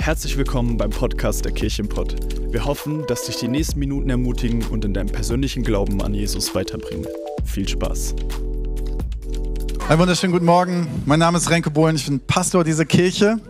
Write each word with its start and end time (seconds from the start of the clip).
Herzlich 0.00 0.38
willkommen 0.38 0.78
beim 0.78 0.88
Podcast 0.88 1.44
der 1.44 1.52
Kirchenpott. 1.52 2.16
Wir 2.50 2.64
hoffen, 2.64 3.06
dass 3.06 3.26
dich 3.26 3.36
die 3.36 3.48
nächsten 3.48 3.78
Minuten 3.78 4.08
ermutigen 4.08 4.64
und 4.64 4.82
in 4.86 4.94
deinem 4.94 5.12
persönlichen 5.12 5.62
Glauben 5.62 6.00
an 6.00 6.14
Jesus 6.14 6.54
weiterbringen. 6.54 7.06
Viel 7.44 7.68
Spaß. 7.68 8.14
Einen 9.90 9.98
wunderschönen 9.98 10.32
guten 10.32 10.46
Morgen. 10.46 10.88
Mein 11.04 11.18
Name 11.18 11.36
ist 11.36 11.50
Renke 11.50 11.70
Bohlen. 11.70 11.96
Ich 11.96 12.06
bin 12.06 12.18
Pastor 12.18 12.64
dieser 12.64 12.86
Kirche, 12.86 13.40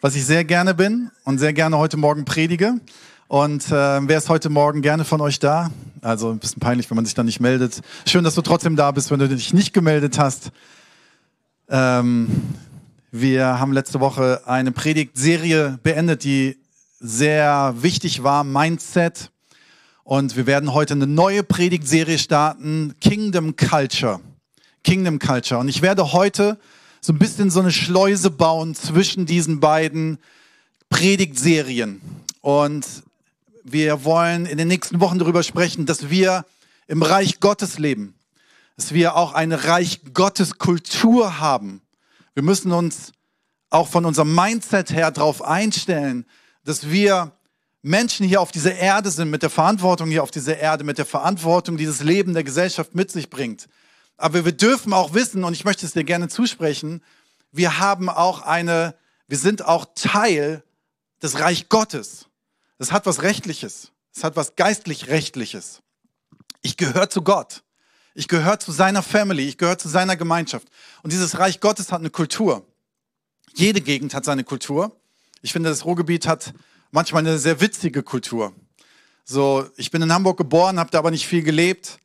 was 0.00 0.14
ich 0.14 0.24
sehr 0.24 0.44
gerne 0.44 0.74
bin 0.74 1.10
und 1.24 1.38
sehr 1.38 1.52
gerne 1.52 1.76
heute 1.76 1.96
Morgen 1.96 2.24
predige. 2.24 2.74
Und 3.26 3.66
äh, 3.66 3.72
wer 3.72 4.18
ist 4.18 4.28
heute 4.28 4.48
Morgen 4.48 4.82
gerne 4.82 5.04
von 5.04 5.20
euch 5.20 5.40
da? 5.40 5.72
Also 6.02 6.30
ein 6.30 6.38
bisschen 6.38 6.60
peinlich, 6.60 6.88
wenn 6.88 6.96
man 6.96 7.04
sich 7.04 7.14
da 7.14 7.24
nicht 7.24 7.40
meldet. 7.40 7.80
Schön, 8.06 8.22
dass 8.22 8.36
du 8.36 8.42
trotzdem 8.42 8.76
da 8.76 8.92
bist, 8.92 9.10
wenn 9.10 9.18
du 9.18 9.28
dich 9.28 9.52
nicht 9.52 9.72
gemeldet 9.72 10.20
hast. 10.20 10.52
Ähm, 11.68 12.28
wir 13.12 13.58
haben 13.58 13.72
letzte 13.72 13.98
Woche 13.98 14.42
eine 14.46 14.70
Predigtserie 14.70 15.80
beendet, 15.82 16.22
die 16.22 16.58
sehr 17.00 17.74
wichtig 17.78 18.22
war, 18.22 18.44
Mindset. 18.44 19.32
Und 20.04 20.36
wir 20.36 20.46
werden 20.46 20.72
heute 20.72 20.94
eine 20.94 21.08
neue 21.08 21.42
Predigtserie 21.42 22.18
starten, 22.18 22.94
Kingdom 23.00 23.56
Culture. 23.56 24.20
Kingdom 24.84 25.18
Culture. 25.18 25.58
Und 25.58 25.68
ich 25.68 25.82
werde 25.82 26.12
heute 26.12 26.56
so 27.00 27.12
ein 27.12 27.18
bisschen 27.18 27.50
so 27.50 27.58
eine 27.58 27.72
Schleuse 27.72 28.30
bauen 28.30 28.76
zwischen 28.76 29.26
diesen 29.26 29.58
beiden 29.58 30.18
Predigtserien. 30.88 32.00
Und 32.42 32.86
wir 33.64 34.04
wollen 34.04 34.46
in 34.46 34.56
den 34.56 34.68
nächsten 34.68 35.00
Wochen 35.00 35.18
darüber 35.18 35.42
sprechen, 35.42 35.84
dass 35.84 36.10
wir 36.10 36.44
im 36.86 37.02
Reich 37.02 37.40
Gottes 37.40 37.76
leben. 37.76 38.14
Dass 38.76 38.94
wir 38.94 39.16
auch 39.16 39.32
eine 39.32 39.64
Reich 39.64 40.00
Gottes 40.14 40.58
Kultur 40.58 41.40
haben 41.40 41.82
wir 42.34 42.42
müssen 42.42 42.72
uns 42.72 43.12
auch 43.70 43.88
von 43.88 44.04
unserem 44.04 44.34
Mindset 44.34 44.90
her 44.90 45.10
darauf 45.10 45.42
einstellen, 45.42 46.26
dass 46.64 46.90
wir 46.90 47.32
Menschen 47.82 48.26
hier 48.26 48.40
auf 48.40 48.52
dieser 48.52 48.74
Erde 48.74 49.10
sind, 49.10 49.30
mit 49.30 49.42
der 49.42 49.50
Verantwortung 49.50 50.10
hier 50.10 50.22
auf 50.22 50.30
dieser 50.30 50.58
Erde, 50.58 50.84
mit 50.84 50.98
der 50.98 51.06
Verantwortung, 51.06 51.76
die 51.76 51.84
dieses 51.84 52.02
Leben 52.02 52.34
der 52.34 52.44
Gesellschaft 52.44 52.94
mit 52.94 53.10
sich 53.10 53.30
bringt. 53.30 53.68
Aber 54.16 54.44
wir 54.44 54.52
dürfen 54.52 54.92
auch 54.92 55.14
wissen, 55.14 55.44
und 55.44 55.54
ich 55.54 55.64
möchte 55.64 55.86
es 55.86 55.92
dir 55.92 56.04
gerne 56.04 56.28
zusprechen, 56.28 57.02
wir 57.52 57.78
haben 57.78 58.08
auch 58.10 58.42
eine, 58.42 58.94
wir 59.28 59.38
sind 59.38 59.64
auch 59.64 59.86
Teil 59.94 60.62
des 61.22 61.40
Reich 61.40 61.68
Gottes. 61.68 62.26
Das 62.78 62.92
hat 62.92 63.06
was 63.06 63.22
Rechtliches. 63.22 63.92
Es 64.14 64.24
hat 64.24 64.36
was 64.36 64.56
geistlich-rechtliches. 64.56 65.80
Ich 66.62 66.76
gehöre 66.76 67.08
zu 67.08 67.22
Gott. 67.22 67.62
Ich 68.20 68.28
gehöre 68.28 68.60
zu 68.60 68.70
seiner 68.70 69.02
Family, 69.02 69.48
ich 69.48 69.56
gehöre 69.56 69.78
zu 69.78 69.88
seiner 69.88 70.14
Gemeinschaft. 70.14 70.68
Und 71.02 71.10
dieses 71.10 71.38
Reich 71.38 71.58
Gottes 71.58 71.90
hat 71.90 72.00
eine 72.00 72.10
Kultur. 72.10 72.66
Jede 73.54 73.80
Gegend 73.80 74.12
hat 74.12 74.26
seine 74.26 74.44
Kultur. 74.44 74.94
Ich 75.40 75.54
finde, 75.54 75.70
das 75.70 75.86
Ruhrgebiet 75.86 76.26
hat 76.26 76.52
manchmal 76.90 77.20
eine 77.26 77.38
sehr 77.38 77.62
witzige 77.62 78.02
Kultur. 78.02 78.52
So, 79.24 79.64
ich 79.78 79.90
bin 79.90 80.02
in 80.02 80.12
Hamburg 80.12 80.36
geboren, 80.36 80.78
habe 80.78 80.90
da 80.90 80.98
aber 80.98 81.10
nicht 81.10 81.26
viel 81.26 81.42
gelebt, 81.42 81.98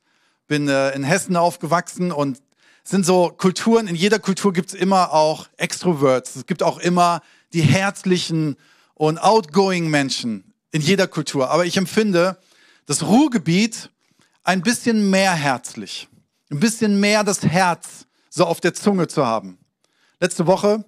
bin 0.48 0.70
äh, 0.70 0.92
in 0.92 1.04
Hessen 1.04 1.36
aufgewachsen 1.36 2.14
und 2.14 2.42
sind 2.86 3.06
so 3.06 3.34
Kulturen, 3.36 3.90
in 3.90 3.96
jeder 3.96 4.20
Kultur 4.20 4.54
gibt 4.54 4.70
es 4.70 4.74
immer 4.74 5.12
auch 5.12 5.50
Extroverts. 5.58 6.38
Es 6.38 6.46
gibt 6.46 6.64
auch 6.64 6.78
immer 6.78 7.24
die 7.52 7.62
herzlichen 7.62 8.56
und 8.94 9.18
outgoing 9.18 9.90
Menschen 9.90 10.54
in 10.72 10.80
jeder 10.80 11.08
Kultur. 11.08 11.50
Aber 11.50 11.66
ich 11.66 11.76
empfinde, 11.76 12.38
das 12.86 13.04
Ruhrgebiet 13.04 13.90
ein 14.46 14.62
bisschen 14.62 15.10
mehr 15.10 15.34
herzlich, 15.34 16.08
ein 16.52 16.60
bisschen 16.60 17.00
mehr 17.00 17.24
das 17.24 17.44
Herz 17.44 18.06
so 18.30 18.46
auf 18.46 18.62
der 18.62 18.74
Zunge 18.74 19.08
zu 19.08 19.26
haben. 19.26 19.58
Letzte 20.20 20.48
Woche 20.48 20.86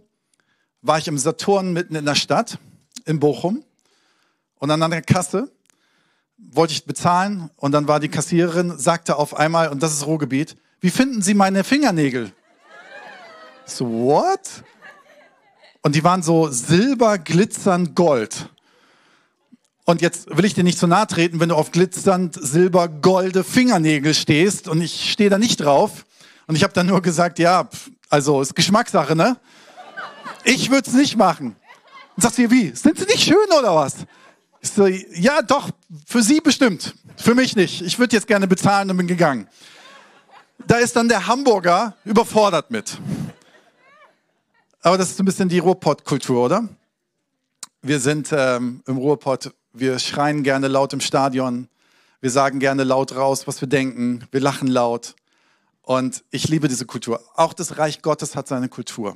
war 0.82 1.00
ich 1.00 1.08
im 1.08 1.18
Saturn 1.18 1.74
mitten 1.74 1.96
in 1.96 2.06
der 2.06 2.16
Stadt, 2.16 2.60
in 3.06 3.20
Bochum, 3.20 3.66
und 4.60 4.72
an 4.72 4.80
der 4.90 5.02
Kasse 5.02 5.52
wollte 6.38 6.74
ich 6.74 6.86
bezahlen 6.86 7.50
und 7.56 7.72
dann 7.72 7.88
war 7.88 8.00
die 8.00 8.10
Kassiererin, 8.10 8.78
sagte 8.78 9.18
auf 9.18 9.36
einmal, 9.36 9.70
und 9.70 9.82
das 9.82 9.94
ist 9.94 10.06
Ruhrgebiet, 10.06 10.56
wie 10.80 10.92
finden 10.92 11.22
Sie 11.22 11.34
meine 11.34 11.64
Fingernägel? 11.64 12.32
So, 13.66 13.90
what? 13.90 14.64
Und 15.82 15.96
die 15.96 16.04
waren 16.04 16.22
so 16.22 16.50
silber, 16.50 17.18
glitzernd, 17.18 17.96
gold. 17.96 18.50
Und 19.90 20.02
jetzt 20.02 20.36
will 20.36 20.44
ich 20.44 20.54
dir 20.54 20.66
nicht 20.66 20.78
zu 20.78 20.86
nahe 20.86 21.08
treten, 21.08 21.40
wenn 21.40 21.48
du 21.48 21.56
auf 21.56 21.72
glitzernd 21.72 22.38
silber, 22.38 22.90
golde 22.90 23.46
Fingernägel 23.46 24.14
stehst 24.14 24.68
und 24.68 24.82
ich 24.82 25.14
stehe 25.14 25.30
da 25.30 25.38
nicht 25.38 25.62
drauf. 25.62 26.06
Und 26.46 26.58
ich 26.58 26.64
habe 26.64 26.74
dann 26.74 26.88
nur 26.88 27.02
gesagt, 27.02 27.40
ja, 27.40 27.70
also 28.10 28.42
ist 28.42 28.54
Geschmackssache, 28.54 29.16
ne? 29.16 29.38
Ich 30.44 30.72
würde 30.72 30.90
es 30.90 30.94
nicht 30.94 31.16
machen. 31.16 31.56
Und 32.18 32.22
sagst 32.22 32.38
du, 32.38 32.52
wie? 32.52 32.76
Sind 32.76 33.00
sie 33.00 33.06
nicht 33.06 33.24
schön 33.24 33.48
oder 33.58 33.76
was? 33.76 33.96
Ich 34.60 34.72
so, 34.72 34.88
ja, 34.88 35.42
doch, 35.42 35.70
für 36.06 36.22
sie 36.22 36.42
bestimmt. 36.42 36.94
Für 37.16 37.34
mich 37.34 37.56
nicht. 37.56 37.82
Ich 37.82 37.98
würde 37.98 38.14
jetzt 38.14 38.28
gerne 38.28 38.46
bezahlen 38.46 38.92
und 38.92 38.98
bin 38.98 39.08
gegangen. 39.08 39.48
Da 40.68 40.76
ist 40.80 40.98
dann 40.98 41.08
der 41.08 41.28
Hamburger 41.28 41.96
überfordert 42.04 42.72
mit. 42.72 42.98
Aber 44.82 44.98
das 44.98 45.12
ist 45.12 45.20
ein 45.22 45.26
bisschen 45.26 45.48
die 45.48 45.60
Ruhrpott-Kultur, 45.60 46.44
oder? 46.44 46.68
Wir 47.82 48.02
sind 48.02 48.34
ähm, 48.34 48.84
im 48.86 48.98
Ruhrpott 48.98 49.54
wir 49.80 50.00
schreien 50.00 50.44
gerne 50.44 50.68
laut 50.68 50.94
im 50.94 51.02
Stadion. 51.02 51.68
Wir 52.22 52.32
sagen 52.32 52.60
gerne 52.60 52.84
laut 52.84 53.16
raus, 53.16 53.48
was 53.48 53.62
wir 53.62 53.68
denken. 53.68 54.26
Wir 54.32 54.42
lachen 54.42 54.68
laut. 54.68 55.16
Und 55.82 56.24
ich 56.32 56.48
liebe 56.50 56.68
diese 56.68 56.86
Kultur. 56.86 57.22
Auch 57.36 57.54
das 57.54 57.78
Reich 57.78 58.02
Gottes 58.02 58.36
hat 58.36 58.48
seine 58.48 58.70
Kultur. 58.70 59.16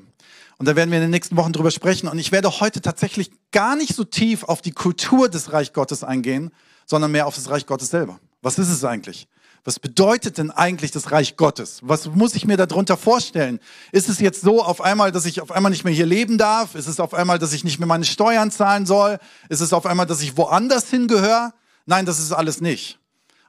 Und 0.58 0.68
da 0.68 0.76
werden 0.76 0.92
wir 0.92 1.00
in 1.00 1.04
den 1.04 1.12
nächsten 1.12 1.36
Wochen 1.36 1.52
drüber 1.52 1.72
sprechen. 1.72 2.08
Und 2.08 2.20
ich 2.20 2.32
werde 2.32 2.60
heute 2.60 2.82
tatsächlich 2.82 3.32
gar 3.52 3.76
nicht 3.76 3.96
so 3.96 4.04
tief 4.04 4.44
auf 4.44 4.62
die 4.62 4.72
Kultur 4.72 5.28
des 5.28 5.52
Reich 5.52 5.74
Gottes 5.74 6.04
eingehen, 6.04 6.52
sondern 6.86 7.12
mehr 7.12 7.28
auf 7.28 7.36
das 7.36 7.50
Reich 7.50 7.66
Gottes 7.66 7.90
selber. 7.90 8.20
Was 8.42 8.58
ist 8.60 8.70
es 8.70 8.86
eigentlich? 8.86 9.28
Was 9.64 9.80
bedeutet 9.80 10.40
denn 10.40 10.50
eigentlich 10.50 10.92
das 10.92 11.12
Reich 11.12 11.38
Gottes? 11.38 11.80
Was 11.84 12.08
muss 12.08 12.34
ich 12.36 12.46
mir 12.48 12.58
darunter 12.58 12.98
vorstellen? 12.98 13.60
Ist 13.92 14.10
es 14.10 14.20
jetzt 14.20 14.42
so 14.42 14.64
auf 14.64 14.82
einmal, 14.82 15.12
dass 15.12 15.26
ich 15.26 15.40
auf 15.40 15.52
einmal 15.52 15.70
nicht 15.70 15.84
mehr 15.84 15.94
hier 15.94 16.08
leben 16.08 16.40
darf? 16.40 16.74
Ist 16.74 16.88
es 16.88 17.00
auf 17.00 17.14
einmal, 17.14 17.38
dass 17.38 17.54
ich 17.54 17.64
nicht 17.64 17.78
mehr 17.78 17.88
meine 17.88 18.06
Steuern 18.06 18.50
zahlen 18.50 18.88
soll? 18.88 19.20
Ist 19.50 19.62
es 19.62 19.72
auf 19.72 19.86
einmal, 19.86 20.08
dass 20.08 20.22
ich 20.22 20.36
woanders 20.36 20.90
hingehöre? 20.90 21.54
Nein, 21.86 22.06
das 22.06 22.20
ist 22.20 22.32
alles 22.32 22.60
nicht. 22.60 22.98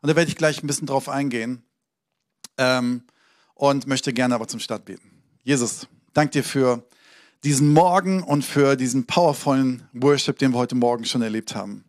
Und 0.03 0.09
da 0.09 0.17
werde 0.17 0.29
ich 0.29 0.37
gleich 0.37 0.63
ein 0.63 0.67
bisschen 0.67 0.87
drauf 0.87 1.09
eingehen 1.09 1.63
ähm, 2.59 3.05
und 3.55 3.87
möchte 3.87 4.13
gerne 4.13 4.35
aber 4.35 4.49
zum 4.49 4.61
Start 4.61 4.85
beten. 4.85 5.23
Jesus, 5.45 5.87
danke 6.13 6.33
dir 6.33 6.45
für 6.45 6.87
diesen 7.43 7.73
Morgen 7.73 8.23
und 8.23 8.45
für 8.45 8.77
diesen 8.77 9.07
powervollen 9.07 9.89
Worship, 9.93 10.39
den 10.39 10.53
wir 10.53 10.59
heute 10.59 10.75
Morgen 10.75 11.05
schon 11.05 11.23
erlebt 11.23 11.55
haben. 11.55 11.85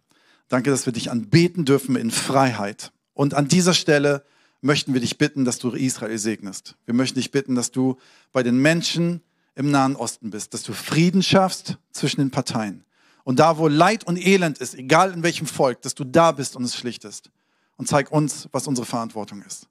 Danke, 0.47 0.69
dass 0.69 0.85
wir 0.85 0.93
dich 0.93 1.11
anbeten 1.11 1.65
dürfen 1.65 1.95
in 1.95 2.11
Freiheit. 2.11 2.91
Und 3.13 3.33
an 3.33 3.47
dieser 3.47 3.73
Stelle 3.73 4.23
möchten 4.61 4.93
wir 4.93 5.01
dich 5.01 5.17
bitten, 5.17 5.45
dass 5.45 5.59
du 5.59 5.71
Israel 5.71 6.17
segnest. 6.17 6.75
Wir 6.85 6.93
möchten 6.93 7.19
dich 7.19 7.31
bitten, 7.31 7.55
dass 7.55 7.71
du 7.71 7.97
bei 8.31 8.43
den 8.43 8.57
Menschen 8.57 9.21
im 9.55 9.69
Nahen 9.71 9.95
Osten 9.95 10.31
bist, 10.31 10.53
dass 10.53 10.63
du 10.63 10.73
Frieden 10.73 11.21
schaffst 11.21 11.77
zwischen 11.91 12.21
den 12.21 12.31
Parteien. 12.31 12.83
Und 13.23 13.39
da, 13.39 13.57
wo 13.57 13.67
Leid 13.67 14.05
und 14.05 14.17
Elend 14.17 14.57
ist, 14.57 14.75
egal 14.75 15.13
in 15.13 15.23
welchem 15.23 15.47
Volk, 15.47 15.81
dass 15.81 15.95
du 15.95 16.03
da 16.03 16.31
bist 16.31 16.55
und 16.55 16.63
es 16.63 16.75
schlichtest. 16.75 17.29
Und 17.77 17.87
zeig 17.87 18.11
uns, 18.11 18.49
was 18.51 18.67
unsere 18.67 18.85
Verantwortung 18.85 19.41
ist. 19.41 19.67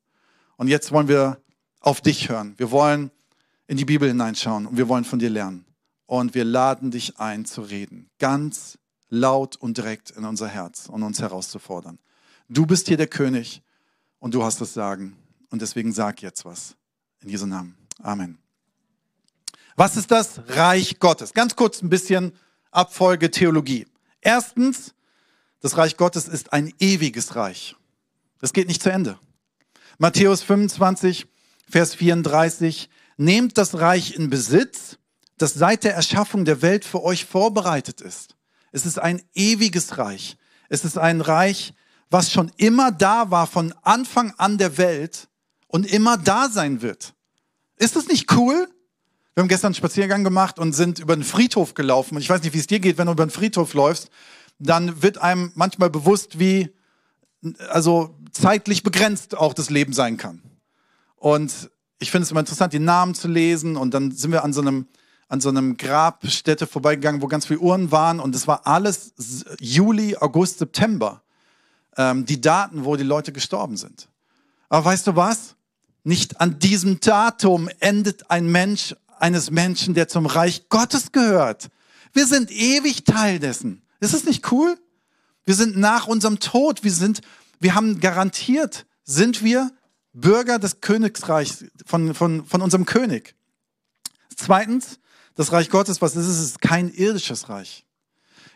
Und 0.56 0.68
jetzt 0.68 0.92
wollen 0.92 1.08
wir 1.08 1.40
auf 1.80 2.00
dich 2.00 2.28
hören. 2.28 2.54
Wir 2.56 2.70
wollen 2.70 3.10
in 3.66 3.76
die 3.76 3.84
Bibel 3.84 4.08
hineinschauen 4.08 4.66
und 4.66 4.76
wir 4.76 4.88
wollen 4.88 5.04
von 5.04 5.18
dir 5.18 5.30
lernen. 5.30 5.64
Und 6.06 6.34
wir 6.34 6.44
laden 6.44 6.90
dich 6.90 7.18
ein 7.18 7.44
zu 7.44 7.62
reden. 7.62 8.10
Ganz 8.18 8.78
laut 9.08 9.56
und 9.56 9.76
direkt 9.76 10.10
in 10.10 10.24
unser 10.24 10.48
Herz 10.48 10.88
und 10.88 11.02
uns 11.02 11.20
herauszufordern. 11.20 11.98
Du 12.52 12.66
bist 12.66 12.86
hier 12.86 12.98
der 12.98 13.06
König 13.06 13.62
und 14.18 14.34
du 14.34 14.44
hast 14.44 14.60
das 14.60 14.74
Sagen. 14.74 15.16
Und 15.48 15.62
deswegen 15.62 15.90
sag 15.90 16.20
jetzt 16.20 16.44
was. 16.44 16.76
In 17.22 17.30
Jesu 17.30 17.46
Namen. 17.46 17.78
Amen. 18.02 18.36
Was 19.74 19.96
ist 19.96 20.10
das 20.10 20.38
Reich 20.48 20.98
Gottes? 20.98 21.32
Ganz 21.32 21.56
kurz 21.56 21.80
ein 21.80 21.88
bisschen 21.88 22.32
Abfolge 22.70 23.30
Theologie. 23.30 23.86
Erstens, 24.20 24.92
das 25.60 25.78
Reich 25.78 25.96
Gottes 25.96 26.28
ist 26.28 26.52
ein 26.52 26.74
ewiges 26.78 27.36
Reich. 27.36 27.74
Das 28.38 28.52
geht 28.52 28.68
nicht 28.68 28.82
zu 28.82 28.92
Ende. 28.92 29.18
Matthäus 29.96 30.42
25, 30.42 31.26
Vers 31.70 31.94
34. 31.94 32.90
Nehmt 33.16 33.56
das 33.56 33.78
Reich 33.78 34.14
in 34.14 34.28
Besitz, 34.28 34.98
das 35.38 35.54
seit 35.54 35.84
der 35.84 35.94
Erschaffung 35.94 36.44
der 36.44 36.60
Welt 36.60 36.84
für 36.84 37.02
euch 37.02 37.24
vorbereitet 37.24 38.02
ist. 38.02 38.36
Es 38.72 38.84
ist 38.84 38.98
ein 38.98 39.22
ewiges 39.32 39.96
Reich. 39.96 40.36
Es 40.68 40.84
ist 40.84 40.98
ein 40.98 41.22
Reich, 41.22 41.72
was 42.12 42.30
schon 42.30 42.52
immer 42.56 42.92
da 42.92 43.30
war 43.30 43.46
von 43.46 43.74
Anfang 43.82 44.32
an 44.36 44.58
der 44.58 44.76
Welt 44.78 45.28
und 45.66 45.86
immer 45.86 46.18
da 46.18 46.48
sein 46.48 46.82
wird. 46.82 47.14
Ist 47.76 47.96
das 47.96 48.06
nicht 48.06 48.30
cool? 48.32 48.68
Wir 49.34 49.40
haben 49.40 49.48
gestern 49.48 49.68
einen 49.68 49.74
Spaziergang 49.74 50.24
gemacht 50.24 50.58
und 50.58 50.74
sind 50.74 50.98
über 50.98 51.16
den 51.16 51.24
Friedhof 51.24 51.72
gelaufen. 51.74 52.16
Und 52.16 52.20
ich 52.22 52.28
weiß 52.28 52.42
nicht, 52.42 52.52
wie 52.52 52.58
es 52.58 52.66
dir 52.66 52.80
geht, 52.80 52.98
wenn 52.98 53.06
du 53.06 53.12
über 53.12 53.24
den 53.24 53.30
Friedhof 53.30 53.72
läufst. 53.72 54.10
Dann 54.58 55.02
wird 55.02 55.18
einem 55.18 55.52
manchmal 55.54 55.88
bewusst, 55.88 56.38
wie 56.38 56.70
also 57.70 58.14
zeitlich 58.30 58.82
begrenzt 58.82 59.36
auch 59.36 59.54
das 59.54 59.70
Leben 59.70 59.94
sein 59.94 60.18
kann. 60.18 60.42
Und 61.16 61.70
ich 61.98 62.10
finde 62.10 62.24
es 62.24 62.30
immer 62.30 62.40
interessant, 62.40 62.74
die 62.74 62.78
Namen 62.78 63.14
zu 63.14 63.26
lesen. 63.26 63.76
Und 63.76 63.94
dann 63.94 64.12
sind 64.12 64.32
wir 64.32 64.44
an 64.44 64.52
so 64.52 64.60
einem 64.60 64.86
an 65.28 65.40
so 65.40 65.48
einem 65.48 65.78
Grabstätte 65.78 66.66
vorbeigegangen, 66.66 67.22
wo 67.22 67.26
ganz 67.26 67.46
viele 67.46 67.60
Uhren 67.60 67.90
waren 67.90 68.20
und 68.20 68.34
es 68.34 68.46
war 68.46 68.66
alles 68.66 69.14
Juli, 69.60 70.14
August, 70.14 70.58
September. 70.58 71.22
Ähm, 71.96 72.24
die 72.26 72.40
Daten, 72.40 72.84
wo 72.84 72.96
die 72.96 73.04
Leute 73.04 73.32
gestorben 73.32 73.76
sind. 73.76 74.08
Aber 74.68 74.86
weißt 74.86 75.06
du 75.06 75.16
was? 75.16 75.56
Nicht 76.04 76.40
an 76.40 76.58
diesem 76.58 77.00
Datum 77.00 77.68
endet 77.80 78.30
ein 78.30 78.46
Mensch 78.46 78.96
eines 79.18 79.50
Menschen, 79.50 79.94
der 79.94 80.08
zum 80.08 80.26
Reich 80.26 80.68
Gottes 80.68 81.12
gehört. 81.12 81.70
Wir 82.12 82.26
sind 82.26 82.50
ewig 82.50 83.04
Teil 83.04 83.38
dessen. 83.38 83.82
Ist 84.00 84.14
es 84.14 84.24
nicht 84.24 84.50
cool? 84.50 84.76
Wir 85.44 85.54
sind 85.54 85.76
nach 85.76 86.06
unserem 86.06 86.40
Tod. 86.40 86.84
Wir 86.84 86.92
sind, 86.92 87.20
wir 87.60 87.74
haben 87.74 88.00
garantiert, 88.00 88.86
sind 89.04 89.44
wir 89.44 89.70
Bürger 90.12 90.58
des 90.58 90.80
Königreichs 90.80 91.64
von, 91.86 92.14
von, 92.14 92.44
von 92.44 92.62
unserem 92.62 92.84
König. 92.84 93.34
Zweitens, 94.36 94.98
das 95.34 95.52
Reich 95.52 95.70
Gottes, 95.70 96.02
was 96.02 96.16
ist 96.16 96.26
es? 96.26 96.38
Es 96.38 96.44
ist 96.46 96.60
kein 96.60 96.92
irdisches 96.92 97.48
Reich. 97.48 97.86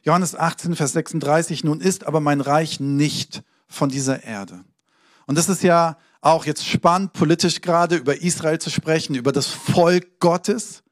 Johannes 0.07 0.37
18, 0.37 0.77
Vers 0.77 0.93
36, 0.93 1.65
nun 1.65 1.81
ist 1.81 2.07
aber 2.07 2.21
mein 2.21 2.41
Reich 2.41 2.79
nicht 2.79 3.43
von 3.67 3.89
dieser 3.89 4.23
Erde. 4.23 4.65
Und 5.27 5.37
das 5.37 5.49
ist 5.49 5.65
ja 5.65 5.99
auch 6.21 6.47
jetzt 6.47 6.65
spannend, 6.65 7.13
politisch 7.13 7.61
gerade 7.61 7.97
über 7.97 8.23
Israel 8.23 8.61
zu 8.61 8.71
sprechen, 8.71 9.17
über 9.17 9.33
das 9.33 9.49
Volk 9.49 10.21
Gottes 10.21 10.85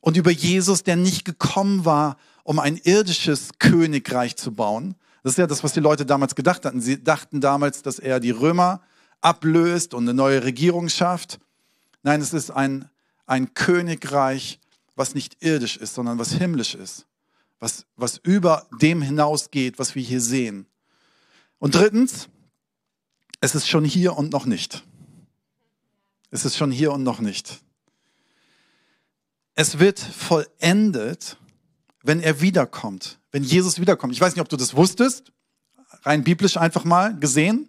und 0.00 0.16
über 0.16 0.30
Jesus, 0.30 0.84
der 0.84 0.94
nicht 0.94 1.24
gekommen 1.24 1.84
war, 1.84 2.16
um 2.44 2.60
ein 2.60 2.76
irdisches 2.76 3.58
Königreich 3.58 4.36
zu 4.36 4.52
bauen. 4.52 4.94
Das 5.24 5.32
ist 5.32 5.38
ja 5.38 5.48
das, 5.48 5.64
was 5.64 5.72
die 5.72 5.80
Leute 5.80 6.06
damals 6.06 6.36
gedacht 6.36 6.64
hatten. 6.64 6.80
Sie 6.80 7.02
dachten 7.02 7.40
damals, 7.40 7.82
dass 7.82 7.98
er 7.98 8.20
die 8.20 8.30
Römer 8.30 8.82
ablöst 9.20 9.94
und 9.94 10.04
eine 10.04 10.14
neue 10.14 10.44
Regierung 10.44 10.88
schafft. 10.88 11.40
Nein, 12.04 12.20
es 12.20 12.32
ist 12.32 12.52
ein, 12.52 12.88
ein 13.26 13.52
Königreich, 13.54 14.60
was 14.94 15.16
nicht 15.16 15.42
irdisch 15.42 15.76
ist, 15.76 15.94
sondern 15.94 16.20
was 16.20 16.30
himmlisch 16.34 16.76
ist. 16.76 17.07
Was, 17.60 17.86
was 17.96 18.18
über 18.18 18.66
dem 18.80 19.02
hinausgeht, 19.02 19.78
was 19.78 19.94
wir 19.94 20.02
hier 20.02 20.20
sehen. 20.20 20.66
Und 21.58 21.74
drittens, 21.74 22.28
es 23.40 23.54
ist 23.54 23.68
schon 23.68 23.84
hier 23.84 24.16
und 24.16 24.32
noch 24.32 24.46
nicht. 24.46 24.84
Es 26.30 26.44
ist 26.44 26.56
schon 26.56 26.70
hier 26.70 26.92
und 26.92 27.02
noch 27.02 27.20
nicht. 27.20 27.60
Es 29.54 29.78
wird 29.80 29.98
vollendet, 29.98 31.36
wenn 32.02 32.20
er 32.20 32.40
wiederkommt, 32.40 33.18
wenn 33.32 33.42
Jesus 33.42 33.80
wiederkommt. 33.80 34.12
Ich 34.12 34.20
weiß 34.20 34.34
nicht, 34.34 34.42
ob 34.42 34.48
du 34.48 34.56
das 34.56 34.76
wusstest, 34.76 35.32
rein 36.02 36.22
biblisch 36.22 36.56
einfach 36.56 36.84
mal 36.84 37.18
gesehen. 37.18 37.68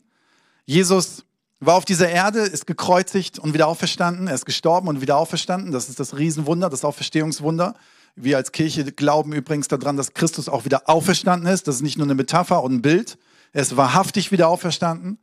Jesus 0.66 1.26
war 1.60 1.76
auf 1.76 1.86
dieser 1.86 2.10
Erde, 2.10 2.42
ist 2.42 2.68
gekreuzigt 2.68 3.40
und 3.40 3.54
wieder 3.54 3.68
auferstanden. 3.68 4.28
Er 4.28 4.36
ist 4.36 4.46
gestorben 4.46 4.88
und 4.88 5.02
wieder 5.02 5.18
auferstanden. 5.18 5.72
Das 5.72 5.90
ist 5.90 6.00
das 6.00 6.18
Riesenwunder, 6.18 6.70
das 6.70 6.86
Auferstehungswunder. 6.86 7.76
Wir 8.22 8.38
als 8.38 8.52
Kirche 8.52 8.84
glauben 8.92 9.32
übrigens 9.32 9.70
daran, 9.70 9.96
dass 9.96 10.14
Christus 10.14 10.50
auch 10.50 10.66
wieder 10.66 10.90
auferstanden 10.90 11.52
ist. 11.52 11.68
Das 11.68 11.76
ist 11.76 11.82
nicht 11.82 11.98
nur 11.98 12.06
eine 12.06 12.16
Metapher 12.16 12.62
und 12.64 12.74
ein 12.74 12.82
Bild. 12.82 13.18
Er 13.54 13.62
ist 13.62 13.78
wahrhaftig 13.78 14.32
wieder 14.32 14.50
auferstanden. 14.50 15.20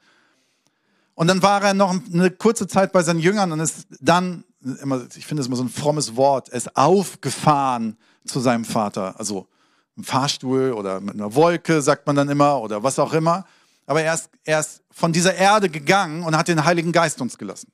Und 1.14 1.28
dann 1.28 1.42
war 1.42 1.62
er 1.62 1.74
noch 1.74 1.94
eine 2.12 2.30
kurze 2.30 2.66
Zeit 2.66 2.92
bei 2.92 3.02
seinen 3.02 3.20
Jüngern 3.20 3.52
und 3.52 3.60
ist 3.60 3.86
dann, 4.00 4.44
immer, 4.82 5.06
ich 5.14 5.26
finde 5.26 5.42
es 5.42 5.46
immer 5.46 5.56
so 5.56 5.64
ein 5.64 5.68
frommes 5.68 6.16
Wort, 6.16 6.48
er 6.48 6.56
ist 6.56 6.76
aufgefahren 6.76 7.96
zu 8.24 8.40
seinem 8.40 8.64
Vater. 8.64 9.18
Also 9.18 9.46
im 9.96 10.04
Fahrstuhl 10.04 10.72
oder 10.72 11.00
mit 11.00 11.14
einer 11.14 11.34
Wolke, 11.34 11.82
sagt 11.82 12.06
man 12.06 12.16
dann 12.16 12.28
immer, 12.28 12.60
oder 12.60 12.82
was 12.82 12.98
auch 12.98 13.12
immer. 13.12 13.46
Aber 13.86 14.02
er 14.02 14.14
ist, 14.14 14.30
er 14.44 14.60
ist 14.60 14.82
von 14.90 15.12
dieser 15.12 15.34
Erde 15.34 15.68
gegangen 15.68 16.22
und 16.22 16.36
hat 16.36 16.48
den 16.48 16.64
Heiligen 16.64 16.92
Geist 16.92 17.20
uns 17.20 17.38
gelassen. 17.38 17.70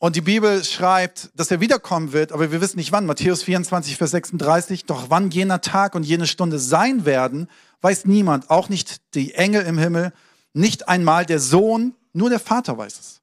Und 0.00 0.14
die 0.14 0.20
Bibel 0.20 0.62
schreibt, 0.62 1.30
dass 1.34 1.50
er 1.50 1.60
wiederkommen 1.60 2.12
wird, 2.12 2.30
aber 2.30 2.52
wir 2.52 2.60
wissen 2.60 2.76
nicht 2.76 2.92
wann. 2.92 3.04
Matthäus 3.04 3.42
24, 3.42 3.96
Vers 3.96 4.12
36. 4.12 4.84
Doch 4.84 5.10
wann 5.10 5.30
jener 5.30 5.60
Tag 5.60 5.96
und 5.96 6.04
jene 6.04 6.28
Stunde 6.28 6.60
sein 6.60 7.04
werden, 7.04 7.48
weiß 7.80 8.04
niemand, 8.04 8.48
auch 8.48 8.68
nicht 8.68 9.14
die 9.14 9.34
Engel 9.34 9.62
im 9.62 9.76
Himmel, 9.76 10.12
nicht 10.52 10.88
einmal 10.88 11.26
der 11.26 11.40
Sohn, 11.40 11.94
nur 12.12 12.30
der 12.30 12.38
Vater 12.38 12.78
weiß 12.78 12.98
es. 12.98 13.20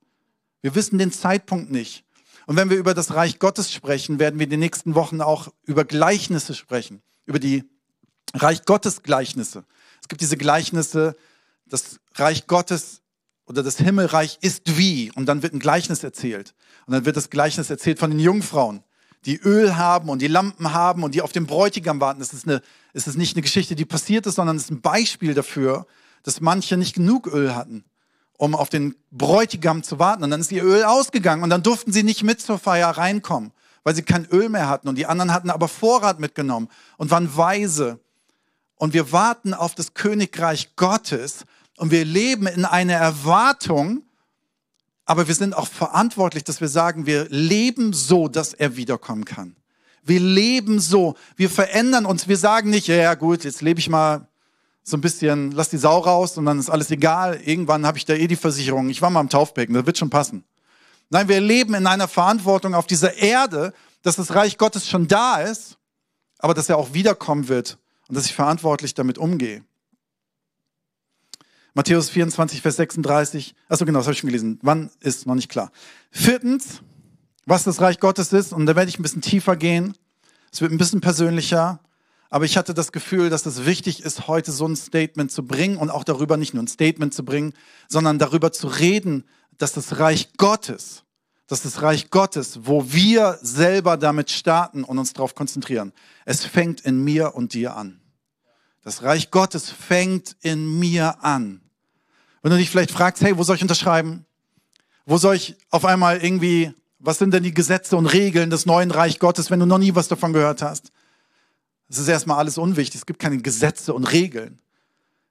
Wir 0.61 0.75
wissen 0.75 0.97
den 0.97 1.13
Zeitpunkt 1.13 1.71
nicht. 1.71 2.03
Und 2.45 2.57
wenn 2.57 2.69
wir 2.69 2.77
über 2.77 2.93
das 2.93 3.13
Reich 3.13 3.39
Gottes 3.39 3.71
sprechen, 3.71 4.19
werden 4.19 4.37
wir 4.37 4.43
in 4.43 4.49
den 4.49 4.59
nächsten 4.59 4.95
Wochen 4.95 5.21
auch 5.21 5.47
über 5.63 5.85
Gleichnisse 5.85 6.53
sprechen, 6.53 7.01
über 7.25 7.39
die 7.39 7.63
Reich 8.33 8.65
Gottes 8.65 9.01
Gleichnisse. 9.01 9.63
Es 10.01 10.09
gibt 10.09 10.21
diese 10.21 10.37
Gleichnisse, 10.37 11.15
das 11.65 11.99
Reich 12.15 12.47
Gottes 12.47 13.01
oder 13.47 13.63
das 13.63 13.77
Himmelreich 13.77 14.39
ist 14.41 14.77
wie. 14.77 15.11
Und 15.15 15.27
dann 15.27 15.43
wird 15.43 15.53
ein 15.53 15.59
Gleichnis 15.59 16.03
erzählt. 16.03 16.53
Und 16.85 16.93
dann 16.93 17.05
wird 17.05 17.17
das 17.17 17.29
Gleichnis 17.29 17.69
erzählt 17.69 17.99
von 17.99 18.09
den 18.09 18.19
Jungfrauen, 18.19 18.83
die 19.25 19.37
Öl 19.37 19.75
haben 19.75 20.09
und 20.09 20.21
die 20.21 20.27
Lampen 20.27 20.73
haben 20.73 21.03
und 21.03 21.15
die 21.15 21.21
auf 21.21 21.31
den 21.31 21.47
Bräutigam 21.47 21.99
warten. 21.99 22.21
Es 22.21 22.33
ist, 22.33 22.47
eine, 22.47 22.61
es 22.93 23.07
ist 23.07 23.17
nicht 23.17 23.35
eine 23.35 23.41
Geschichte, 23.41 23.75
die 23.75 23.85
passiert 23.85 24.25
ist, 24.27 24.35
sondern 24.35 24.55
es 24.55 24.63
ist 24.63 24.71
ein 24.71 24.81
Beispiel 24.81 25.33
dafür, 25.33 25.87
dass 26.23 26.41
manche 26.41 26.77
nicht 26.77 26.95
genug 26.95 27.27
Öl 27.27 27.55
hatten, 27.55 27.83
um 28.37 28.55
auf 28.55 28.69
den 28.69 28.95
Bräutigam 29.11 29.83
zu 29.83 29.99
warten. 29.99 30.23
Und 30.23 30.31
dann 30.31 30.41
ist 30.41 30.51
ihr 30.51 30.63
Öl 30.63 30.83
ausgegangen 30.83 31.43
und 31.43 31.49
dann 31.49 31.63
durften 31.63 31.91
sie 31.91 32.03
nicht 32.03 32.23
mit 32.23 32.41
zur 32.41 32.59
Feier 32.59 32.89
reinkommen, 32.89 33.51
weil 33.83 33.95
sie 33.95 34.03
kein 34.03 34.25
Öl 34.25 34.49
mehr 34.49 34.69
hatten. 34.69 34.87
Und 34.87 34.97
die 34.97 35.05
anderen 35.07 35.33
hatten 35.33 35.49
aber 35.49 35.67
Vorrat 35.67 36.19
mitgenommen 36.19 36.69
und 36.97 37.09
waren 37.11 37.35
weise. 37.35 37.99
Und 38.75 38.93
wir 38.93 39.11
warten 39.11 39.53
auf 39.53 39.73
das 39.73 39.93
Königreich 39.93 40.75
Gottes 40.75 41.45
und 41.77 41.91
wir 41.91 42.05
leben 42.05 42.47
in 42.47 42.65
einer 42.65 42.93
Erwartung, 42.93 44.03
aber 45.05 45.27
wir 45.27 45.35
sind 45.35 45.55
auch 45.55 45.67
verantwortlich, 45.67 46.43
dass 46.43 46.61
wir 46.61 46.67
sagen, 46.67 47.05
wir 47.05 47.27
leben 47.29 47.93
so, 47.93 48.27
dass 48.27 48.53
er 48.53 48.75
wiederkommen 48.75 49.25
kann. 49.25 49.55
Wir 50.03 50.19
leben 50.19 50.79
so, 50.79 51.15
wir 51.35 51.49
verändern 51.49 52.05
uns, 52.05 52.27
wir 52.27 52.37
sagen 52.37 52.69
nicht, 52.69 52.87
ja, 52.87 52.95
ja 52.95 53.15
gut, 53.15 53.43
jetzt 53.43 53.61
lebe 53.61 53.79
ich 53.79 53.89
mal 53.89 54.27
so 54.83 54.97
ein 54.97 55.01
bisschen, 55.01 55.51
lass 55.51 55.69
die 55.69 55.77
Sau 55.77 55.97
raus 55.97 56.37
und 56.37 56.45
dann 56.45 56.59
ist 56.59 56.69
alles 56.69 56.91
egal. 56.91 57.41
Irgendwann 57.43 57.85
habe 57.85 57.97
ich 57.97 58.05
da 58.05 58.13
eh 58.13 58.27
die 58.27 58.35
Versicherung. 58.35 58.89
Ich 58.89 59.01
war 59.01 59.09
mal 59.09 59.19
am 59.19 59.29
Taufbecken, 59.29 59.73
das 59.73 59.85
wird 59.85 59.97
schon 59.97 60.11
passen. 60.11 60.43
Nein, 61.09 61.27
wir 61.27 61.41
leben 61.41 61.73
in 61.73 61.87
einer 61.87 62.07
Verantwortung 62.07 62.75
auf 62.75 62.85
dieser 62.87 63.15
Erde, 63.15 63.73
dass 64.03 64.15
das 64.15 64.33
Reich 64.35 64.57
Gottes 64.57 64.87
schon 64.87 65.07
da 65.07 65.37
ist, 65.37 65.77
aber 66.37 66.53
dass 66.53 66.69
er 66.69 66.77
auch 66.77 66.93
wiederkommen 66.93 67.47
wird 67.47 67.79
und 68.07 68.15
dass 68.15 68.25
ich 68.25 68.35
verantwortlich 68.35 68.93
damit 68.93 69.17
umgehe. 69.17 69.63
Matthäus 71.77 72.09
24, 72.09 72.61
Vers 72.61 72.77
36. 72.77 73.53
Achso, 73.67 73.83
genau, 73.83 73.99
das 73.99 74.07
habe 74.07 74.13
ich 74.13 74.19
schon 74.19 74.29
gelesen. 74.29 74.59
Wann 74.61 74.89
ist 75.01 75.27
noch 75.27 75.35
nicht 75.35 75.49
klar. 75.49 75.73
Viertens, 76.09 76.81
was 77.45 77.65
das 77.65 77.81
Reich 77.81 77.99
Gottes 77.99 78.31
ist, 78.31 78.53
und 78.53 78.65
da 78.65 78.77
werde 78.77 78.87
ich 78.87 78.97
ein 78.97 79.03
bisschen 79.03 79.21
tiefer 79.21 79.57
gehen. 79.57 79.93
Es 80.53 80.61
wird 80.61 80.71
ein 80.71 80.77
bisschen 80.77 81.01
persönlicher. 81.01 81.81
Aber 82.29 82.45
ich 82.45 82.55
hatte 82.55 82.73
das 82.73 82.93
Gefühl, 82.93 83.29
dass 83.29 83.45
es 83.45 83.65
wichtig 83.65 84.03
ist, 84.03 84.29
heute 84.29 84.53
so 84.53 84.65
ein 84.65 84.77
Statement 84.77 85.33
zu 85.33 85.45
bringen 85.45 85.75
und 85.75 85.89
auch 85.89 86.05
darüber 86.05 86.37
nicht 86.37 86.53
nur 86.53 86.63
ein 86.63 86.69
Statement 86.69 87.13
zu 87.13 87.25
bringen, 87.25 87.53
sondern 87.89 88.19
darüber 88.19 88.53
zu 88.53 88.67
reden, 88.67 89.25
dass 89.57 89.73
das 89.73 89.99
Reich 89.99 90.31
Gottes, 90.37 91.03
dass 91.47 91.61
das 91.61 91.81
Reich 91.81 92.09
Gottes, 92.09 92.61
wo 92.63 92.93
wir 92.93 93.37
selber 93.41 93.97
damit 93.97 94.31
starten 94.31 94.85
und 94.85 94.97
uns 94.97 95.11
darauf 95.11 95.35
konzentrieren, 95.35 95.91
es 96.23 96.45
fängt 96.45 96.79
in 96.79 97.03
mir 97.03 97.35
und 97.35 97.53
dir 97.53 97.75
an. 97.75 97.99
Das 98.81 99.03
Reich 99.03 99.29
Gottes 99.29 99.69
fängt 99.69 100.37
in 100.41 100.79
mir 100.79 101.21
an. 101.21 101.64
Wenn 102.45 102.51
du 102.51 102.59
dich 102.59 102.69
vielleicht 102.69 102.91
fragst, 102.91 103.23
hey, 103.23 103.35
wo 103.35 103.41
soll 103.41 103.55
ich 103.55 103.63
unterschreiben? 103.63 104.23
Wo 105.07 105.17
soll 105.17 105.35
ich 105.35 105.55
auf 105.71 105.83
einmal 105.83 106.23
irgendwie, 106.23 106.71
was 106.99 107.17
sind 107.17 107.33
denn 107.33 107.41
die 107.41 107.55
Gesetze 107.55 107.97
und 107.97 108.05
Regeln 108.05 108.51
des 108.51 108.67
neuen 108.67 108.91
Reich 108.91 109.17
Gottes, 109.17 109.49
wenn 109.49 109.59
du 109.59 109.65
noch 109.65 109.79
nie 109.79 109.95
was 109.95 110.09
davon 110.09 110.31
gehört 110.31 110.61
hast? 110.61 110.91
Es 111.89 111.97
ist 111.97 112.07
erstmal 112.07 112.37
alles 112.37 112.59
unwichtig. 112.59 112.99
Es 112.99 113.07
gibt 113.07 113.17
keine 113.17 113.39
Gesetze 113.39 113.95
und 113.95 114.03
Regeln. 114.03 114.59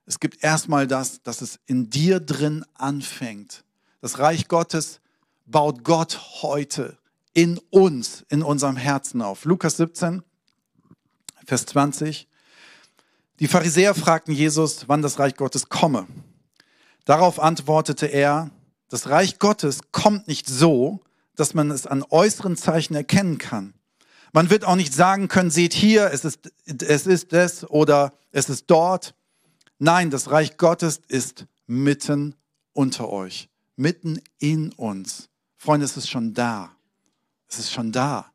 Es 0.06 0.18
gibt 0.18 0.42
erstmal 0.42 0.88
das, 0.88 1.22
dass 1.22 1.40
es 1.40 1.60
in 1.66 1.88
dir 1.88 2.18
drin 2.18 2.64
anfängt. 2.74 3.62
Das 4.00 4.18
Reich 4.18 4.48
Gottes 4.48 4.98
baut 5.46 5.84
Gott 5.84 6.18
heute 6.42 6.98
in 7.32 7.60
uns, 7.70 8.24
in 8.28 8.42
unserem 8.42 8.76
Herzen 8.76 9.22
auf. 9.22 9.44
Lukas 9.44 9.76
17, 9.76 10.24
Vers 11.46 11.66
20. 11.66 12.26
Die 13.38 13.46
Pharisäer 13.46 13.94
fragten 13.94 14.34
Jesus, 14.34 14.88
wann 14.88 15.00
das 15.00 15.20
Reich 15.20 15.36
Gottes 15.36 15.68
komme. 15.68 16.08
Darauf 17.04 17.40
antwortete 17.40 18.06
er, 18.06 18.50
das 18.88 19.08
Reich 19.08 19.38
Gottes 19.38 19.80
kommt 19.92 20.28
nicht 20.28 20.48
so, 20.48 21.00
dass 21.36 21.54
man 21.54 21.70
es 21.70 21.86
an 21.86 22.04
äußeren 22.08 22.56
Zeichen 22.56 22.94
erkennen 22.94 23.38
kann. 23.38 23.74
Man 24.32 24.50
wird 24.50 24.64
auch 24.64 24.76
nicht 24.76 24.94
sagen 24.94 25.28
können, 25.28 25.50
seht 25.50 25.74
hier, 25.74 26.10
es 26.12 26.24
ist, 26.24 26.50
es 26.66 27.06
ist 27.06 27.32
es 27.32 27.68
oder 27.68 28.12
es 28.32 28.48
ist 28.48 28.64
dort. 28.68 29.14
Nein, 29.78 30.10
das 30.10 30.30
Reich 30.30 30.56
Gottes 30.56 31.00
ist 31.08 31.46
mitten 31.66 32.34
unter 32.72 33.10
euch, 33.10 33.48
mitten 33.76 34.20
in 34.38 34.72
uns. 34.72 35.28
Freunde, 35.56 35.84
es 35.84 35.96
ist 35.96 36.08
schon 36.08 36.34
da. 36.34 36.74
Es 37.48 37.58
ist 37.58 37.72
schon 37.72 37.92
da. 37.92 38.32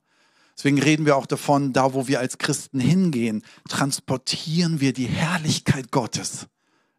Deswegen 0.58 0.82
reden 0.82 1.06
wir 1.06 1.16
auch 1.16 1.26
davon, 1.26 1.74
da 1.74 1.94
wo 1.94 2.08
wir 2.08 2.20
als 2.20 2.38
Christen 2.38 2.80
hingehen, 2.80 3.44
transportieren 3.68 4.82
wir 4.82 4.94
die 4.94 5.08
Herrlichkeit 5.08 5.92
Gottes. 5.92 6.48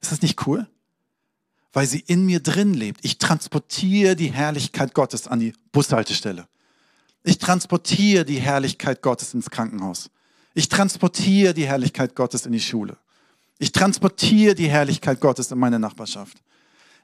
Ist 0.01 0.13
das 0.13 0.23
nicht 0.23 0.47
cool? 0.47 0.67
Weil 1.73 1.87
sie 1.87 2.01
in 2.01 2.27
mir 2.27 2.41
drin 2.41 2.75
lebt. 2.75 3.05
Ich 3.05 3.19
transportiere 3.19 4.17
die 4.17 4.33
Herrlichkeit 4.33 4.95
Gottes 4.95 5.27
an 5.27 5.41
die 5.41 5.53
Bushaltestelle. 5.73 6.49
Ich 7.23 7.39
transportiere 7.39 8.25
die 8.25 8.41
Herrlichkeit 8.41 9.03
Gottes 9.03 9.35
ins 9.35 9.51
Krankenhaus. 9.51 10.11
Ich 10.55 10.69
transportiere 10.69 11.55
die 11.55 11.67
Herrlichkeit 11.67 12.15
Gottes 12.15 12.47
in 12.47 12.53
die 12.53 12.61
Schule. 12.61 12.97
Ich 13.59 13.73
transportiere 13.73 14.55
die 14.55 14.69
Herrlichkeit 14.69 15.21
Gottes 15.21 15.51
in 15.51 15.59
meine 15.59 15.79
Nachbarschaft, 15.79 16.39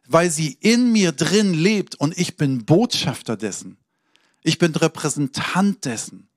weil 0.06 0.30
sie 0.30 0.56
in 0.60 0.90
mir 0.90 1.12
drin 1.12 1.52
lebt 1.52 1.94
und 1.94 2.16
ich 2.18 2.36
bin 2.36 2.64
Botschafter 2.64 3.36
dessen. 3.36 3.76
Ich 4.42 4.58
bin 4.58 4.74
Repräsentant 4.74 5.84
dessen. 5.84 6.28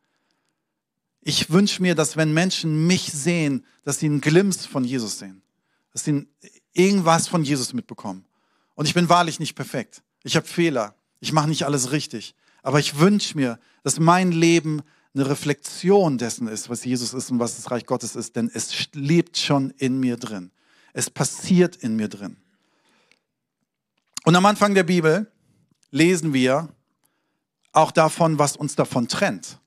Ich 1.21 1.49
wünsche 1.51 1.81
mir, 1.81 1.95
dass 1.95 2.17
wenn 2.17 2.33
Menschen 2.33 2.85
mich 2.85 3.11
sehen, 3.11 3.65
dass 3.83 3.99
sie 3.99 4.07
einen 4.07 4.21
Glimps 4.21 4.65
von 4.65 4.83
Jesus 4.83 5.19
sehen, 5.19 5.41
dass 5.93 6.03
sie 6.03 6.27
irgendwas 6.73 7.27
von 7.27 7.43
Jesus 7.43 7.73
mitbekommen. 7.73 8.25
Und 8.75 8.87
ich 8.87 8.93
bin 8.93 9.09
wahrlich 9.09 9.39
nicht 9.39 9.55
perfekt. 9.55 10.01
Ich 10.23 10.35
habe 10.35 10.47
Fehler. 10.47 10.95
Ich 11.19 11.33
mache 11.33 11.49
nicht 11.49 11.63
alles 11.65 11.91
richtig. 11.91 12.35
Aber 12.63 12.79
ich 12.79 12.99
wünsche 12.99 13.35
mir, 13.37 13.59
dass 13.83 13.99
mein 13.99 14.31
Leben 14.31 14.81
eine 15.13 15.29
Reflexion 15.29 16.17
dessen 16.17 16.47
ist, 16.47 16.69
was 16.69 16.85
Jesus 16.85 17.13
ist 17.13 17.31
und 17.31 17.39
was 17.39 17.55
das 17.55 17.71
Reich 17.71 17.85
Gottes 17.85 18.15
ist, 18.15 18.35
denn 18.35 18.49
es 18.53 18.87
lebt 18.93 19.37
schon 19.37 19.71
in 19.71 19.99
mir 19.99 20.17
drin. 20.17 20.51
Es 20.93 21.09
passiert 21.09 21.75
in 21.77 21.95
mir 21.95 22.07
drin. 22.07 22.37
Und 24.25 24.35
am 24.35 24.45
Anfang 24.45 24.75
der 24.75 24.83
Bibel 24.83 25.31
lesen 25.91 26.33
wir 26.33 26.69
auch 27.71 27.91
davon, 27.91 28.39
was 28.39 28.55
uns 28.55 28.75
davon 28.75 29.07
trennt 29.07 29.59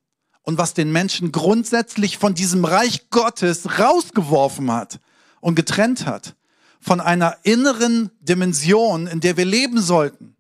und 0.43 0.59
was 0.59 0.75
den 0.75 0.93
Menschen 0.93 1.33
grundsätzlich 1.33 2.19
von 2.19 2.35
diesem 2.35 2.65
Reich 2.65 3.11
Gottes 3.11 3.79
rausgeworfen 3.79 4.71
hat 4.71 5.01
und 5.41 5.55
getrennt 5.55 6.07
hat. 6.07 6.37
Von 6.83 7.01
einer 7.01 7.39
inneren 7.45 8.11
Dimension, 8.21 9.07
in 9.07 9.21
der 9.21 9.37
wir 9.37 9.47
leben 9.47 9.81
sollten. 9.81 10.37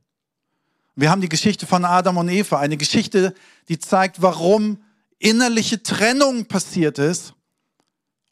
Wir 0.94 1.10
haben 1.10 1.22
die 1.22 1.28
Geschichte 1.28 1.66
von 1.66 1.84
Adam 1.84 2.18
und 2.18 2.28
Eva, 2.28 2.58
eine 2.58 2.76
Geschichte, 2.76 3.34
die 3.68 3.78
zeigt, 3.78 4.20
warum 4.20 4.82
innerliche 5.18 5.82
Trennung 5.82 6.46
passiert 6.46 6.98
ist 6.98 7.34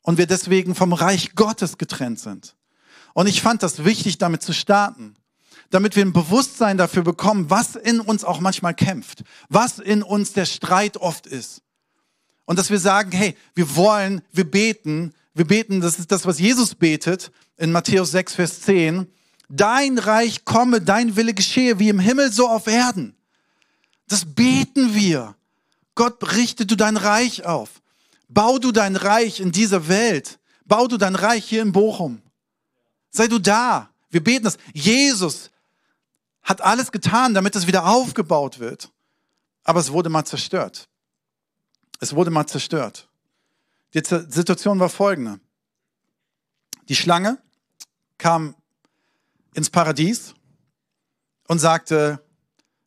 und 0.03 0.19
wir 0.19 0.27
deswegen 0.27 0.75
vom 0.75 0.93
Reich 0.93 1.35
Gottes 1.35 1.79
getrennt 1.79 2.21
sind. 2.21 2.57
Und 3.15 3.29
ich 3.29 3.41
fand 3.41 3.63
das 3.63 3.85
wichtig, 3.85 4.19
damit 4.19 4.43
zu 4.43 4.53
starten, 4.53 5.17
damit 5.71 5.97
wir 5.97 6.05
ein 6.05 6.13
Bewusstsein 6.13 6.77
dafür 6.77 7.03
bekommen, 7.03 7.49
was 7.49 7.77
in 7.77 8.01
uns 8.01 8.25
auch 8.25 8.41
manchmal 8.41 8.75
kämpft, 8.75 9.23
was 9.49 9.79
in 9.79 10.03
uns 10.03 10.33
der 10.33 10.45
Streit 10.45 10.97
oft 10.97 11.27
ist. 11.27 11.63
Und 12.45 12.59
dass 12.59 12.71
wir 12.71 12.81
sagen, 12.81 13.13
hey, 13.13 13.37
wir 13.55 13.77
wollen, 13.77 14.23
wir 14.33 14.51
beten, 14.51 15.15
wir 15.35 15.47
beten, 15.47 15.81
das 15.81 15.99
ist 15.99 16.11
das, 16.11 16.27
was 16.27 16.39
Jesus 16.39 16.75
betet 16.75 17.31
in 17.57 17.73
Matthäus 17.73 18.11
6, 18.11 18.35
Vers 18.35 18.61
10, 18.63 19.07
dein 19.49 19.99
Reich 19.99 20.45
komme, 20.45 20.81
dein 20.81 21.17
Wille 21.17 21.35
geschehe, 21.35 21.79
wie 21.79 21.89
im 21.89 21.99
Himmel 22.01 22.33
so 22.33 22.49
auf 22.49 22.67
Erden. 22.67 23.15
Das 24.09 24.25
beten 24.25 24.95
wir. 24.95 25.37
Gott, 25.95 26.35
richte 26.37 26.67
du 26.67 26.77
dein 26.77 26.97
Reich 26.97 27.45
auf. 27.45 27.81
Bau 28.29 28.59
du 28.59 28.73
dein 28.73 28.97
Reich 28.97 29.41
in 29.41 29.53
dieser 29.53 29.89
Welt. 29.89 30.39
Bau 30.65 30.87
du 30.87 30.97
dein 30.97 31.15
Reich 31.15 31.45
hier 31.45 31.63
in 31.63 31.73
Bochum. 31.73 32.23
Sei 33.11 33.27
du 33.27 33.39
da. 33.39 33.91
Wir 34.09 34.23
beten 34.23 34.45
das. 34.45 34.57
Jesus 34.73 35.51
hat 36.43 36.61
alles 36.61 36.91
getan, 36.91 37.35
damit 37.35 37.55
es 37.55 37.67
wieder 37.67 37.87
aufgebaut 37.87 38.59
wird. 38.59 38.91
Aber 39.63 39.81
es 39.81 39.93
wurde 39.93 40.09
mal 40.09 40.25
zerstört. 40.25 40.89
Es 42.01 42.15
wurde 42.15 42.31
mal 42.31 42.47
zerstört. 42.47 43.10
Die 43.95 44.03
Situation 44.05 44.79
war 44.79 44.89
folgende. 44.89 45.41
Die 46.89 46.95
Schlange 46.97 47.39
kam 48.19 48.55
ins 49.55 49.71
Paradies 49.71 50.35
und 51.49 51.59
sagte, 51.59 52.23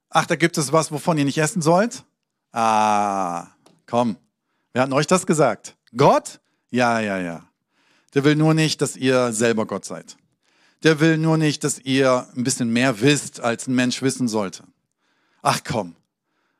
ach, 0.09 0.25
da 0.25 0.35
gibt 0.35 0.57
es 0.57 0.71
was, 0.71 0.91
wovon 0.91 1.17
ihr 1.17 1.25
nicht 1.25 1.37
essen 1.37 1.61
sollt. 1.61 2.05
Ah, 2.51 3.47
komm, 3.85 4.17
wer 4.71 4.83
hat 4.83 4.91
euch 4.93 5.07
das 5.07 5.25
gesagt? 5.25 5.75
Gott? 5.95 6.39
Ja, 6.69 6.99
ja, 6.99 7.17
ja. 7.17 7.47
Der 8.13 8.23
will 8.23 8.35
nur 8.35 8.53
nicht, 8.53 8.81
dass 8.81 8.95
ihr 8.95 9.33
selber 9.33 9.65
Gott 9.65 9.85
seid. 9.85 10.17
Der 10.83 10.99
will 10.99 11.17
nur 11.17 11.37
nicht, 11.37 11.63
dass 11.63 11.79
ihr 11.79 12.27
ein 12.35 12.43
bisschen 12.43 12.71
mehr 12.71 13.01
wisst, 13.01 13.39
als 13.39 13.67
ein 13.67 13.75
Mensch 13.75 14.01
wissen 14.01 14.27
sollte. 14.27 14.63
Ach 15.41 15.61
komm, 15.63 15.95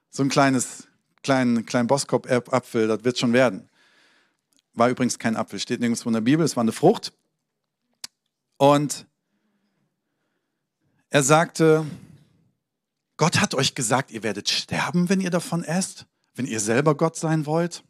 so 0.09 0.23
ein 0.23 0.29
kleines, 0.29 0.87
kleinen, 1.21 1.65
kleinen 1.65 1.87
Boskop-Apfel, 1.87 2.87
das 2.87 3.03
wird 3.03 3.19
schon 3.19 3.33
werden. 3.33 3.69
War 4.73 4.89
übrigens 4.89 5.19
kein 5.19 5.35
Apfel, 5.35 5.59
steht 5.59 5.79
nirgends 5.79 6.05
in 6.05 6.13
der 6.13 6.21
Bibel, 6.21 6.45
es 6.45 6.55
war 6.55 6.61
eine 6.61 6.71
Frucht. 6.71 7.13
Und 8.57 9.05
er 11.09 11.23
sagte, 11.23 11.85
Gott 13.17 13.39
hat 13.39 13.53
euch 13.53 13.75
gesagt, 13.75 14.11
ihr 14.11 14.23
werdet 14.23 14.49
sterben, 14.49 15.09
wenn 15.09 15.21
ihr 15.21 15.29
davon 15.29 15.63
esst, 15.63 16.07
wenn 16.35 16.45
ihr 16.45 16.59
selber 16.59 16.95
Gott 16.95 17.15
sein 17.15 17.45
wollt. 17.45 17.83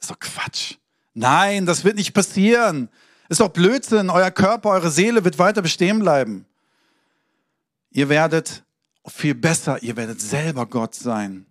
Ist 0.00 0.10
doch 0.10 0.18
Quatsch. 0.18 0.76
Nein, 1.14 1.66
das 1.66 1.84
wird 1.84 1.96
nicht 1.96 2.14
passieren. 2.14 2.88
Ist 3.28 3.40
doch 3.40 3.48
Blödsinn. 3.48 4.10
Euer 4.10 4.30
Körper, 4.30 4.70
eure 4.70 4.90
Seele 4.90 5.24
wird 5.24 5.38
weiter 5.38 5.62
bestehen 5.62 6.00
bleiben. 6.00 6.46
Ihr 7.90 8.08
werdet 8.08 8.64
viel 9.06 9.34
besser, 9.34 9.82
ihr 9.82 9.96
werdet 9.96 10.20
selber 10.20 10.66
Gott 10.66 10.94
sein. 10.94 11.46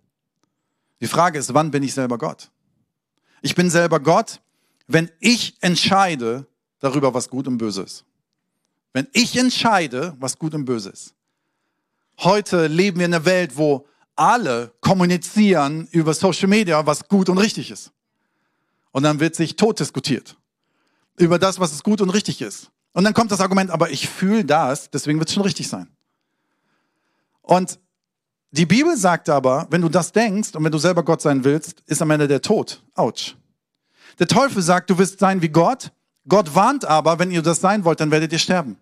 Die 1.00 1.06
Frage 1.06 1.38
ist, 1.38 1.54
wann 1.54 1.70
bin 1.70 1.82
ich 1.82 1.94
selber 1.94 2.18
Gott? 2.18 2.50
Ich 3.42 3.54
bin 3.54 3.70
selber 3.70 4.00
Gott, 4.00 4.40
wenn 4.88 5.10
ich 5.20 5.56
entscheide 5.60 6.46
darüber, 6.80 7.14
was 7.14 7.28
gut 7.28 7.46
und 7.46 7.58
böse 7.58 7.82
ist. 7.82 8.04
Wenn 8.92 9.06
ich 9.12 9.36
entscheide, 9.36 10.16
was 10.18 10.38
gut 10.38 10.54
und 10.54 10.64
böse 10.64 10.90
ist. 10.90 11.14
Heute 12.20 12.66
leben 12.66 12.98
wir 12.98 13.06
in 13.06 13.14
einer 13.14 13.24
Welt, 13.24 13.56
wo 13.56 13.86
alle 14.16 14.72
kommunizieren 14.80 15.86
über 15.92 16.14
Social 16.14 16.48
Media, 16.48 16.84
was 16.84 17.06
gut 17.06 17.28
und 17.28 17.38
richtig 17.38 17.70
ist. 17.70 17.92
Und 18.90 19.04
dann 19.04 19.20
wird 19.20 19.36
sich 19.36 19.54
tot 19.54 19.78
diskutiert 19.78 20.36
über 21.16 21.38
das, 21.38 21.60
was 21.60 21.82
gut 21.82 22.00
und 22.00 22.10
richtig 22.10 22.40
ist. 22.40 22.70
Und 22.92 23.04
dann 23.04 23.14
kommt 23.14 23.30
das 23.30 23.40
Argument, 23.40 23.70
aber 23.70 23.90
ich 23.90 24.08
fühle 24.08 24.44
das, 24.44 24.90
deswegen 24.90 25.18
wird 25.18 25.28
es 25.28 25.34
schon 25.34 25.42
richtig 25.42 25.68
sein. 25.68 25.88
Und 27.42 27.78
die 28.50 28.66
Bibel 28.66 28.96
sagt 28.96 29.28
aber, 29.28 29.66
wenn 29.70 29.82
du 29.82 29.88
das 29.88 30.10
denkst 30.12 30.54
und 30.54 30.64
wenn 30.64 30.72
du 30.72 30.78
selber 30.78 31.02
Gott 31.02 31.20
sein 31.20 31.44
willst, 31.44 31.82
ist 31.86 32.00
am 32.00 32.10
Ende 32.10 32.26
der 32.26 32.40
Tod. 32.40 32.82
Autsch. 32.94 33.36
Der 34.18 34.26
Teufel 34.26 34.62
sagt, 34.62 34.90
du 34.90 34.98
wirst 34.98 35.18
sein 35.18 35.42
wie 35.42 35.48
Gott. 35.48 35.92
Gott 36.26 36.54
warnt 36.54 36.84
aber, 36.84 37.18
wenn 37.18 37.30
ihr 37.30 37.42
das 37.42 37.60
sein 37.60 37.84
wollt, 37.84 38.00
dann 38.00 38.10
werdet 38.10 38.32
ihr 38.32 38.38
sterben. 38.38 38.76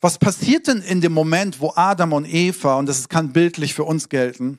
Was 0.00 0.18
passiert 0.18 0.66
denn 0.66 0.82
in 0.82 1.00
dem 1.00 1.12
Moment, 1.12 1.60
wo 1.60 1.72
Adam 1.76 2.12
und 2.12 2.26
Eva, 2.26 2.74
und 2.74 2.86
das 2.86 3.08
kann 3.08 3.32
bildlich 3.32 3.72
für 3.72 3.84
uns 3.84 4.10
gelten, 4.10 4.58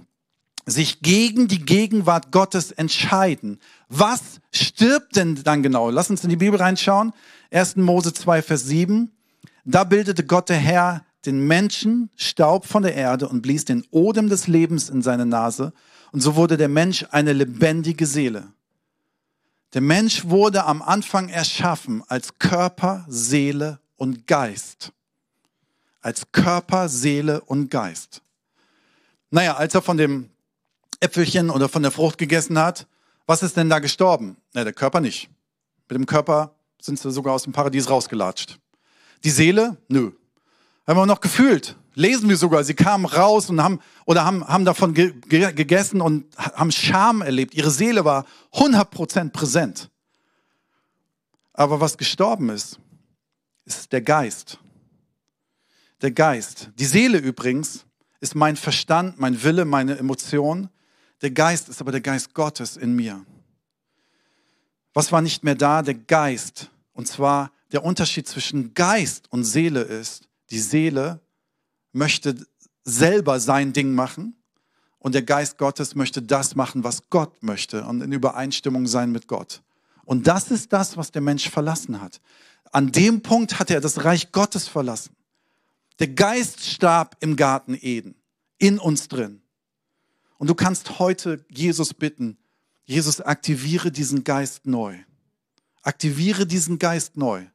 sich 0.65 1.01
gegen 1.01 1.47
die 1.47 1.63
Gegenwart 1.63 2.31
Gottes 2.31 2.71
entscheiden? 2.71 3.59
Was 3.87 4.41
stirbt 4.51 5.15
denn 5.15 5.35
dann 5.43 5.61
genau? 5.61 5.91
Lass 5.91 6.09
uns 6.09 6.23
in 6.23 6.31
die 6.31 6.35
Bibel 6.35 6.59
reinschauen. 6.59 7.13
1. 7.51 7.75
Mose 7.75 8.11
2, 8.11 8.41
Vers 8.41 8.63
7. 8.63 9.11
Da 9.65 9.83
bildete 9.83 10.25
Gott 10.25 10.49
der 10.49 10.57
Herr 10.57 11.05
den 11.27 11.45
Menschen 11.45 12.09
Staub 12.15 12.65
von 12.65 12.83
der 12.83 12.95
Erde 12.95 13.27
und 13.27 13.41
blies 13.41 13.65
den 13.65 13.85
Odem 13.91 14.29
des 14.29 14.47
Lebens 14.47 14.89
in 14.89 15.01
seine 15.01 15.25
Nase. 15.25 15.73
Und 16.15 16.21
so 16.21 16.35
wurde 16.35 16.55
der 16.55 16.69
Mensch 16.69 17.05
eine 17.11 17.33
lebendige 17.33 18.05
Seele. 18.05 18.47
Der 19.73 19.81
Mensch 19.81 20.23
wurde 20.23 20.63
am 20.63 20.81
Anfang 20.81 21.27
erschaffen 21.27 22.03
als 22.07 22.39
Körper, 22.39 23.05
Seele 23.09 23.79
und 23.97 24.25
Geist 24.25 24.93
als 26.05 26.31
Körper, 26.31 26.87
Seele 26.87 27.41
und 27.41 27.71
Geist. 27.71 28.21
Naja, 29.31 29.55
als 29.55 29.73
er 29.73 29.81
von 29.81 29.97
dem 29.97 30.29
Äpfelchen 30.99 31.49
oder 31.49 31.67
von 31.67 31.81
der 31.81 31.91
Frucht 31.91 32.19
gegessen 32.19 32.59
hat, 32.59 32.85
was 33.25 33.41
ist 33.41 33.57
denn 33.57 33.69
da 33.69 33.79
gestorben? 33.79 34.37
Na, 34.53 34.63
der 34.63 34.71
Körper 34.71 35.01
nicht. 35.01 35.29
Mit 35.89 35.97
dem 35.97 36.05
Körper 36.05 36.53
sind 36.79 36.99
sie 36.99 37.11
sogar 37.11 37.33
aus 37.33 37.43
dem 37.43 37.53
Paradies 37.53 37.89
rausgelatscht. 37.89 38.59
Die 39.23 39.31
Seele? 39.31 39.77
Nö. 39.87 40.11
Haben 40.87 40.99
wir 40.99 41.05
noch 41.05 41.21
gefühlt. 41.21 41.75
Lesen 41.93 42.27
wir 42.27 42.37
sogar, 42.37 42.63
sie 42.63 42.73
kamen 42.73 43.05
raus 43.05 43.49
und 43.49 43.63
haben, 43.63 43.79
oder 44.05 44.25
haben, 44.25 44.45
haben 44.45 44.65
davon 44.65 44.93
ge 44.93 45.13
ge 45.13 45.53
gegessen 45.53 46.01
und 46.01 46.25
haben 46.37 46.71
Scham 46.71 47.21
erlebt. 47.21 47.53
Ihre 47.53 47.71
Seele 47.71 48.03
war 48.03 48.25
100% 48.53 49.29
präsent. 49.31 49.89
Aber 51.53 51.79
was 51.79 51.97
gestorben 51.97 52.49
ist, 52.49 52.79
ist 53.63 53.93
der 53.93 54.01
Geist 54.01 54.59
der 56.05 56.11
Geist. 56.11 56.69
Die 56.77 56.85
Seele 56.85 57.17
übrigens 57.17 57.85
ist 58.19 58.35
mein 58.35 58.55
Verstand, 58.55 59.19
mein 59.19 59.41
Wille, 59.43 59.65
meine 59.65 59.97
Emotion. 59.97 60.69
Der 61.21 61.31
Geist 61.31 61.69
ist 61.69 61.81
aber 61.81 61.91
der 61.91 62.01
Geist 62.01 62.33
Gottes 62.33 62.77
in 62.77 62.95
mir. 62.95 63.25
Was 64.93 65.11
war 65.11 65.21
nicht 65.21 65.43
mehr 65.43 65.55
da? 65.55 65.81
Der 65.81 65.95
Geist. 65.95 66.69
Und 66.93 67.07
zwar 67.07 67.51
der 67.71 67.83
Unterschied 67.83 68.27
zwischen 68.27 68.73
Geist 68.73 69.31
und 69.31 69.43
Seele 69.43 69.81
ist, 69.81 70.27
die 70.55 70.61
Seele 70.61 71.19
möchte 71.91 72.47
selber 72.85 73.41
sein 73.41 73.73
Ding 73.73 73.93
machen 73.93 74.37
und 74.99 75.13
der 75.13 75.21
Geist 75.21 75.57
Gottes 75.57 75.95
möchte 75.95 76.21
das 76.21 76.55
machen, 76.55 76.85
was 76.85 77.09
Gott 77.09 77.43
möchte 77.43 77.83
und 77.83 77.99
in 77.99 78.13
Übereinstimmung 78.13 78.87
sein 78.87 79.11
mit 79.11 79.27
Gott. 79.27 79.61
Und 80.05 80.27
das 80.27 80.51
ist 80.51 80.71
das, 80.71 80.95
was 80.95 81.11
der 81.11 81.21
Mensch 81.21 81.49
verlassen 81.49 81.99
hat. 81.99 82.21
An 82.71 82.93
dem 82.93 83.21
Punkt 83.21 83.59
hat 83.59 83.69
er 83.69 83.81
das 83.81 84.05
Reich 84.05 84.31
Gottes 84.31 84.69
verlassen. 84.69 85.13
Der 85.99 86.07
Geist 86.07 86.65
starb 86.65 87.17
im 87.19 87.35
Garten 87.35 87.73
Eden, 87.73 88.15
in 88.57 88.79
uns 88.79 89.09
drin. 89.09 89.41
Und 90.37 90.49
du 90.49 90.55
kannst 90.55 90.99
heute 90.99 91.45
Jesus 91.49 91.93
bitten, 91.93 92.37
Jesus, 92.85 93.19
aktiviere 93.19 93.91
diesen 93.91 94.23
Geist 94.23 94.65
neu. 94.67 94.95
Aktiviere 95.81 96.47
diesen 96.47 96.79
Geist 96.79 97.17
neu. 97.17 97.45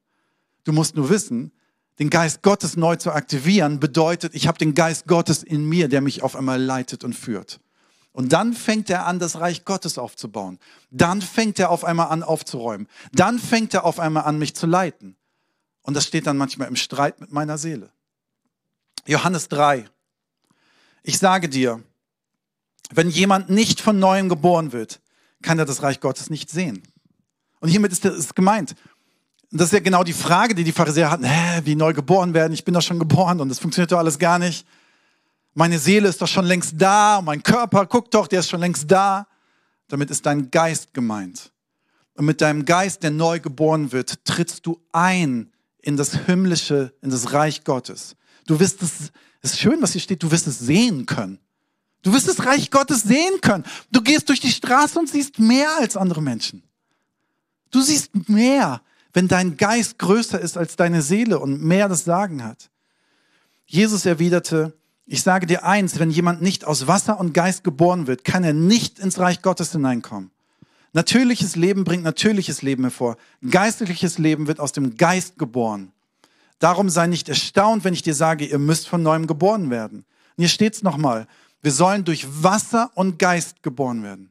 Du 0.65 0.73
musst 0.73 0.97
nur 0.97 1.09
wissen, 1.09 1.53
den 2.01 2.09
Geist 2.09 2.43
Gottes 2.43 2.77
neu 2.77 2.97
zu 2.97 3.13
aktivieren 3.13 3.79
bedeutet, 3.79 4.35
ich 4.35 4.49
habe 4.49 4.59
den 4.59 4.75
Geist 4.75 5.07
Gottes 5.07 5.43
in 5.43 5.69
mir, 5.69 5.87
der 5.87 6.01
mich 6.01 6.23
auf 6.23 6.35
einmal 6.35 6.61
leitet 6.61 7.05
und 7.05 7.13
führt. 7.13 7.61
Und 8.13 8.33
dann 8.33 8.55
fängt 8.55 8.89
er 8.89 9.07
an, 9.07 9.19
das 9.19 9.39
Reich 9.39 9.67
Gottes 9.67 9.99
aufzubauen. 9.99 10.59
Dann 10.91 11.21
fängt 11.21 11.59
er 11.59 11.71
auf 11.71 11.85
einmal 11.85 12.09
an, 12.09 12.23
aufzuräumen. 12.23 12.89
Dann 13.13 13.39
fängt 13.39 13.75
er 13.75 13.85
auf 13.85 14.01
einmal 14.01 14.25
an, 14.25 14.39
mich 14.39 14.57
zu 14.57 14.67
leiten. 14.67 15.15
Und 15.83 15.95
das 15.95 16.07
steht 16.07 16.27
dann 16.27 16.39
manchmal 16.39 16.69
im 16.69 16.77
Streit 16.77 17.21
mit 17.21 17.33
meiner 17.33 17.59
Seele. 17.59 17.93
Johannes 19.07 19.49
3. 19.49 19.89
Ich 21.03 21.19
sage 21.19 21.49
dir, 21.51 21.83
wenn 22.93 23.11
jemand 23.11 23.51
nicht 23.51 23.81
von 23.81 23.99
neuem 23.99 24.29
geboren 24.29 24.73
wird, 24.73 25.01
kann 25.43 25.59
er 25.59 25.67
das 25.67 25.83
Reich 25.83 26.01
Gottes 26.01 26.31
nicht 26.31 26.51
sehen. 26.51 26.83
Und 27.61 27.69
hiermit 27.69 27.93
ist 27.93 28.05
es 28.05 28.35
gemeint. 28.35 28.75
Und 29.53 29.61
das 29.61 29.69
ist 29.69 29.73
ja 29.73 29.81
genau 29.81 30.05
die 30.05 30.13
Frage, 30.13 30.55
die 30.55 30.63
die 30.63 30.73
Pharisäer 30.73 31.11
hatten. 31.11 31.25
Hä, 31.25 31.63
wie 31.65 31.75
neu 31.75 31.93
geboren 31.93 32.35
werden? 32.35 32.53
Ich 32.53 32.65
bin 32.65 32.75
doch 32.75 32.83
schon 32.83 32.99
geboren 32.99 33.41
und 33.41 33.49
das 33.49 33.59
funktioniert 33.59 33.91
doch 33.91 33.99
alles 33.99 34.19
gar 34.19 34.39
nicht. 34.39 34.67
Meine 35.55 35.81
Seele 35.81 36.09
ist 36.09 36.23
doch 36.23 36.29
schon 36.29 36.45
längst 36.45 36.75
da, 36.79 37.21
mein 37.21 37.43
Körper, 37.43 37.87
guck 37.87 38.11
doch, 38.13 38.29
der 38.29 38.41
ist 38.41 38.49
schon 38.49 38.61
längst 38.61 38.91
da. 38.91 39.27
Damit 39.89 40.11
ist 40.11 40.25
dein 40.25 40.53
Geist 40.53 40.95
gemeint. 40.95 41.51
Und 42.15 42.27
mit 42.27 42.41
deinem 42.41 42.65
Geist, 42.65 43.03
der 43.03 43.11
neu 43.11 43.41
geboren 43.41 43.91
wird, 43.91 44.25
trittst 44.25 44.65
du 44.67 44.81
ein 44.93 45.51
in 45.83 45.97
das 45.97 46.15
Himmlische, 46.27 46.95
in 47.03 47.11
das 47.11 47.33
Reich 47.33 47.65
Gottes. 47.65 48.15
Du 48.47 48.61
wirst 48.61 48.83
es, 48.83 49.11
es 49.43 49.53
ist 49.55 49.59
schön, 49.59 49.83
was 49.83 49.93
hier 49.93 50.01
steht, 50.01 50.23
du 50.23 50.31
wirst 50.31 50.47
es 50.47 50.61
sehen 50.61 51.07
können. 51.07 51.41
Du 52.03 52.13
wirst 52.13 52.29
das 52.29 52.45
Reich 52.47 52.71
Gottes 52.71 53.03
sehen 53.03 53.41
können. 53.41 53.65
Du 53.91 54.01
gehst 54.01 54.29
durch 54.29 54.41
die 54.41 54.53
Straße 54.53 54.99
und 54.99 55.09
siehst 55.09 55.39
mehr 55.39 55.71
als 55.81 55.97
andere 55.97 56.23
Menschen. 56.23 56.63
Du 57.71 57.81
siehst 57.81 58.29
mehr, 58.29 58.81
wenn 59.13 59.29
dein 59.29 59.57
Geist 59.57 59.99
größer 59.99 60.41
ist 60.41 60.57
als 60.57 60.77
deine 60.77 61.03
Seele 61.03 61.39
und 61.39 61.63
mehr 61.63 61.89
das 61.89 62.05
Sagen 62.05 62.45
hat. 62.45 62.71
Jesus 63.67 64.07
erwiderte, 64.07 64.77
ich 65.07 65.23
sage 65.23 65.47
dir 65.47 65.65
eins, 65.65 65.99
wenn 65.99 66.11
jemand 66.11 66.41
nicht 66.43 66.65
aus 66.65 66.87
Wasser 66.87 67.19
und 67.19 67.35
Geist 67.35 67.65
geboren 67.65 68.07
wird, 68.07 68.25
kann 68.25 68.45
er 68.45 68.53
nicht 68.53 68.99
ins 68.99 69.19
Reich 69.19 69.43
Gottes 69.43 69.73
hineinkommen. 69.73 70.31
Natürliches 70.93 71.57
Leben 71.57 71.85
bringt 71.85 72.03
natürliches 72.03 72.63
Leben 72.63 72.85
hervor. 72.85 73.17
Geistliches 73.49 74.19
Leben 74.19 74.47
wird 74.47 74.61
aus 74.61 74.73
dem 74.73 74.97
Geist 74.97 75.39
geboren. 75.39 75.93
Darum 76.59 76.91
sei 76.91 77.07
nicht 77.07 77.29
erstaunt, 77.29 77.85
wenn 77.85 77.95
ich 77.95 78.03
dir 78.03 78.15
sage, 78.15 78.45
ihr 78.45 78.59
müsst 78.59 78.89
von 78.89 79.03
neuem 79.03 79.27
geboren 79.27 79.71
werden. 79.71 79.99
Und 80.37 80.43
hier 80.43 80.49
steht's 80.49 80.83
nochmal. 80.83 81.27
Wir 81.63 81.73
sollen 81.73 82.05
durch 82.05 82.27
Wasser 82.43 82.91
und 82.95 83.19
Geist 83.19 83.63
geboren 83.63 84.03
werden. 84.03 84.31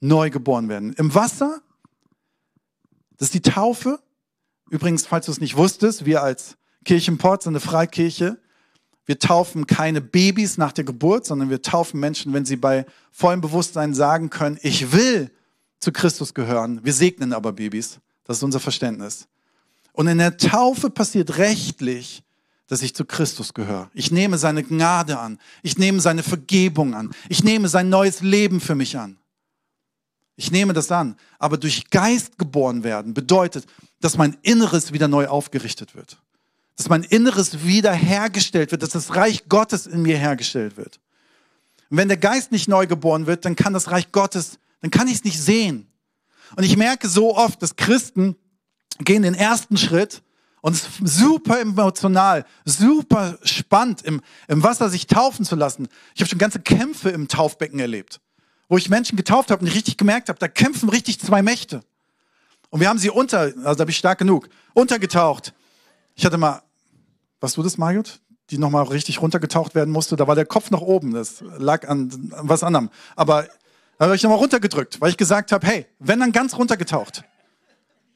Neu 0.00 0.30
geboren 0.30 0.68
werden. 0.68 0.92
Im 0.94 1.14
Wasser, 1.14 1.62
das 3.18 3.28
ist 3.28 3.34
die 3.34 3.42
Taufe. 3.42 4.00
Übrigens, 4.70 5.06
falls 5.06 5.26
du 5.26 5.32
es 5.32 5.40
nicht 5.40 5.56
wusstest, 5.56 6.04
wir 6.04 6.22
als 6.22 6.56
Kirchenport 6.84 7.42
sind 7.42 7.52
eine 7.52 7.60
Freikirche. 7.60 8.38
Wir 9.04 9.18
taufen 9.18 9.66
keine 9.66 10.00
Babys 10.00 10.58
nach 10.58 10.72
der 10.72 10.84
Geburt, 10.84 11.26
sondern 11.26 11.50
wir 11.50 11.62
taufen 11.62 12.00
Menschen, 12.00 12.32
wenn 12.32 12.44
sie 12.44 12.56
bei 12.56 12.86
vollem 13.10 13.40
Bewusstsein 13.40 13.94
sagen 13.94 14.30
können, 14.30 14.58
ich 14.62 14.92
will 14.92 15.30
zu 15.80 15.92
Christus 15.92 16.34
gehören. 16.34 16.84
Wir 16.84 16.92
segnen 16.92 17.32
aber 17.32 17.52
Babys. 17.52 17.98
Das 18.24 18.38
ist 18.38 18.42
unser 18.44 18.60
Verständnis. 18.60 19.26
Und 19.92 20.06
in 20.06 20.18
der 20.18 20.36
Taufe 20.36 20.88
passiert 20.88 21.38
rechtlich, 21.38 22.22
dass 22.68 22.82
ich 22.82 22.94
zu 22.94 23.04
Christus 23.04 23.52
gehöre. 23.52 23.90
Ich 23.92 24.10
nehme 24.10 24.38
seine 24.38 24.62
Gnade 24.62 25.18
an. 25.18 25.38
Ich 25.62 25.76
nehme 25.76 26.00
seine 26.00 26.22
Vergebung 26.22 26.94
an. 26.94 27.10
Ich 27.28 27.44
nehme 27.44 27.68
sein 27.68 27.88
neues 27.88 28.22
Leben 28.22 28.60
für 28.60 28.74
mich 28.74 28.96
an. 28.96 29.18
Ich 30.36 30.50
nehme 30.50 30.72
das 30.72 30.90
an. 30.90 31.16
Aber 31.38 31.58
durch 31.58 31.90
Geist 31.90 32.38
geboren 32.38 32.84
werden 32.84 33.14
bedeutet, 33.14 33.66
dass 34.00 34.16
mein 34.16 34.36
Inneres 34.42 34.92
wieder 34.92 35.08
neu 35.08 35.26
aufgerichtet 35.26 35.94
wird 35.94 36.18
dass 36.76 36.88
mein 36.88 37.04
Inneres 37.04 37.64
wiederhergestellt 37.64 38.72
wird, 38.72 38.82
dass 38.82 38.90
das 38.90 39.14
Reich 39.14 39.48
Gottes 39.48 39.86
in 39.86 40.02
mir 40.02 40.18
hergestellt 40.18 40.76
wird. 40.76 40.98
Und 41.90 41.98
wenn 41.98 42.08
der 42.08 42.16
Geist 42.16 42.52
nicht 42.52 42.68
neu 42.68 42.86
geboren 42.86 43.26
wird, 43.26 43.44
dann 43.44 43.56
kann 43.56 43.72
das 43.72 43.90
Reich 43.90 44.12
Gottes, 44.12 44.58
dann 44.80 44.90
kann 44.90 45.06
ich 45.08 45.14
es 45.14 45.24
nicht 45.24 45.40
sehen. 45.40 45.86
Und 46.56 46.64
ich 46.64 46.76
merke 46.76 47.08
so 47.08 47.36
oft, 47.36 47.62
dass 47.62 47.76
Christen 47.76 48.36
gehen 48.98 49.22
den 49.22 49.34
ersten 49.34 49.76
Schritt 49.76 50.22
und 50.60 50.74
es 50.74 50.82
ist 50.82 51.18
super 51.18 51.60
emotional, 51.60 52.44
super 52.64 53.38
spannend, 53.42 54.02
im, 54.02 54.20
im 54.48 54.62
Wasser 54.62 54.88
sich 54.88 55.06
taufen 55.06 55.44
zu 55.44 55.56
lassen. 55.56 55.88
Ich 56.14 56.20
habe 56.20 56.28
schon 56.28 56.38
ganze 56.38 56.60
Kämpfe 56.60 57.10
im 57.10 57.28
Taufbecken 57.28 57.78
erlebt, 57.78 58.20
wo 58.72 58.78
ich 58.78 58.88
Menschen 58.88 59.16
getauft 59.16 59.50
habe 59.50 59.60
und 59.60 59.66
ich 59.66 59.74
richtig 59.74 59.98
gemerkt 59.98 60.30
habe, 60.30 60.38
da 60.38 60.48
kämpfen 60.48 60.88
richtig 60.88 61.20
zwei 61.20 61.42
Mächte. 61.42 61.82
Und 62.70 62.80
wir 62.80 62.88
haben 62.88 62.98
sie 62.98 63.10
unter, 63.10 63.40
also 63.40 63.74
da 63.74 63.84
bin 63.84 63.90
ich 63.90 63.98
stark 63.98 64.18
genug, 64.18 64.48
untergetaucht. 64.72 65.52
Ich 66.14 66.24
hatte 66.24 66.38
mal, 66.38 66.62
was 67.38 67.52
du 67.52 67.62
das, 67.62 67.76
Margot? 67.76 68.22
Die 68.48 68.56
nochmal 68.56 68.84
richtig 68.84 69.20
runtergetaucht 69.20 69.74
werden 69.74 69.90
musste. 69.90 70.16
Da 70.16 70.26
war 70.26 70.36
der 70.36 70.46
Kopf 70.46 70.70
nach 70.70 70.80
oben. 70.80 71.12
Das 71.12 71.44
lag 71.58 71.86
an, 71.86 72.32
was 72.38 72.62
anderem. 72.62 72.88
Aber 73.14 73.46
da 73.98 74.06
habe 74.06 74.16
ich 74.16 74.22
nochmal 74.22 74.38
runtergedrückt, 74.38 75.02
weil 75.02 75.10
ich 75.10 75.18
gesagt 75.18 75.52
habe, 75.52 75.66
hey, 75.66 75.86
wenn 75.98 76.20
dann 76.20 76.32
ganz 76.32 76.56
runtergetaucht. 76.56 77.24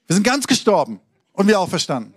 Wir 0.06 0.14
sind 0.14 0.22
ganz 0.22 0.46
gestorben 0.46 1.00
und 1.34 1.48
wir 1.48 1.60
auferstanden. 1.60 2.14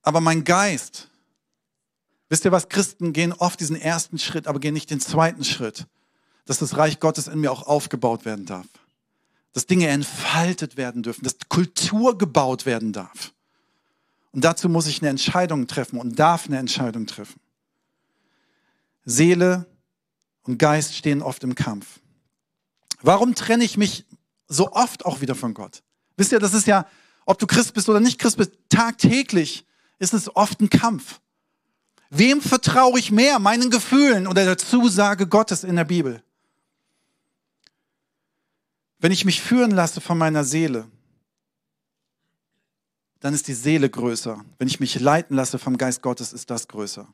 Aber 0.00 0.22
mein 0.22 0.42
Geist, 0.42 1.08
wisst 2.34 2.44
ihr 2.44 2.52
was, 2.52 2.68
Christen 2.68 3.12
gehen 3.12 3.32
oft 3.32 3.60
diesen 3.60 3.76
ersten 3.76 4.18
Schritt, 4.18 4.46
aber 4.46 4.60
gehen 4.60 4.74
nicht 4.74 4.90
den 4.90 5.00
zweiten 5.00 5.44
Schritt, 5.44 5.86
dass 6.44 6.58
das 6.58 6.76
Reich 6.76 7.00
Gottes 7.00 7.28
in 7.28 7.40
mir 7.40 7.52
auch 7.52 7.66
aufgebaut 7.66 8.24
werden 8.24 8.44
darf 8.44 8.66
dass 9.54 9.66
Dinge 9.66 9.86
entfaltet 9.86 10.76
werden 10.76 11.02
dürfen, 11.02 11.22
dass 11.24 11.36
Kultur 11.48 12.18
gebaut 12.18 12.66
werden 12.66 12.92
darf. 12.92 13.32
Und 14.32 14.44
dazu 14.44 14.68
muss 14.68 14.88
ich 14.88 15.00
eine 15.00 15.10
Entscheidung 15.10 15.68
treffen 15.68 15.98
und 15.98 16.18
darf 16.18 16.46
eine 16.46 16.58
Entscheidung 16.58 17.06
treffen. 17.06 17.40
Seele 19.04 19.64
und 20.42 20.58
Geist 20.58 20.96
stehen 20.96 21.22
oft 21.22 21.44
im 21.44 21.54
Kampf. 21.54 22.00
Warum 23.00 23.36
trenne 23.36 23.62
ich 23.62 23.76
mich 23.76 24.04
so 24.48 24.72
oft 24.72 25.06
auch 25.06 25.20
wieder 25.20 25.36
von 25.36 25.54
Gott? 25.54 25.84
Wisst 26.16 26.32
ihr, 26.32 26.40
das 26.40 26.52
ist 26.52 26.66
ja, 26.66 26.88
ob 27.24 27.38
du 27.38 27.46
Christ 27.46 27.74
bist 27.74 27.88
oder 27.88 28.00
nicht 28.00 28.18
Christ 28.18 28.38
bist, 28.38 28.52
tagtäglich 28.68 29.64
ist 30.00 30.14
es 30.14 30.34
oft 30.34 30.60
ein 30.60 30.68
Kampf. 30.68 31.20
Wem 32.10 32.40
vertraue 32.40 32.98
ich 32.98 33.10
mehr? 33.10 33.38
Meinen 33.38 33.70
Gefühlen 33.70 34.26
oder 34.26 34.44
der 34.44 34.58
Zusage 34.58 35.26
Gottes 35.26 35.64
in 35.64 35.76
der 35.76 35.84
Bibel? 35.84 36.22
Wenn 38.98 39.12
ich 39.12 39.24
mich 39.24 39.42
führen 39.42 39.70
lasse 39.70 40.00
von 40.00 40.16
meiner 40.16 40.44
Seele, 40.44 40.88
dann 43.20 43.34
ist 43.34 43.48
die 43.48 43.54
Seele 43.54 43.88
größer. 43.88 44.44
Wenn 44.58 44.68
ich 44.68 44.80
mich 44.80 45.00
leiten 45.00 45.36
lasse 45.36 45.58
vom 45.58 45.78
Geist 45.78 46.02
Gottes, 46.02 46.32
ist 46.32 46.50
das 46.50 46.68
größer. 46.68 47.06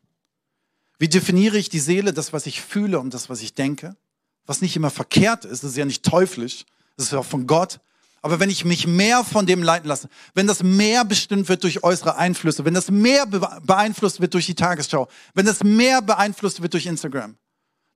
Wie 0.98 1.08
definiere 1.08 1.56
ich 1.56 1.68
die 1.68 1.80
Seele? 1.80 2.12
Das, 2.12 2.32
was 2.32 2.46
ich 2.46 2.60
fühle 2.60 3.00
und 3.00 3.14
das, 3.14 3.30
was 3.30 3.40
ich 3.42 3.54
denke. 3.54 3.96
Was 4.44 4.60
nicht 4.60 4.76
immer 4.76 4.90
verkehrt 4.90 5.44
ist, 5.44 5.62
das 5.62 5.70
ist 5.70 5.76
ja 5.76 5.84
nicht 5.84 6.04
teuflisch, 6.04 6.66
das 6.96 7.06
ist 7.06 7.12
ja 7.12 7.20
auch 7.20 7.24
von 7.24 7.46
Gott. 7.46 7.80
Aber 8.22 8.38
wenn 8.38 8.50
ich 8.50 8.64
mich 8.64 8.86
mehr 8.86 9.24
von 9.24 9.46
dem 9.46 9.62
leiten 9.62 9.88
lasse, 9.88 10.08
wenn 10.34 10.46
das 10.46 10.62
mehr 10.62 11.04
bestimmt 11.04 11.48
wird 11.48 11.64
durch 11.64 11.82
äußere 11.82 12.16
Einflüsse, 12.16 12.64
wenn 12.64 12.74
das 12.74 12.90
mehr 12.90 13.26
beeinflusst 13.26 14.20
wird 14.20 14.34
durch 14.34 14.46
die 14.46 14.54
Tagesschau, 14.54 15.08
wenn 15.34 15.46
das 15.46 15.64
mehr 15.64 16.02
beeinflusst 16.02 16.60
wird 16.60 16.74
durch 16.74 16.86
Instagram, 16.86 17.36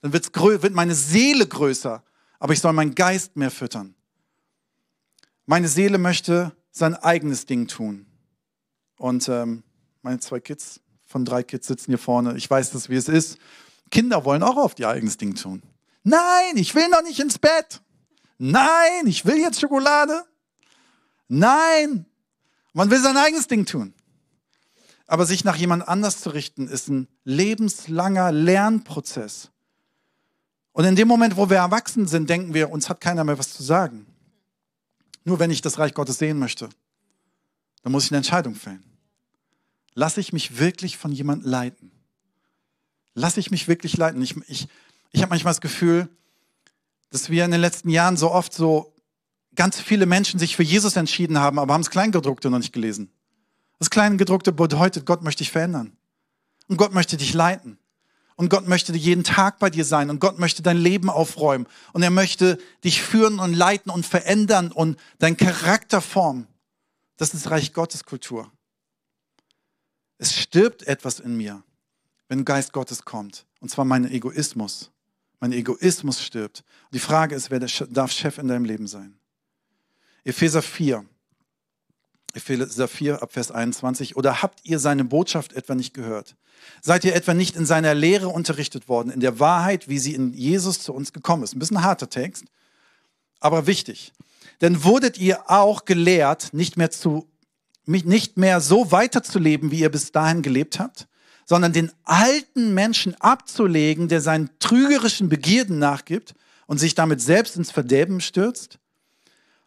dann 0.01 0.13
wird 0.13 0.75
meine 0.75 0.95
Seele 0.95 1.47
größer 1.47 2.03
aber 2.45 2.53
ich 2.53 2.61
soll 2.61 2.75
meinen 2.75 2.95
Geist 2.95 3.37
mehr 3.37 3.51
füttern. 3.51 3.95
Meine 5.47 5.67
Seele 5.67 5.97
möchte 5.97 6.55
sein 6.71 6.95
eigenes 6.95 7.47
Ding 7.47 7.69
tun. 7.69 8.05
Und 8.99 9.31
ähm, 9.31 9.63
meine 10.03 10.21
zwei 10.21 10.41
Kids, 10.41 10.83
von 11.07 11.25
drei 11.25 11.43
Kids 11.43 11.67
sitzen 11.69 11.93
hier 11.93 11.99
vorne. 11.99 12.37
Ich 12.37 12.51
weiß 12.51 12.73
das, 12.73 12.91
wie 12.91 12.97
es 12.97 13.09
ist. 13.09 13.39
Kinder 13.91 14.27
wollen 14.27 14.43
auch 14.43 14.57
oft 14.57 14.79
ihr 14.79 14.91
eigenes 14.91 15.17
Ding 15.17 15.35
tun. 15.35 15.63
Nein, 16.03 16.57
ich 16.57 16.75
will 16.75 16.87
noch 16.91 17.03
nicht 17.03 17.19
ins 17.19 17.39
Bett. 17.39 17.81
Nein, 18.39 19.07
ich 19.07 19.25
will 19.25 19.37
jetzt 19.37 19.61
Schokolade. 19.61 20.25
Nein, 21.29 22.07
man 22.73 22.91
will 22.91 23.01
sein 23.01 23.17
eigenes 23.17 23.47
Ding 23.47 23.67
tun. 23.67 23.95
Aber 25.07 25.27
sich 25.27 25.45
nach 25.45 25.57
jemand 25.57 25.87
anders 25.87 26.21
zu 26.21 26.31
richten, 26.31 26.67
ist 26.67 26.89
ein 26.89 27.09
lebenslanger 27.25 28.33
Lernprozess. 28.33 29.51
Und 30.73 30.85
in 30.85 30.97
dem 30.97 31.07
Moment, 31.07 31.37
wo 31.37 31.49
wir 31.51 31.59
erwachsen 31.59 32.09
sind, 32.09 32.29
denken 32.29 32.53
wir, 32.55 32.71
uns 32.71 32.89
hat 32.89 33.01
keiner 33.01 33.23
mehr 33.23 33.39
was 33.39 33.53
zu 33.53 33.63
sagen. 33.63 34.07
Nur 35.25 35.39
wenn 35.39 35.51
ich 35.51 35.61
das 35.61 35.79
Reich 35.79 35.95
Gottes 35.95 36.19
sehen 36.19 36.39
möchte, 36.39 36.69
dann 37.83 37.93
muss 37.93 38.07
ich 38.07 38.11
eine 38.11 38.19
Entscheidung 38.19 38.55
fällen. 38.55 38.83
Lasse 39.95 40.21
ich 40.21 40.33
mich 40.33 40.59
wirklich 40.59 40.99
von 40.99 41.13
jemandem 41.13 41.49
leiten? 41.49 41.93
Lasse 43.15 43.39
ich 43.39 43.51
mich 43.51 43.69
wirklich 43.69 43.97
leiten? 43.97 44.21
Ich, 44.21 44.37
ich, 44.49 44.67
ich 45.13 45.23
habe 45.23 45.31
manchmal 45.31 45.53
das 45.53 45.61
Gefühl, 45.61 46.09
dass 47.15 47.31
wir 47.31 47.45
in 47.45 47.53
den 47.53 47.61
letzten 47.61 47.91
Jahren 47.91 48.17
so 48.17 48.33
oft 48.33 48.53
so 48.53 48.93
ganz 49.55 49.81
viele 49.81 50.05
Menschen 50.05 50.41
sich 50.41 50.57
für 50.57 50.65
Jesus 50.65 50.97
entschieden 50.97 51.39
haben, 51.39 51.61
aber 51.61 51.73
haben 51.73 51.83
das 51.83 51.91
Kleingedruckte 51.91 52.51
noch 52.51 52.59
nicht 52.59 52.73
gelesen. 52.73 53.09
Das 53.79 53.89
Kleingedruckte 53.89 54.51
bedeutet, 54.51 55.07
Gott 55.07 55.23
möchte 55.23 55.45
dich 55.45 55.53
verändern. 55.53 55.97
Und 56.67 56.77
Gott 56.77 56.93
möchte 56.93 57.17
dich 57.17 57.33
leiten. 57.33 57.79
Und 58.35 58.49
Gott 58.49 58.67
möchte 58.67 58.93
jeden 58.97 59.23
Tag 59.23 59.61
bei 59.61 59.71
dir 59.71 59.85
sein 59.85 60.11
und 60.11 60.19
Gott 60.19 60.41
möchte 60.41 60.61
dein 60.61 60.77
Leben 60.77 61.09
aufräumen 61.09 61.69
und 61.93 62.03
er 62.03 62.11
möchte 62.11 62.59
dich 62.83 63.01
führen 63.01 63.39
und 63.39 63.55
leiten 63.55 63.93
und 63.93 64.05
verändern 64.05 64.73
und 64.73 64.99
dein 65.21 65.37
Charakter 65.37 66.01
formen. 66.01 66.49
Das 67.17 67.33
ist 67.33 67.49
Reich 67.49 67.73
Gottes 67.75 68.05
Kultur. 68.05 68.51
Es 70.19 70.35
stirbt 70.35 70.83
etwas 70.83 71.21
in 71.21 71.37
mir, 71.37 71.63
wenn 72.27 72.45
Geist 72.45 72.73
Gottes 72.73 73.05
kommt. 73.05 73.47
Und 73.61 73.71
zwar 73.71 73.85
mein 73.85 74.11
Egoismus. 74.11 74.91
Mein 75.45 75.53
Egoismus 75.53 76.23
stirbt. 76.23 76.65
Die 76.95 76.99
Frage 76.99 77.35
ist, 77.35 77.51
wer 77.51 77.61
darf 77.61 78.13
Chef 78.13 78.39
in 78.39 78.49
deinem 78.49 78.65
Leben 78.65 78.87
sein? 78.87 79.19
Epheser 80.25 80.63
4. 80.63 81.05
Epheser 82.33 82.89
4 82.89 83.23
ab 83.23 83.31
Vers 83.31 83.51
21. 83.51 84.17
Oder 84.17 84.41
habt 84.41 84.61
ihr 84.63 84.79
seine 84.79 85.05
Botschaft 85.05 85.53
etwa 85.53 85.75
nicht 85.75 85.93
gehört? 85.93 86.35
Seid 86.81 87.05
ihr 87.05 87.15
etwa 87.15 87.35
nicht 87.35 87.57
in 87.57 87.67
seiner 87.67 87.93
Lehre 87.93 88.29
unterrichtet 88.29 88.89
worden, 88.89 89.11
in 89.11 89.21
der 89.21 89.39
Wahrheit, 89.39 89.87
wie 89.87 89.99
sie 89.99 90.15
in 90.15 90.33
Jesus 90.33 90.79
zu 90.79 90.95
uns 90.95 91.13
gekommen 91.13 91.43
ist? 91.43 91.55
Ein 91.55 91.59
bisschen 91.59 91.85
harter 91.85 92.09
Text, 92.09 92.47
aber 93.39 93.67
wichtig. 93.67 94.15
Denn 94.63 94.83
wurdet 94.83 95.19
ihr 95.19 95.51
auch 95.51 95.85
gelehrt, 95.85 96.55
nicht 96.55 96.79
mehr, 96.79 96.91
zu, 96.91 97.29
nicht 97.85 98.39
mehr 98.39 98.63
so 98.63 98.93
weiterzuleben, 98.93 99.71
wie 99.71 99.81
ihr 99.81 99.91
bis 99.91 100.11
dahin 100.11 100.41
gelebt 100.41 100.79
habt, 100.79 101.07
sondern 101.45 101.73
den 101.73 101.91
alten 102.05 102.75
Menschen 102.75 103.15
abzulegen, 103.21 104.09
der 104.09 104.21
seinen 104.21 104.51
trügerischen 104.59 105.29
Begierden 105.29 105.79
nachgibt 105.79 106.35
und 106.67 106.79
sich 106.79 106.95
damit 106.95 107.21
selbst 107.21 107.57
ins 107.57 107.71
Verderben 107.71 108.21
stürzt? 108.21 108.79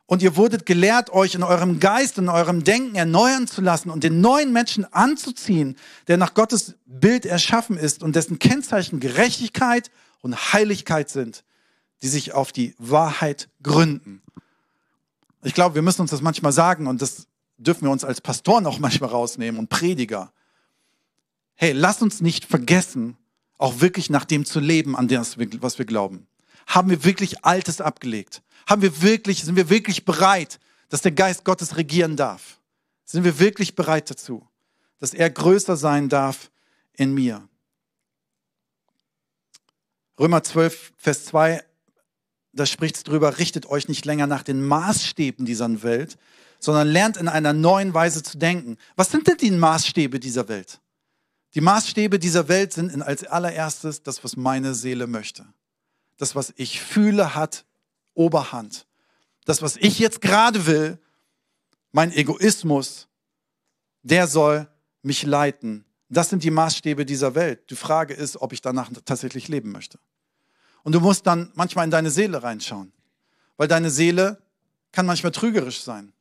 Und 0.08 0.24
ihr 0.24 0.38
wurdet 0.38 0.66
gelehrt, 0.66 1.10
euch 1.10 1.36
in 1.36 1.44
eurem 1.44 1.82
Geist, 1.82 2.18
in 2.18 2.30
eurem 2.30 2.64
Denken 2.64 2.96
erneuern 2.96 3.46
zu 3.46 3.62
lassen 3.62 3.90
und 3.90 4.06
den 4.06 4.22
neuen 4.22 4.54
Menschen 4.54 4.86
anzuziehen, 4.94 5.76
der 6.08 6.16
nach 6.16 6.34
Gottes 6.34 6.76
Bild 6.86 7.26
erschaffen 7.26 7.78
ist 7.78 8.04
und 8.04 8.16
dessen 8.16 8.40
Kennzeichen 8.40 9.02
Gerechtigkeit 9.02 9.92
und 10.22 10.54
Heiligkeit 10.54 11.10
sind, 11.10 11.44
die 12.02 12.08
sich 12.08 12.34
auf 12.34 12.54
die 12.54 12.74
Wahrheit 12.78 13.50
gründen. 13.62 14.22
Ich 15.44 15.54
glaube, 15.54 15.76
wir 15.76 15.82
müssen 15.82 16.02
uns 16.02 16.12
das 16.12 16.22
manchmal 16.22 16.54
sagen 16.54 16.88
und 16.88 17.02
das 17.02 17.28
dürfen 17.58 17.84
wir 17.84 17.92
uns 17.92 18.06
als 18.06 18.22
Pastoren 18.22 18.66
auch 18.66 18.80
manchmal 18.80 19.10
rausnehmen 19.10 19.60
und 19.60 19.68
Prediger. 19.68 20.32
Hey, 21.60 21.72
lass 21.72 22.04
uns 22.04 22.22
nicht 22.22 22.46
vergessen, 22.46 23.18
auch 23.58 23.82
wirklich 23.82 24.12
nach 24.12 24.26
dem 24.26 24.46
zu 24.46 24.60
leben, 24.60 24.96
an 24.96 25.08
das, 25.08 25.38
was 25.40 25.80
wir 25.80 25.86
glauben. 25.86 26.28
Haben 26.68 26.92
wir 26.92 27.04
wirklich 27.04 27.44
Altes 27.44 27.82
abgelegt? 27.82 28.44
Haben 28.68 28.84
wir 28.84 29.02
wirklich, 29.02 29.44
sind 29.44 29.56
wir 29.56 29.70
wirklich 29.70 30.06
bereit, 30.06 30.60
dass 30.90 31.02
der 31.02 31.14
Geist 31.14 31.46
Gottes 31.46 31.76
regieren 31.76 32.16
darf? 32.16 32.62
Sind 33.06 33.24
wir 33.24 33.40
wirklich 33.40 33.74
bereit 33.74 34.10
dazu, 34.12 34.48
dass 35.00 35.16
er 35.16 35.32
größer 35.32 35.78
sein 35.78 36.10
darf 36.10 36.52
in 36.94 37.16
mir? 37.16 37.48
Römer 40.20 40.44
12, 40.44 40.94
Vers 40.96 41.26
2, 41.26 41.64
da 42.54 42.66
spricht 42.68 42.98
es 42.98 43.04
drüber, 43.04 43.40
richtet 43.40 43.66
euch 43.66 43.88
nicht 43.88 44.06
länger 44.06 44.28
nach 44.28 44.44
den 44.44 44.64
Maßstäben 44.64 45.46
dieser 45.46 45.82
Welt, 45.82 46.20
sondern 46.60 46.88
lernt 46.88 47.18
in 47.18 47.28
einer 47.28 47.54
neuen 47.54 47.96
Weise 47.96 48.22
zu 48.22 48.38
denken. 48.38 48.78
Was 48.96 49.10
sind 49.10 49.28
denn 49.28 49.38
die 49.38 49.52
Maßstäbe 49.52 50.20
dieser 50.20 50.48
Welt? 50.50 50.80
Die 51.58 51.62
Maßstäbe 51.62 52.20
dieser 52.20 52.50
Welt 52.50 52.72
sind 52.72 53.02
als 53.02 53.24
allererstes 53.24 54.04
das, 54.04 54.24
was 54.24 54.38
meine 54.38 54.76
Seele 54.76 55.08
möchte. 55.08 55.44
Das, 56.18 56.36
was 56.36 56.54
ich 56.56 56.80
fühle, 56.80 57.34
hat 57.34 57.66
Oberhand. 58.14 58.86
Das, 59.44 59.64
was 59.64 59.76
ich 59.76 59.98
jetzt 59.98 60.22
gerade 60.22 60.68
will, 60.68 61.00
mein 61.92 62.12
Egoismus, 62.12 63.08
der 64.04 64.28
soll 64.28 64.68
mich 65.02 65.24
leiten. 65.24 65.84
Das 66.10 66.30
sind 66.30 66.44
die 66.44 66.52
Maßstäbe 66.52 67.08
dieser 67.08 67.34
Welt. 67.34 67.72
Die 67.72 67.76
Frage 67.76 68.14
ist, 68.14 68.38
ob 68.38 68.54
ich 68.54 68.62
danach 68.62 68.92
tatsächlich 69.04 69.48
leben 69.48 69.72
möchte. 69.72 69.98
Und 70.84 70.94
du 70.94 71.00
musst 71.00 71.26
dann 71.26 71.52
manchmal 71.56 71.86
in 71.86 71.92
deine 71.92 72.12
Seele 72.12 72.44
reinschauen, 72.44 72.94
weil 73.56 73.68
deine 73.68 73.90
Seele 73.90 74.44
kann 74.92 75.08
manchmal 75.08 75.32
trügerisch 75.32 75.82
sein. 75.82 76.14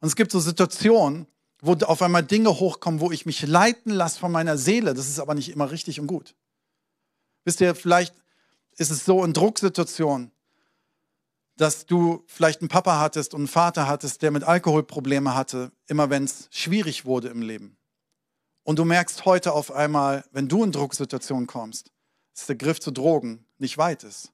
Und 0.00 0.08
es 0.08 0.16
gibt 0.16 0.32
so 0.32 0.40
Situationen, 0.40 1.26
wo 1.62 1.72
auf 1.86 2.02
einmal 2.02 2.24
Dinge 2.24 2.50
hochkommen, 2.50 3.00
wo 3.00 3.12
ich 3.12 3.24
mich 3.24 3.46
leiten 3.46 3.92
lasse 3.92 4.18
von 4.18 4.32
meiner 4.32 4.58
Seele. 4.58 4.94
Das 4.94 5.08
ist 5.08 5.20
aber 5.20 5.34
nicht 5.34 5.48
immer 5.48 5.70
richtig 5.70 6.00
und 6.00 6.08
gut. 6.08 6.34
Wisst 7.44 7.60
ihr, 7.60 7.74
vielleicht 7.74 8.14
ist 8.76 8.90
es 8.90 9.04
so 9.04 9.24
in 9.24 9.32
Drucksituationen, 9.32 10.32
dass 11.56 11.86
du 11.86 12.24
vielleicht 12.26 12.60
einen 12.60 12.68
Papa 12.68 12.98
hattest 12.98 13.32
und 13.32 13.42
einen 13.42 13.48
Vater 13.48 13.86
hattest, 13.86 14.22
der 14.22 14.32
mit 14.32 14.42
Alkoholprobleme 14.42 15.34
hatte, 15.36 15.70
immer 15.86 16.10
wenn 16.10 16.24
es 16.24 16.48
schwierig 16.50 17.04
wurde 17.04 17.28
im 17.28 17.42
Leben. 17.42 17.76
Und 18.64 18.80
du 18.80 18.84
merkst 18.84 19.24
heute 19.24 19.52
auf 19.52 19.70
einmal, 19.70 20.24
wenn 20.32 20.48
du 20.48 20.64
in 20.64 20.72
Drucksituationen 20.72 21.46
kommst, 21.46 21.92
dass 22.34 22.46
der 22.46 22.56
Griff 22.56 22.80
zu 22.80 22.90
Drogen 22.90 23.46
nicht 23.58 23.78
weit 23.78 24.02
ist. 24.02 24.32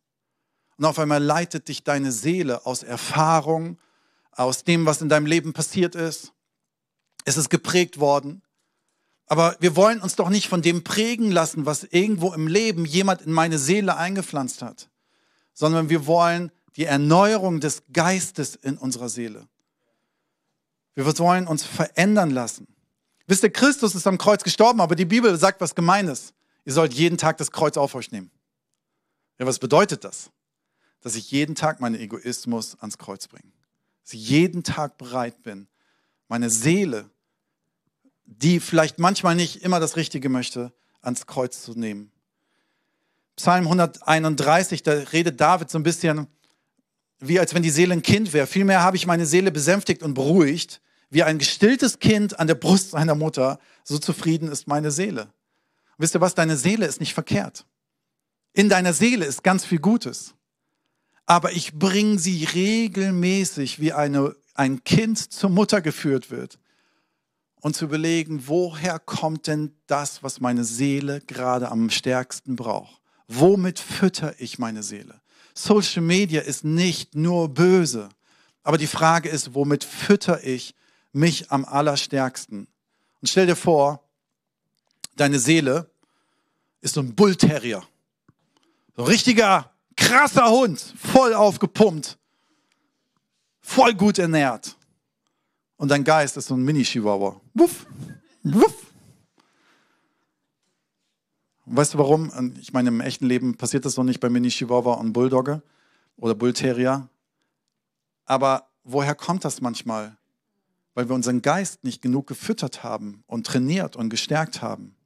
Und 0.78 0.86
auf 0.86 0.98
einmal 0.98 1.22
leitet 1.22 1.68
dich 1.68 1.84
deine 1.84 2.10
Seele 2.10 2.64
aus 2.64 2.82
Erfahrung, 2.82 3.78
aus 4.30 4.64
dem, 4.64 4.86
was 4.86 5.02
in 5.02 5.10
deinem 5.10 5.26
Leben 5.26 5.52
passiert 5.52 5.94
ist. 5.94 6.32
Es 7.24 7.36
ist 7.36 7.50
geprägt 7.50 8.00
worden. 8.00 8.42
Aber 9.26 9.56
wir 9.60 9.76
wollen 9.76 10.00
uns 10.00 10.16
doch 10.16 10.30
nicht 10.30 10.48
von 10.48 10.62
dem 10.62 10.84
prägen 10.84 11.30
lassen, 11.30 11.66
was 11.66 11.84
irgendwo 11.84 12.32
im 12.32 12.46
Leben 12.46 12.84
jemand 12.84 13.22
in 13.22 13.32
meine 13.32 13.58
Seele 13.58 13.96
eingepflanzt 13.96 14.62
hat, 14.62 14.88
sondern 15.52 15.90
wir 15.90 16.06
wollen 16.06 16.50
die 16.76 16.84
Erneuerung 16.84 17.60
des 17.60 17.82
Geistes 17.92 18.54
in 18.54 18.78
unserer 18.78 19.08
Seele. 19.08 19.46
Wir 20.94 21.04
wollen 21.18 21.46
uns 21.46 21.64
verändern 21.64 22.30
lassen. 22.30 22.66
Wisst 23.26 23.42
ihr, 23.42 23.50
Christus 23.50 23.94
ist 23.94 24.06
am 24.06 24.16
Kreuz 24.16 24.42
gestorben, 24.42 24.80
aber 24.80 24.96
die 24.96 25.04
Bibel 25.04 25.36
sagt 25.36 25.60
was 25.60 25.74
Gemeines. 25.74 26.32
Ihr 26.64 26.72
sollt 26.72 26.94
jeden 26.94 27.18
Tag 27.18 27.36
das 27.36 27.52
Kreuz 27.52 27.76
auf 27.76 27.94
euch 27.94 28.10
nehmen. 28.10 28.30
Ja, 29.38 29.46
was 29.46 29.58
bedeutet 29.58 30.04
das? 30.04 30.30
Dass 31.00 31.14
ich 31.14 31.30
jeden 31.30 31.54
Tag 31.54 31.80
meinen 31.80 31.94
Egoismus 31.94 32.76
ans 32.80 32.98
Kreuz 32.98 33.28
bringe. 33.28 33.52
Dass 34.02 34.14
ich 34.14 34.28
jeden 34.28 34.64
Tag 34.64 34.98
bereit 34.98 35.42
bin, 35.42 35.68
meine 36.28 36.50
Seele, 36.50 37.10
die 38.24 38.60
vielleicht 38.60 38.98
manchmal 38.98 39.34
nicht 39.34 39.62
immer 39.62 39.80
das 39.80 39.96
Richtige 39.96 40.28
möchte, 40.28 40.72
ans 41.00 41.26
Kreuz 41.26 41.62
zu 41.62 41.72
nehmen. 41.72 42.12
Psalm 43.36 43.64
131, 43.64 44.82
da 44.82 44.92
redet 44.92 45.40
David 45.40 45.70
so 45.70 45.78
ein 45.78 45.82
bisschen 45.84 46.26
wie 47.20 47.40
als 47.40 47.54
wenn 47.54 47.62
die 47.62 47.70
Seele 47.70 47.94
ein 47.94 48.02
Kind 48.02 48.32
wäre. 48.32 48.46
Vielmehr 48.46 48.82
habe 48.82 48.96
ich 48.96 49.06
meine 49.06 49.26
Seele 49.26 49.50
besänftigt 49.50 50.02
und 50.02 50.14
beruhigt. 50.14 50.80
Wie 51.10 51.22
ein 51.22 51.38
gestilltes 51.38 51.98
Kind 51.98 52.38
an 52.38 52.46
der 52.46 52.54
Brust 52.54 52.90
seiner 52.90 53.14
Mutter, 53.14 53.58
so 53.82 53.98
zufrieden 53.98 54.48
ist 54.48 54.68
meine 54.68 54.90
Seele. 54.90 55.32
wisst 55.96 56.14
ihr 56.14 56.20
was? 56.20 56.34
Deine 56.34 56.56
Seele 56.56 56.86
ist 56.86 57.00
nicht 57.00 57.14
verkehrt. 57.14 57.64
In 58.52 58.68
deiner 58.68 58.92
Seele 58.92 59.24
ist 59.24 59.42
ganz 59.42 59.64
viel 59.64 59.78
Gutes. 59.78 60.34
Aber 61.24 61.52
ich 61.52 61.74
bringe 61.74 62.18
sie 62.18 62.44
regelmäßig, 62.44 63.80
wie 63.80 63.92
eine, 63.92 64.36
ein 64.58 64.82
Kind 64.82 65.32
zur 65.32 65.50
Mutter 65.50 65.80
geführt 65.80 66.30
wird. 66.30 66.58
Und 67.60 67.76
zu 67.76 67.86
überlegen, 67.86 68.46
woher 68.46 68.98
kommt 68.98 69.46
denn 69.46 69.72
das, 69.86 70.22
was 70.22 70.40
meine 70.40 70.64
Seele 70.64 71.20
gerade 71.22 71.70
am 71.70 71.90
stärksten 71.90 72.56
braucht? 72.56 73.00
Womit 73.26 73.78
fütter 73.78 74.34
ich 74.38 74.58
meine 74.58 74.82
Seele? 74.82 75.20
Social 75.54 76.02
Media 76.02 76.40
ist 76.40 76.64
nicht 76.64 77.14
nur 77.14 77.48
böse. 77.48 78.08
Aber 78.62 78.78
die 78.78 78.86
Frage 78.86 79.28
ist, 79.28 79.54
womit 79.54 79.82
fütter 79.82 80.44
ich 80.44 80.74
mich 81.12 81.50
am 81.50 81.64
allerstärksten? 81.64 82.68
Und 83.20 83.28
stell 83.28 83.46
dir 83.46 83.56
vor, 83.56 84.04
deine 85.16 85.38
Seele 85.38 85.90
ist 86.80 86.94
so 86.94 87.00
ein 87.00 87.14
Bullterrier. 87.14 87.82
So 88.96 89.02
ein 89.02 89.08
richtiger, 89.08 89.72
krasser 89.96 90.48
Hund, 90.50 90.94
voll 90.96 91.34
aufgepumpt, 91.34 92.18
voll 93.68 93.94
gut 93.94 94.18
ernährt. 94.18 94.76
Und 95.76 95.90
dein 95.90 96.02
Geist 96.02 96.36
ist 96.36 96.46
so 96.46 96.54
ein 96.54 96.62
Mini-Chihuahua. 96.62 97.40
Wuff, 97.54 97.86
wuff. 98.42 98.86
Weißt 101.66 101.94
du 101.94 101.98
warum? 101.98 102.32
Ich 102.60 102.72
meine, 102.72 102.88
im 102.88 103.00
echten 103.02 103.26
Leben 103.26 103.56
passiert 103.56 103.84
das 103.84 103.96
noch 103.98 104.04
nicht 104.04 104.20
bei 104.20 104.30
Mini 104.30 104.48
Chihuahua 104.48 104.94
und 104.94 105.12
Bulldogge 105.12 105.62
oder 106.16 106.34
Bullterrier. 106.34 107.08
Aber 108.24 108.68
woher 108.84 109.14
kommt 109.14 109.44
das 109.44 109.60
manchmal? 109.60 110.16
Weil 110.94 111.10
wir 111.10 111.14
unseren 111.14 111.42
Geist 111.42 111.84
nicht 111.84 112.00
genug 112.00 112.26
gefüttert 112.26 112.82
haben 112.82 113.22
und 113.26 113.46
trainiert 113.46 113.96
und 113.96 114.08
gestärkt 114.08 114.62
haben. 114.62 114.96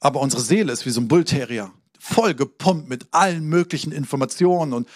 Aber 0.00 0.20
unsere 0.20 0.42
Seele 0.42 0.72
ist 0.72 0.86
wie 0.86 0.90
so 0.90 1.02
ein 1.02 1.08
Bullterrier, 1.08 1.70
voll 1.98 2.34
gepumpt 2.34 2.88
mit 2.88 3.06
allen 3.10 3.44
möglichen 3.44 3.92
Informationen 3.92 4.72
und 4.72 4.88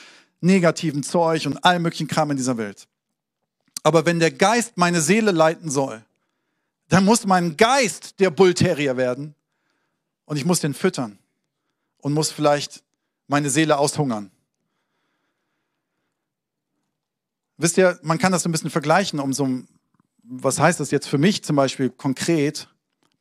negativen 0.44 1.02
Zeug 1.02 1.46
und 1.46 1.64
allem 1.64 1.82
möglichen 1.82 2.06
Kram 2.06 2.30
in 2.30 2.36
dieser 2.36 2.56
Welt. 2.56 2.86
Aber 3.82 4.06
wenn 4.06 4.20
der 4.20 4.30
Geist 4.30 4.76
meine 4.76 5.00
Seele 5.00 5.30
leiten 5.30 5.70
soll, 5.70 6.04
dann 6.88 7.04
muss 7.04 7.26
mein 7.26 7.56
Geist 7.56 8.20
der 8.20 8.30
Bullterrier 8.30 8.96
werden 8.96 9.34
und 10.26 10.36
ich 10.36 10.44
muss 10.44 10.60
den 10.60 10.74
füttern 10.74 11.18
und 11.98 12.12
muss 12.12 12.30
vielleicht 12.30 12.82
meine 13.26 13.50
Seele 13.50 13.78
aushungern. 13.78 14.30
Wisst 17.56 17.78
ihr, 17.78 17.98
man 18.02 18.18
kann 18.18 18.32
das 18.32 18.42
so 18.42 18.48
ein 18.48 18.52
bisschen 18.52 18.70
vergleichen, 18.70 19.20
um 19.20 19.32
so, 19.32 19.48
was 20.22 20.58
heißt 20.58 20.80
das 20.80 20.90
jetzt 20.90 21.08
für 21.08 21.18
mich 21.18 21.44
zum 21.44 21.56
Beispiel 21.56 21.88
konkret? 21.90 22.68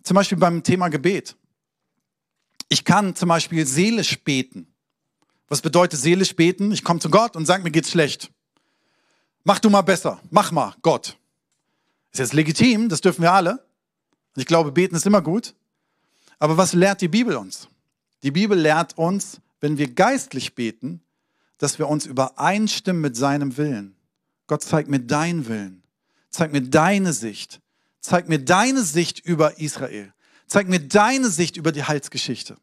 Zum 0.01 0.15
Beispiel 0.15 0.37
beim 0.37 0.63
Thema 0.63 0.89
Gebet. 0.89 1.35
Ich 2.67 2.83
kann 2.83 3.15
zum 3.15 3.29
Beispiel 3.29 3.65
seelisch 3.65 4.19
beten. 4.23 4.72
Was 5.47 5.61
bedeutet 5.61 5.99
seelisch 5.99 6.35
beten? 6.35 6.71
Ich 6.71 6.83
komme 6.83 6.99
zu 6.99 7.09
Gott 7.09 7.35
und 7.35 7.45
sage, 7.45 7.63
mir 7.63 7.71
geht's 7.71 7.91
schlecht. 7.91 8.31
Mach 9.43 9.59
du 9.59 9.69
mal 9.69 9.81
besser. 9.81 10.19
Mach 10.29 10.51
mal, 10.51 10.73
Gott. 10.81 11.17
Ist 12.11 12.19
jetzt 12.19 12.33
legitim, 12.33 12.89
das 12.89 13.01
dürfen 13.01 13.21
wir 13.21 13.33
alle. 13.33 13.65
Ich 14.35 14.45
glaube, 14.45 14.71
beten 14.71 14.95
ist 14.95 15.05
immer 15.05 15.21
gut. 15.21 15.53
Aber 16.39 16.57
was 16.57 16.73
lehrt 16.73 17.01
die 17.01 17.07
Bibel 17.07 17.35
uns? 17.35 17.67
Die 18.23 18.31
Bibel 18.31 18.57
lehrt 18.57 18.97
uns, 18.97 19.41
wenn 19.59 19.77
wir 19.77 19.93
geistlich 19.93 20.55
beten, 20.55 21.01
dass 21.57 21.79
wir 21.79 21.87
uns 21.87 22.05
übereinstimmen 22.05 23.01
mit 23.01 23.15
seinem 23.15 23.57
Willen. 23.57 23.95
Gott 24.47 24.63
zeigt 24.63 24.89
mir 24.89 24.99
deinen 24.99 25.47
Willen. 25.47 25.83
Zeig 26.29 26.51
mir 26.51 26.61
deine 26.61 27.13
Sicht. 27.13 27.61
Zeig 28.01 28.27
mir 28.27 28.39
deine 28.39 28.83
Sicht 28.83 29.19
über 29.19 29.59
Israel. 29.59 30.13
Zeig 30.47 30.67
mir 30.67 30.79
deine 30.79 31.29
Sicht 31.29 31.57
über 31.57 31.71
die 31.71 31.83
Heilsgeschichte. 31.83 32.57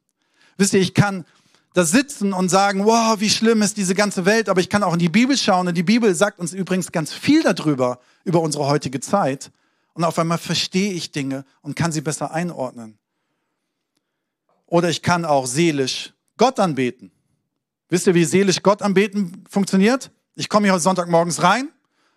Wisst 0.59 0.75
ihr, 0.75 0.81
ich 0.81 0.93
kann 0.93 1.25
da 1.73 1.85
sitzen 1.85 2.33
und 2.33 2.49
sagen, 2.49 2.85
wow, 2.85 3.21
wie 3.21 3.31
schlimm 3.31 3.63
ist 3.63 3.77
diese 3.77 3.95
ganze 3.95 4.25
Welt, 4.25 4.49
aber 4.49 4.61
ich 4.61 4.69
kann 4.69 4.83
auch 4.83 4.93
in 4.93 4.99
die 4.99 5.09
Bibel 5.09 5.37
schauen 5.37 5.69
und 5.69 5.77
die 5.77 5.83
Bibel 5.83 6.15
sagt 6.15 6.41
uns 6.41 6.53
übrigens 6.53 6.91
ganz 6.91 7.13
viel 7.13 7.43
darüber, 7.43 8.01
über 8.25 8.41
unsere 8.41 8.67
heutige 8.67 9.01
Zeit. 9.01 9.53
Und 9.93 10.05
auf 10.05 10.19
einmal 10.19 10.39
verstehe 10.39 10.93
ich 10.93 11.13
Dinge 11.13 11.45
und 11.63 11.77
kann 11.77 11.93
sie 11.93 12.01
besser 12.01 12.33
einordnen. 12.33 12.99
Oder 14.67 14.89
ich 14.89 15.03
kann 15.03 15.25
auch 15.25 15.47
seelisch 15.47 16.15
Gott 16.37 16.59
anbeten. 16.59 17.11
Wisst 17.89 18.07
ihr, 18.07 18.15
wie 18.15 18.25
seelisch 18.25 18.63
Gott 18.63 18.83
anbeten 18.83 19.45
funktioniert? 19.49 20.11
Ich 20.37 20.49
komme 20.49 20.69
hier 20.69 20.79
Sonntagmorgens 20.79 21.43
rein 21.43 21.69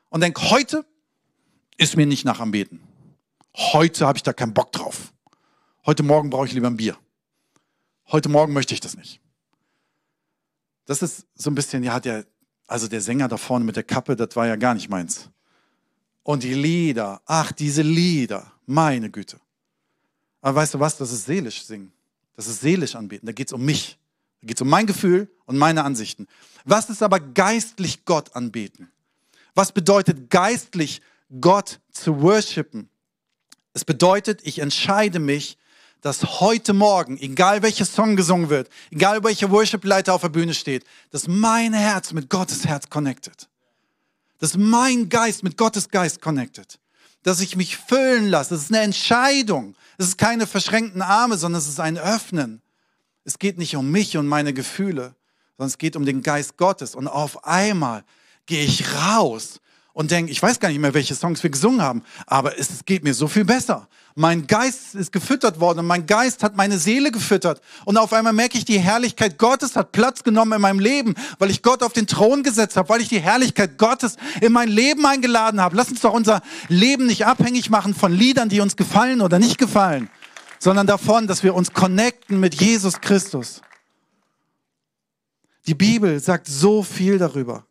und 0.09 0.21
denke, 0.21 0.49
heute 0.49 0.85
ist 1.77 1.97
mir 1.97 2.05
nicht 2.05 2.25
nach 2.25 2.39
Anbeten. 2.39 2.79
Heute 3.55 4.05
habe 4.07 4.17
ich 4.17 4.23
da 4.23 4.33
keinen 4.33 4.53
Bock 4.53 4.71
drauf. 4.71 5.13
Heute 5.85 6.03
Morgen 6.03 6.29
brauche 6.29 6.45
ich 6.45 6.53
lieber 6.53 6.67
ein 6.67 6.77
Bier. 6.77 6.95
Heute 8.11 8.29
Morgen 8.29 8.53
möchte 8.53 8.73
ich 8.73 8.79
das 8.79 8.95
nicht. 8.95 9.22
Das 10.85 11.01
ist 11.01 11.25
so 11.35 11.49
ein 11.49 11.55
bisschen, 11.55 11.83
ja, 11.83 11.99
der, 11.99 12.25
also 12.67 12.87
der 12.87 13.01
Sänger 13.01 13.27
da 13.27 13.37
vorne 13.37 13.65
mit 13.65 13.75
der 13.75 13.83
Kappe, 13.83 14.15
das 14.15 14.35
war 14.35 14.47
ja 14.47 14.55
gar 14.55 14.73
nicht 14.73 14.89
meins. 14.89 15.29
Und 16.23 16.43
die 16.43 16.53
Lieder, 16.53 17.21
ach, 17.25 17.51
diese 17.51 17.81
Lieder, 17.81 18.51
meine 18.65 19.09
Güte. 19.09 19.39
Aber 20.41 20.55
weißt 20.55 20.73
du 20.73 20.79
was, 20.79 20.97
das 20.97 21.11
ist 21.11 21.25
seelisch 21.25 21.63
singen. 21.63 21.91
Das 22.35 22.47
ist 22.47 22.61
seelisch 22.61 22.95
anbeten. 22.95 23.25
Da 23.25 23.31
geht 23.31 23.47
es 23.47 23.53
um 23.53 23.63
mich. 23.63 23.97
Da 24.41 24.47
geht 24.47 24.57
es 24.57 24.61
um 24.61 24.69
mein 24.69 24.87
Gefühl 24.87 25.29
und 25.45 25.57
meine 25.57 25.83
Ansichten. 25.83 26.27
Was 26.65 26.89
ist 26.89 27.03
aber 27.03 27.19
geistlich 27.19 28.05
Gott 28.05 28.35
anbeten? 28.35 28.91
Was 29.55 29.71
bedeutet 29.71 30.29
geistlich 30.29 31.01
Gott 31.39 31.79
zu 31.91 32.21
worshipen? 32.21 32.89
Es 33.73 33.85
bedeutet, 33.85 34.41
ich 34.43 34.59
entscheide 34.59 35.19
mich, 35.19 35.57
dass 36.03 36.41
heute 36.41 36.73
Morgen, 36.73 37.17
egal 37.17 37.61
welcher 37.61 37.85
Song 37.85 38.17
gesungen 38.17 38.49
wird, 38.49 38.69
egal 38.91 39.23
welcher 39.23 39.49
Worship-Leiter 39.49 40.13
auf 40.13 40.21
der 40.21 40.29
Bühne 40.29 40.53
steht, 40.53 40.83
dass 41.11 41.29
mein 41.29 41.73
Herz 41.73 42.11
mit 42.11 42.29
Gottes 42.29 42.65
Herz 42.65 42.89
connected. 42.89 43.47
Dass 44.37 44.57
mein 44.57 45.07
Geist 45.07 45.43
mit 45.43 45.55
Gottes 45.55 45.87
Geist 45.87 46.21
connected. 46.21 46.77
Dass 47.23 47.39
ich 47.39 47.55
mich 47.55 47.77
füllen 47.77 48.27
lasse. 48.27 48.53
Das 48.53 48.63
ist 48.63 48.73
eine 48.73 48.83
Entscheidung. 48.83 49.75
Es 49.97 50.07
ist 50.07 50.17
keine 50.17 50.45
verschränkten 50.45 51.01
Arme, 51.01 51.37
sondern 51.37 51.59
es 51.61 51.69
ist 51.69 51.79
ein 51.79 51.97
Öffnen. 51.97 52.61
Es 53.23 53.39
geht 53.39 53.57
nicht 53.57 53.77
um 53.77 53.89
mich 53.89 54.17
und 54.17 54.27
meine 54.27 54.53
Gefühle, 54.53 55.15
sondern 55.57 55.69
es 55.69 55.77
geht 55.77 55.95
um 55.95 56.05
den 56.05 56.21
Geist 56.21 56.57
Gottes. 56.57 56.95
Und 56.95 57.07
auf 57.07 57.45
einmal 57.45 58.03
gehe 58.45 58.65
ich 58.65 58.93
raus 58.93 59.61
und 59.93 60.11
denke, 60.11 60.33
ich 60.33 60.43
weiß 60.43 60.59
gar 60.59 60.67
nicht 60.67 60.79
mehr, 60.79 60.93
welche 60.93 61.15
Songs 61.15 61.41
wir 61.43 61.49
gesungen 61.49 61.81
haben, 61.81 62.03
aber 62.25 62.59
es 62.59 62.83
geht 62.83 63.05
mir 63.05 63.13
so 63.13 63.29
viel 63.29 63.45
besser. 63.45 63.87
Mein 64.15 64.45
Geist 64.45 64.93
ist 64.95 65.11
gefüttert 65.11 65.59
worden 65.59 65.79
und 65.79 65.87
mein 65.87 66.05
Geist 66.05 66.43
hat 66.43 66.55
meine 66.55 66.77
Seele 66.77 67.11
gefüttert. 67.11 67.61
Und 67.85 67.97
auf 67.97 68.13
einmal 68.13 68.33
merke 68.33 68.57
ich, 68.57 68.65
die 68.65 68.79
Herrlichkeit 68.79 69.37
Gottes 69.37 69.75
hat 69.75 69.91
Platz 69.91 70.23
genommen 70.23 70.53
in 70.53 70.61
meinem 70.61 70.79
Leben, 70.79 71.15
weil 71.39 71.49
ich 71.49 71.63
Gott 71.63 71.81
auf 71.81 71.93
den 71.93 72.05
Thron 72.05 72.43
gesetzt 72.43 72.77
habe, 72.77 72.89
weil 72.89 73.01
ich 73.01 73.09
die 73.09 73.19
Herrlichkeit 73.19 73.77
Gottes 73.77 74.17
in 74.41 74.51
mein 74.51 74.69
Leben 74.69 75.05
eingeladen 75.05 75.59
habe. 75.59 75.75
Lass 75.75 75.89
uns 75.89 76.01
doch 76.01 76.13
unser 76.13 76.41
Leben 76.67 77.07
nicht 77.07 77.25
abhängig 77.25 77.69
machen 77.69 77.95
von 77.95 78.13
Liedern, 78.13 78.49
die 78.49 78.61
uns 78.61 78.75
gefallen 78.75 79.21
oder 79.21 79.39
nicht 79.39 79.57
gefallen, 79.57 80.09
sondern 80.59 80.85
davon, 80.85 81.27
dass 81.27 81.43
wir 81.43 81.55
uns 81.55 81.73
connecten 81.73 82.39
mit 82.39 82.55
Jesus 82.55 83.01
Christus. 83.01 83.61
Die 85.65 85.75
Bibel 85.75 86.19
sagt 86.19 86.47
so 86.47 86.83
viel 86.83 87.17
darüber 87.17 87.65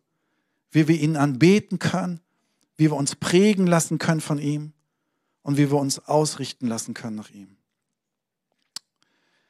wie 0.73 0.87
wir 0.87 0.99
ihn 0.99 1.15
anbeten 1.15 1.79
können, 1.79 2.19
wie 2.75 2.89
wir 2.89 2.95
uns 2.95 3.15
prägen 3.15 3.67
lassen 3.67 3.99
können 3.99 4.21
von 4.21 4.39
ihm 4.39 4.73
und 5.43 5.57
wie 5.57 5.69
wir 5.69 5.77
uns 5.77 5.99
ausrichten 5.99 6.67
lassen 6.67 6.93
können 6.93 7.15
nach 7.15 7.29
ihm. 7.29 7.57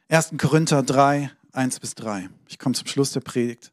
1. 0.10 0.34
Korinther 0.38 0.84
3, 0.84 1.32
1 1.54 1.80
bis 1.80 1.96
3. 1.96 2.30
Ich 2.48 2.60
komme 2.60 2.76
zum 2.76 2.88
Schluss 2.88 3.14
der 3.14 3.22
Predigt. 3.22 3.72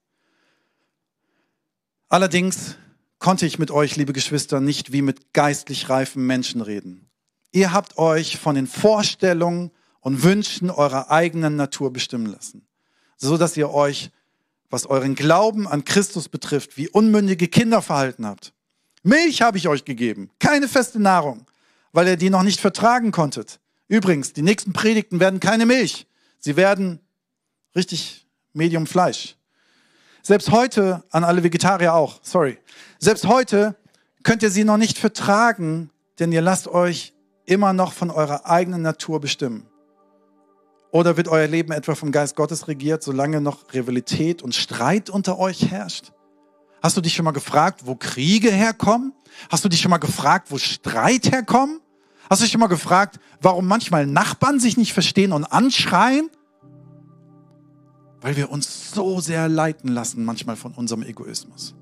Allerdings 2.09 2.77
konnte 3.19 3.47
ich 3.47 3.59
mit 3.59 3.71
euch, 3.71 3.97
liebe 3.97 4.13
Geschwister, 4.13 4.61
nicht 4.61 4.93
wie 4.93 5.03
mit 5.03 5.33
geistlich 5.33 5.89
reifen 5.89 6.27
Menschen 6.27 6.61
reden. 6.61 7.11
Ihr 7.53 7.73
habt 7.73 7.99
euch 7.99 8.39
von 8.39 8.55
den 8.55 8.67
Vorstellungen 8.67 9.71
und 10.01 10.23
Wünschen 10.23 10.71
eurer 10.71 11.11
eigenen 11.11 11.57
Natur 11.57 11.93
bestimmen 11.93 12.27
lassen, 12.27 12.67
so 13.17 13.37
dass 13.37 13.57
ihr 13.57 13.71
euch 13.71 14.11
was 14.71 14.87
euren 14.87 15.17
Glauben 15.17 15.67
an 15.67 15.85
Christus 15.85 16.29
betrifft, 16.29 16.77
wie 16.77 16.89
unmündige 16.89 17.49
Kinder 17.49 17.83
verhalten 17.83 18.25
habt. 18.25 18.55
Milch 19.03 19.43
habe 19.43 19.59
ich 19.59 19.69
euch 19.69 19.85
gegeben, 19.85 20.31
keine 20.39 20.69
feste 20.69 21.01
Nahrung, 21.01 21.47
weil 21.93 22.09
ihr 22.09 22.17
die 22.17 22.31
noch 22.31 22.43
nicht 22.43 22.61
vertragen 22.61 23.13
konntet. 23.13 23.61
Übrigens, 23.89 24.33
die 24.33 24.43
nächsten 24.43 24.73
Predigten 24.73 25.21
werden 25.21 25.41
keine 25.41 25.67
Milch, 25.67 26.07
sie 26.39 26.57
werden 26.57 27.01
richtig 27.75 28.27
Medium 28.53 28.87
Fleisch. 28.87 29.37
Selbst 30.23 30.51
heute, 30.51 31.03
an 31.11 31.25
alle 31.25 31.43
Vegetarier 31.43 31.95
auch, 31.95 32.21
sorry, 32.23 32.59
selbst 32.99 33.27
heute 33.27 33.75
könnt 34.23 34.43
ihr 34.43 34.51
sie 34.51 34.65
noch 34.65 34.77
nicht 34.77 34.99
vertragen, 34.99 35.91
denn 36.19 36.31
ihr 36.31 36.43
lasst 36.43 36.69
euch 36.69 37.15
immer 37.47 37.73
noch 37.73 37.93
von 37.93 38.11
eurer 38.11 38.47
eigenen 38.47 38.83
Natur 38.83 39.21
bestimmen. 39.21 39.67
Oder 40.93 41.17
wird 41.17 41.29
euer 41.29 41.47
Leben 41.47 41.73
etwa 41.73 41.95
vom 41.95 42.13
Geist 42.13 42.37
Gottes 42.37 42.69
regiert, 42.69 43.03
solange 43.03 43.41
noch 43.41 43.73
Rivalität 43.73 44.43
und 44.43 44.55
Streit 44.55 45.09
unter 45.09 45.39
euch 45.39 45.71
herrscht? 45.71 46.13
Hast 46.83 46.97
du 46.97 47.01
dich 47.01 47.15
schon 47.15 47.25
mal 47.25 47.33
gefragt, 47.33 47.83
wo 47.85 47.95
Kriege 47.95 48.51
herkommen? 48.51 49.13
Hast 49.51 49.65
du 49.65 49.69
dich 49.69 49.81
schon 49.81 49.91
mal 49.91 49.99
gefragt, 49.99 50.51
wo 50.51 50.59
Streit 50.59 51.31
herkommt? 51.31 51.81
Hast 52.29 52.41
du 52.41 52.45
dich 52.45 52.53
schon 52.53 52.61
mal 52.61 52.69
gefragt, 52.69 53.19
warum 53.43 53.67
manchmal 53.67 54.07
Nachbarn 54.07 54.61
sich 54.61 54.77
nicht 54.77 54.93
verstehen 54.93 55.33
und 55.33 55.45
anschreien? 55.45 56.31
Weil 58.21 58.37
wir 58.37 58.51
uns 58.51 58.93
so 58.93 59.21
sehr 59.21 59.49
leiten 59.49 59.91
lassen 59.91 60.25
manchmal 60.25 60.57
von 60.57 60.73
unserem 60.73 61.03
Egoismus. 61.03 61.75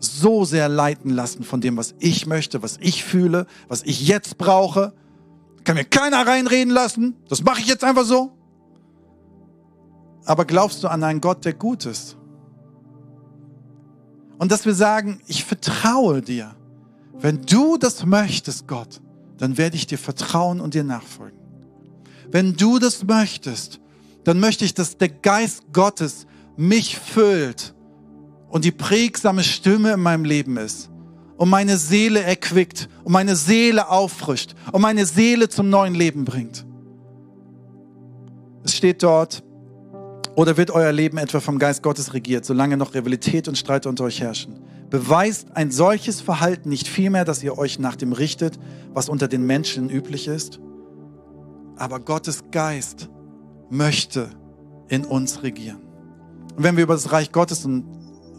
So 0.00 0.44
sehr 0.44 0.68
leiten 0.68 1.10
lassen 1.10 1.42
von 1.42 1.60
dem, 1.60 1.76
was 1.76 1.94
ich 1.98 2.26
möchte, 2.26 2.62
was 2.62 2.78
ich 2.80 3.04
fühle, 3.04 3.46
was 3.66 3.82
ich 3.82 4.06
jetzt 4.06 4.38
brauche. 4.38 4.92
Kann 5.64 5.76
mir 5.76 5.84
keiner 5.84 6.26
reinreden 6.26 6.72
lassen. 6.72 7.16
Das 7.28 7.42
mache 7.42 7.60
ich 7.60 7.66
jetzt 7.66 7.84
einfach 7.84 8.04
so. 8.04 8.32
Aber 10.24 10.44
glaubst 10.44 10.84
du 10.84 10.88
an 10.88 11.02
einen 11.02 11.20
Gott, 11.20 11.44
der 11.44 11.54
gut 11.54 11.86
ist? 11.86 12.17
Und 14.38 14.52
dass 14.52 14.64
wir 14.64 14.74
sagen, 14.74 15.20
ich 15.26 15.44
vertraue 15.44 16.22
dir. 16.22 16.54
Wenn 17.20 17.42
du 17.42 17.76
das 17.76 18.06
möchtest, 18.06 18.68
Gott, 18.68 19.00
dann 19.36 19.58
werde 19.58 19.76
ich 19.76 19.86
dir 19.86 19.98
vertrauen 19.98 20.60
und 20.60 20.74
dir 20.74 20.84
nachfolgen. 20.84 21.38
Wenn 22.30 22.54
du 22.54 22.78
das 22.78 23.04
möchtest, 23.04 23.80
dann 24.24 24.38
möchte 24.40 24.64
ich, 24.64 24.74
dass 24.74 24.96
der 24.96 25.08
Geist 25.08 25.64
Gottes 25.72 26.26
mich 26.56 26.98
füllt 26.98 27.74
und 28.48 28.64
die 28.64 28.70
prägsame 28.70 29.42
Stimme 29.42 29.92
in 29.92 30.00
meinem 30.00 30.24
Leben 30.24 30.56
ist 30.56 30.90
und 31.36 31.48
meine 31.48 31.78
Seele 31.78 32.22
erquickt 32.22 32.88
und 33.04 33.12
meine 33.12 33.36
Seele 33.36 33.88
auffrischt 33.88 34.54
und 34.72 34.82
meine 34.82 35.06
Seele 35.06 35.48
zum 35.48 35.70
neuen 35.70 35.94
Leben 35.94 36.24
bringt. 36.24 36.66
Es 38.64 38.76
steht 38.76 39.02
dort, 39.02 39.42
oder 40.38 40.56
wird 40.56 40.70
euer 40.70 40.92
Leben 40.92 41.18
etwa 41.18 41.40
vom 41.40 41.58
Geist 41.58 41.82
Gottes 41.82 42.14
regiert, 42.14 42.44
solange 42.44 42.76
noch 42.76 42.94
Rivalität 42.94 43.48
und 43.48 43.58
Streit 43.58 43.86
unter 43.86 44.04
euch 44.04 44.20
herrschen? 44.20 44.54
Beweist 44.88 45.48
ein 45.56 45.72
solches 45.72 46.20
Verhalten 46.20 46.68
nicht 46.68 46.86
vielmehr, 46.86 47.24
dass 47.24 47.42
ihr 47.42 47.58
euch 47.58 47.80
nach 47.80 47.96
dem 47.96 48.12
richtet, 48.12 48.56
was 48.94 49.08
unter 49.08 49.26
den 49.26 49.44
Menschen 49.46 49.90
üblich 49.90 50.28
ist? 50.28 50.60
Aber 51.76 51.98
Gottes 51.98 52.44
Geist 52.52 53.08
möchte 53.68 54.30
in 54.86 55.04
uns 55.04 55.42
regieren. 55.42 55.80
Und 56.54 56.62
wenn 56.62 56.76
wir 56.76 56.84
über 56.84 56.94
das 56.94 57.10
Reich 57.10 57.32
Gottes 57.32 57.64
und 57.64 57.84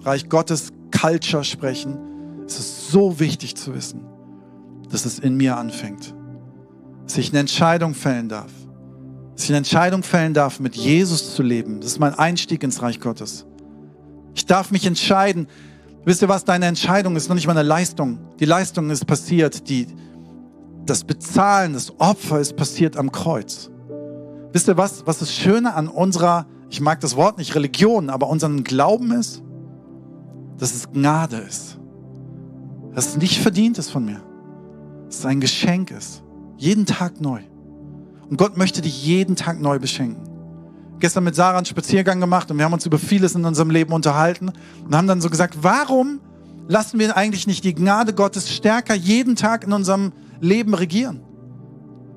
Reich 0.04 0.30
Gottes 0.30 0.72
Culture 0.98 1.44
sprechen, 1.44 2.46
ist 2.46 2.60
es 2.60 2.92
so 2.92 3.20
wichtig 3.20 3.58
zu 3.58 3.76
wissen, 3.76 4.06
dass 4.90 5.04
es 5.04 5.20
in 5.20 5.36
mir 5.36 5.58
anfängt. 5.58 6.16
Dass 7.04 7.18
ich 7.18 7.32
eine 7.32 7.40
Entscheidung 7.40 7.94
fällen 7.94 8.30
darf 8.30 8.59
dass 9.40 9.46
ich 9.46 9.52
eine 9.52 9.60
Entscheidung 9.60 10.04
fällen 10.04 10.34
darf, 10.34 10.60
mit 10.60 10.76
Jesus 10.76 11.34
zu 11.34 11.44
leben. 11.44 11.80
Das 11.80 11.92
ist 11.92 12.00
mein 12.00 12.14
Einstieg 12.14 12.62
ins 12.62 12.82
Reich 12.82 13.00
Gottes. 13.00 13.46
Ich 14.36 14.46
darf 14.46 14.70
mich 14.70 14.86
entscheiden. 14.86 15.48
Wisst 16.04 16.22
ihr 16.22 16.28
was? 16.28 16.44
Deine 16.44 16.66
Entscheidung 16.66 17.16
ist 17.16 17.30
noch 17.30 17.36
nicht 17.36 17.48
mal 17.48 17.54
eine 17.54 17.64
Leistung. 17.64 18.20
Die 18.42 18.46
Leistung 18.46 18.90
ist 18.90 19.08
passiert. 19.08 19.70
Die, 19.70 19.88
das 20.86 21.06
Bezahlen, 21.06 21.72
das 21.72 21.98
Opfer 22.02 22.42
ist 22.42 22.58
passiert 22.58 22.98
am 22.98 23.14
Kreuz. 23.14 23.72
Wisst 24.52 24.68
ihr 24.68 24.76
was, 24.76 25.08
was 25.08 25.20
das 25.20 25.34
Schöne 25.34 25.74
an 25.74 25.88
unserer, 25.88 26.46
ich 26.70 26.82
mag 26.82 27.00
das 27.00 27.16
Wort 27.16 27.38
nicht 27.38 27.56
Religion, 27.56 28.10
aber 28.10 28.28
unseren 28.28 28.66
Glauben 28.66 29.14
ist? 29.14 29.42
Dass 30.58 30.76
es 30.76 30.92
Gnade 30.92 31.38
ist. 31.38 31.80
Dass 32.94 33.08
es 33.08 33.16
nicht 33.16 33.40
verdient 33.40 33.78
ist 33.78 33.90
von 33.90 34.04
mir. 34.04 34.22
Dass 35.06 35.20
es 35.20 35.26
ein 35.26 35.40
Geschenk 35.40 35.92
ist. 35.92 36.24
Jeden 36.58 36.86
Tag 36.86 37.22
neu. 37.22 37.40
Und 38.30 38.38
Gott 38.38 38.58
möchte 38.58 38.82
dich 38.82 39.06
jeden 39.06 39.36
Tag 39.36 39.60
neu 39.60 39.80
beschenken. 39.80 40.30
Gestern 41.00 41.24
mit 41.24 41.36
Sarah 41.36 41.58
einen 41.58 41.66
Spaziergang 41.66 42.20
gemacht 42.20 42.52
und 42.52 42.58
wir 42.58 42.66
haben 42.66 42.74
uns 42.74 42.86
über 42.86 43.00
vieles 43.00 43.34
in 43.34 43.46
unserem 43.46 43.70
Leben 43.70 43.94
unterhalten 43.94 44.52
und 44.86 44.96
haben 44.96 45.08
dann 45.08 45.22
so 45.22 45.30
gesagt, 45.30 45.60
warum 45.62 46.20
lassen 46.68 47.00
wir 47.00 47.16
eigentlich 47.16 47.48
nicht 47.48 47.64
die 47.64 47.74
Gnade 47.74 48.14
Gottes 48.14 48.54
stärker 48.54 48.94
jeden 48.94 49.36
Tag 49.36 49.64
in 49.64 49.74
unserem 49.74 50.12
Leben 50.42 50.74
regieren? 50.74 51.22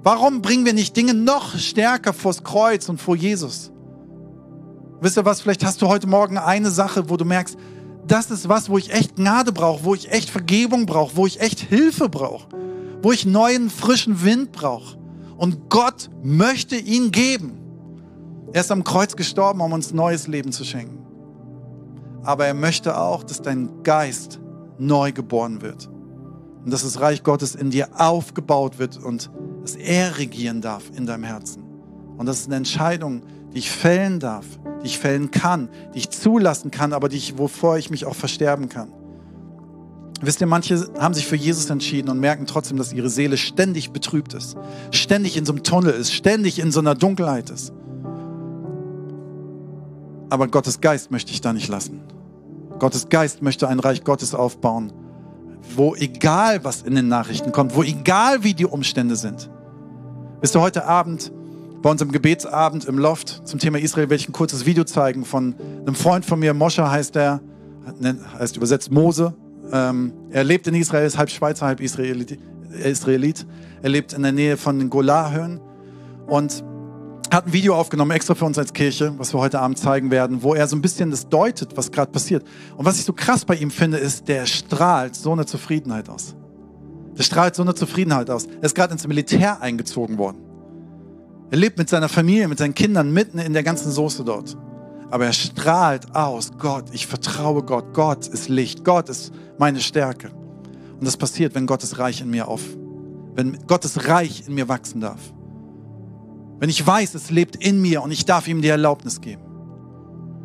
Warum 0.03 0.43
bringen 0.43 0.65
wir 0.65 0.73
nicht 0.73 0.97
Dinge 0.97 1.15
noch 1.15 1.57
stärker 1.59 2.13
vors 2.13 2.43
Kreuz 2.43 2.89
und 2.89 3.01
vor 3.01 3.15
Jesus? 3.15 3.71
Wisst 5.01 5.17
ihr 5.17 5.25
was, 5.25 5.41
vielleicht 5.41 5.65
hast 5.65 5.81
du 5.81 5.89
heute 5.89 6.09
Morgen 6.09 6.39
eine 6.39 6.71
Sache, 6.71 7.09
wo 7.09 7.17
du 7.17 7.25
merkst, 7.25 7.57
das 8.07 8.33
ist 8.33 8.49
was, 8.49 8.69
wo 8.69 8.79
ich 8.79 8.93
echt 8.93 9.17
Gnade 9.17 9.53
brauche, 9.53 9.85
wo 9.85 9.95
ich 9.95 10.11
echt 10.11 10.29
Vergebung 10.29 10.87
brauche, 10.87 11.17
wo 11.17 11.27
ich 11.27 11.41
echt 11.41 11.61
Hilfe 11.61 12.09
brauche, 12.09 12.49
wo 13.01 13.13
ich 13.13 13.25
neuen, 13.25 13.71
frischen 13.71 14.25
Wind 14.25 14.51
brauche. 14.51 15.02
Und 15.43 15.71
Gott 15.71 16.09
möchte 16.23 16.77
ihn 16.77 17.11
geben. 17.11 17.59
Er 18.53 18.61
ist 18.61 18.71
am 18.71 18.85
Kreuz 18.85 19.17
gestorben, 19.17 19.61
um 19.61 19.73
uns 19.73 19.93
neues 19.93 20.29
Leben 20.29 20.53
zu 20.53 20.65
schenken. 20.65 21.05
Aber 22.23 22.47
er 22.47 22.55
möchte 22.55 22.97
auch, 22.97 23.25
dass 23.25 23.43
dein 23.43 23.83
Geist 23.83 24.39
neu 24.79 25.11
geboren 25.11 25.61
wird. 25.61 25.91
Und 26.65 26.73
dass 26.73 26.85
das 26.85 27.01
Reich 27.01 27.25
Gottes 27.25 27.57
in 27.57 27.71
dir 27.71 27.89
aufgebaut 28.01 28.79
wird 28.79 29.03
und 29.03 29.33
dass 29.63 29.75
er 29.75 30.17
regieren 30.17 30.61
darf 30.61 30.85
in 30.95 31.07
deinem 31.07 31.25
Herzen. 31.25 31.65
Und 32.17 32.27
das 32.27 32.39
ist 32.39 32.47
eine 32.47 32.55
Entscheidung, 32.55 33.23
die 33.53 33.59
ich 33.59 33.71
fällen 33.73 34.21
darf, 34.21 34.47
die 34.85 34.87
ich 34.87 34.99
fällen 35.01 35.33
kann, 35.33 35.71
die 35.93 35.99
ich 35.99 36.11
zulassen 36.11 36.71
kann, 36.71 36.93
aber 36.93 37.09
die 37.09 37.17
ich, 37.17 37.37
wovor 37.37 37.79
ich 37.79 37.91
mich 37.91 38.07
auch 38.07 38.15
versterben 38.15 38.69
kann. 38.69 38.93
Wisst 40.25 40.41
ihr, 40.41 40.47
manche 40.47 40.89
haben 41.01 41.15
sich 41.15 41.27
für 41.27 41.35
Jesus 41.35 41.69
entschieden 41.69 42.09
und 42.09 42.21
merken 42.21 42.47
trotzdem, 42.47 42.77
dass 42.77 42.93
ihre 42.93 43.11
Seele 43.11 43.37
ständig 43.37 43.91
betrübt 43.91 44.35
ist, 44.35 44.57
ständig 44.93 45.37
in 45.37 45.45
so 45.45 45.53
einem 45.53 45.65
Tunnel 45.65 45.93
ist, 45.93 46.13
ständig 46.13 46.61
in 46.61 46.71
so 46.71 46.79
einer 46.79 46.95
Dunkelheit 46.95 47.51
ist. 47.51 47.73
Aber 50.31 50.47
Gottes 50.47 50.81
Geist 50.81 51.11
möchte 51.11 51.33
ich 51.33 51.41
da 51.41 51.53
nicht 51.53 51.69
lassen. 51.69 52.01
Gottes 52.79 53.09
Geist 53.09 53.43
möchte 53.43 53.67
ein 53.67 53.81
Reich 53.81 54.05
Gottes 54.05 54.33
aufbauen, 54.33 54.93
wo 55.75 55.97
egal 55.97 56.65
was 56.65 56.83
in 56.83 56.95
den 56.95 57.09
Nachrichten 57.09 57.51
kommt, 57.51 57.75
wo 57.75 57.83
egal 57.83 58.45
wie 58.45 58.55
die 58.55 58.67
Umstände 58.67 59.17
sind. 59.17 59.51
Wisst 60.41 60.55
ihr, 60.55 60.61
heute 60.61 60.87
Abend 60.87 61.33
bei 61.83 61.91
unserem 61.91 62.13
Gebetsabend 62.13 62.85
im 62.85 62.97
Loft 62.97 63.43
zum 63.47 63.59
Thema 63.59 63.79
Israel 63.79 64.09
werde 64.09 64.23
ich 64.23 64.29
ein 64.29 64.33
kurzes 64.33 64.67
Video 64.67 64.85
zeigen 64.85 65.25
von 65.25 65.57
einem 65.81 65.97
Freund 65.97 66.25
von 66.25 66.39
mir, 66.39 66.55
Mosche 66.55 66.89
heißt 66.89 67.17
er, 67.17 67.41
heißt 68.39 68.57
übersetzt 68.57 68.93
Mose. 68.93 69.35
Ähm, 69.71 70.13
er 70.31 70.45
lebt 70.45 70.67
in 70.67 70.75
Israel, 70.75 71.07
ist 71.07 71.19
halb 71.19 71.31
Schweizer, 71.31 71.67
halb 71.67 71.81
Israelit. 71.81 72.39
Israelit. 72.85 73.47
Er 73.83 73.91
lebt 73.91 74.13
in 74.13 74.23
der 74.23 74.33
Nähe 74.33 74.57
von 74.57 74.79
den 74.79 74.91
Golarhöhen 74.91 75.61
und 76.27 76.65
hat 77.33 77.47
ein 77.47 77.53
Video 77.53 77.75
aufgenommen, 77.75 78.11
extra 78.11 78.35
für 78.35 78.45
uns 78.45 78.59
als 78.59 78.73
Kirche, 78.73 79.15
was 79.17 79.33
wir 79.33 79.41
heute 79.41 79.61
Abend 79.61 79.79
zeigen 79.79 80.11
werden, 80.11 80.43
wo 80.43 80.55
er 80.55 80.67
so 80.67 80.77
ein 80.77 80.83
bisschen 80.83 81.11
das 81.11 81.29
deutet, 81.29 81.77
was 81.77 81.91
gerade 81.91 82.13
passiert. 82.13 82.45
Und 82.77 82.85
was 82.85 82.99
ich 82.99 83.05
so 83.05 83.13
krass 83.13 83.45
bei 83.45 83.55
ihm 83.55 83.71
finde, 83.71 83.97
ist, 83.97 84.29
der 84.29 84.45
strahlt 84.47 85.15
so 85.15 85.33
eine 85.33 85.47
Zufriedenheit 85.47 86.11
aus. 86.11 86.35
Der 87.17 87.23
strahlt 87.23 87.55
so 87.55 87.63
eine 87.63 87.75
Zufriedenheit 87.75 88.29
aus. 88.29 88.47
Er 88.47 88.65
ist 88.65 88.75
gerade 88.75 88.93
ins 88.93 89.07
Militär 89.07 89.61
eingezogen 89.63 90.19
worden. 90.19 90.39
Er 91.51 91.59
lebt 91.59 91.79
mit 91.79 91.89
seiner 91.89 92.09
Familie, 92.09 92.49
mit 92.49 92.59
seinen 92.59 92.75
Kindern 92.75 93.13
mitten 93.13 93.39
in 93.39 93.53
der 93.53 93.63
ganzen 93.63 93.91
Soße 93.91 94.25
dort. 94.25 94.57
Aber 95.13 95.27
er 95.27 95.35
strahlt 95.35 96.17
aus, 96.17 96.53
Gott, 96.59 96.87
ich 96.93 97.07
vertraue 97.07 97.63
Gott, 97.63 97.93
Gott 97.93 98.27
ist 98.29 98.49
Licht, 98.49 98.83
Gott 98.83 99.11
ist 99.11 99.31
meine 99.59 99.79
Stärke. 99.81 100.31
Und 100.31 101.05
das 101.05 101.19
passiert, 101.19 101.55
wenn 101.55 101.67
Gottes 101.67 101.99
Reich 101.99 102.23
in 102.23 102.31
mir 102.31 102.49
auf, 102.49 102.63
wenn 103.35 103.59
Gottes 103.67 104.09
Reich 104.09 104.45
in 104.47 104.55
mir 104.55 104.71
wachsen 104.71 105.03
darf. 105.03 105.21
Wenn 106.61 106.71
ich 106.71 106.87
weiß, 106.87 107.15
es 107.15 107.31
lebt 107.31 107.57
in 107.57 107.83
mir 107.83 108.03
und 108.03 108.11
ich 108.11 108.25
darf 108.25 108.49
ihm 108.49 108.63
die 108.63 108.69
Erlaubnis 108.69 109.21
geben. 109.21 109.43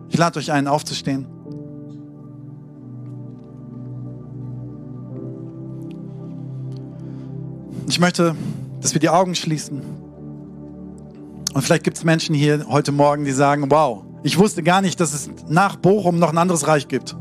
Ich 0.10 0.18
lade 0.18 0.38
euch 0.38 0.52
ein, 0.52 0.68
aufzustehen. 0.68 1.28
Ich 7.88 8.02
möchte, 8.02 8.36
dass 8.82 8.94
wir 8.94 9.00
die 9.00 9.08
Augen 9.08 9.34
schließen. 9.34 9.82
Und 11.54 11.62
vielleicht 11.62 11.86
gibt 11.86 11.96
es 11.96 12.04
Menschen 12.04 12.36
hier 12.36 12.66
heute 12.68 12.92
Morgen, 12.92 13.24
die 13.24 13.32
sagen, 13.32 13.72
wow, 13.72 14.04
ich 14.28 14.38
wusste 14.38 14.62
gar 14.64 14.82
nicht, 14.82 15.00
dass 15.00 15.14
es 15.14 15.30
nach 15.48 15.76
Bochum 15.76 16.20
noch 16.20 16.30
ein 16.30 16.38
anderes 16.38 16.68
Reich 16.68 16.88
gibt. 16.88 17.16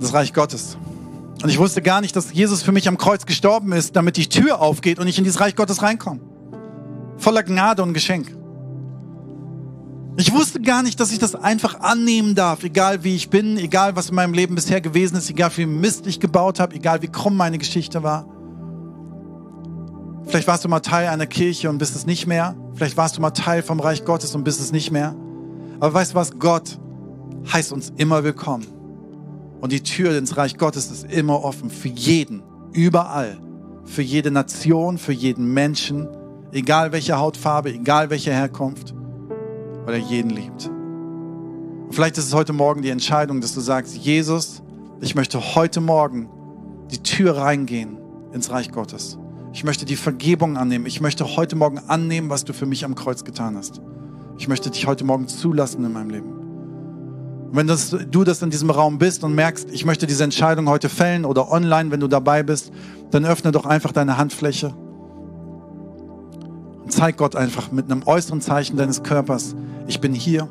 Das 0.00 0.12
Reich 0.12 0.34
Gottes. 0.34 0.76
Und 1.42 1.48
ich 1.48 1.58
wusste 1.58 1.82
gar 1.82 2.00
nicht, 2.00 2.14
dass 2.14 2.32
Jesus 2.32 2.62
für 2.62 2.72
mich 2.72 2.88
am 2.88 2.98
Kreuz 2.98 3.24
gestorben 3.24 3.72
ist, 3.72 3.96
damit 3.96 4.16
die 4.16 4.28
Tür 4.28 4.60
aufgeht 4.60 4.98
und 4.98 5.06
ich 5.06 5.18
in 5.18 5.24
dieses 5.24 5.40
Reich 5.40 5.56
Gottes 5.56 5.82
reinkomme 5.82 6.20
voller 7.18 7.42
Gnade 7.42 7.82
und 7.82 7.92
Geschenk. 7.92 8.34
Ich 10.16 10.32
wusste 10.32 10.60
gar 10.60 10.82
nicht, 10.82 10.98
dass 10.98 11.12
ich 11.12 11.18
das 11.18 11.36
einfach 11.36 11.80
annehmen 11.80 12.34
darf, 12.34 12.64
egal 12.64 13.04
wie 13.04 13.14
ich 13.14 13.30
bin, 13.30 13.56
egal 13.56 13.94
was 13.94 14.08
in 14.08 14.16
meinem 14.16 14.32
Leben 14.32 14.56
bisher 14.56 14.80
gewesen 14.80 15.16
ist, 15.16 15.30
egal 15.30 15.50
wie 15.56 15.66
Mist 15.66 16.06
ich 16.08 16.18
gebaut 16.18 16.58
habe, 16.58 16.74
egal 16.74 17.02
wie 17.02 17.08
krumm 17.08 17.36
meine 17.36 17.58
Geschichte 17.58 18.02
war. 18.02 18.26
Vielleicht 20.26 20.48
warst 20.48 20.64
du 20.64 20.68
mal 20.68 20.80
Teil 20.80 21.08
einer 21.08 21.26
Kirche 21.26 21.70
und 21.70 21.78
bist 21.78 21.94
es 21.94 22.04
nicht 22.04 22.26
mehr. 22.26 22.56
Vielleicht 22.74 22.96
warst 22.96 23.16
du 23.16 23.20
mal 23.20 23.30
Teil 23.30 23.62
vom 23.62 23.78
Reich 23.78 24.04
Gottes 24.04 24.34
und 24.34 24.44
bist 24.44 24.60
es 24.60 24.72
nicht 24.72 24.90
mehr. 24.90 25.14
Aber 25.80 25.94
weißt 25.94 26.12
du 26.12 26.16
was? 26.16 26.38
Gott 26.38 26.78
heißt 27.52 27.72
uns 27.72 27.92
immer 27.96 28.24
willkommen. 28.24 28.66
Und 29.60 29.72
die 29.72 29.82
Tür 29.82 30.16
ins 30.16 30.36
Reich 30.36 30.56
Gottes 30.56 30.90
ist 30.90 31.10
immer 31.12 31.42
offen 31.42 31.70
für 31.70 31.88
jeden, 31.88 32.42
überall. 32.72 33.38
Für 33.84 34.02
jede 34.02 34.30
Nation, 34.30 34.98
für 34.98 35.12
jeden 35.12 35.52
Menschen, 35.52 36.08
Egal 36.52 36.92
welche 36.92 37.18
Hautfarbe, 37.18 37.72
egal 37.72 38.08
welche 38.08 38.32
Herkunft, 38.32 38.94
weil 39.84 39.94
er 39.94 40.00
jeden 40.00 40.30
liebt. 40.30 40.66
Und 40.66 41.94
vielleicht 41.94 42.16
ist 42.16 42.26
es 42.26 42.34
heute 42.34 42.54
Morgen 42.54 42.80
die 42.80 42.88
Entscheidung, 42.88 43.42
dass 43.42 43.54
du 43.54 43.60
sagst, 43.60 43.96
Jesus, 43.96 44.62
ich 45.00 45.14
möchte 45.14 45.54
heute 45.54 45.80
Morgen 45.80 46.28
die 46.90 47.02
Tür 47.02 47.36
reingehen 47.36 47.98
ins 48.32 48.50
Reich 48.50 48.70
Gottes. 48.72 49.18
Ich 49.52 49.62
möchte 49.64 49.84
die 49.84 49.96
Vergebung 49.96 50.56
annehmen. 50.56 50.86
Ich 50.86 51.00
möchte 51.02 51.36
heute 51.36 51.54
Morgen 51.54 51.78
annehmen, 51.78 52.30
was 52.30 52.44
du 52.44 52.54
für 52.54 52.66
mich 52.66 52.84
am 52.84 52.94
Kreuz 52.94 53.24
getan 53.24 53.56
hast. 53.56 53.82
Ich 54.38 54.48
möchte 54.48 54.70
dich 54.70 54.86
heute 54.86 55.04
Morgen 55.04 55.28
zulassen 55.28 55.84
in 55.84 55.92
meinem 55.92 56.10
Leben. 56.10 56.32
Und 57.50 57.56
wenn 57.56 57.66
das, 57.66 57.90
du 58.10 58.24
das 58.24 58.40
in 58.40 58.50
diesem 58.50 58.70
Raum 58.70 58.98
bist 58.98 59.24
und 59.24 59.34
merkst, 59.34 59.68
ich 59.70 59.84
möchte 59.84 60.06
diese 60.06 60.24
Entscheidung 60.24 60.68
heute 60.68 60.88
fällen 60.88 61.24
oder 61.24 61.50
online, 61.50 61.90
wenn 61.90 62.00
du 62.00 62.08
dabei 62.08 62.42
bist, 62.42 62.72
dann 63.10 63.24
öffne 63.24 63.52
doch 63.52 63.66
einfach 63.66 63.92
deine 63.92 64.16
Handfläche 64.16 64.74
zeig 66.90 67.16
Gott 67.16 67.36
einfach 67.36 67.70
mit 67.70 67.90
einem 67.90 68.02
äußeren 68.04 68.40
Zeichen 68.40 68.76
deines 68.76 69.02
Körpers, 69.02 69.54
ich 69.86 70.00
bin 70.00 70.12
hier 70.12 70.48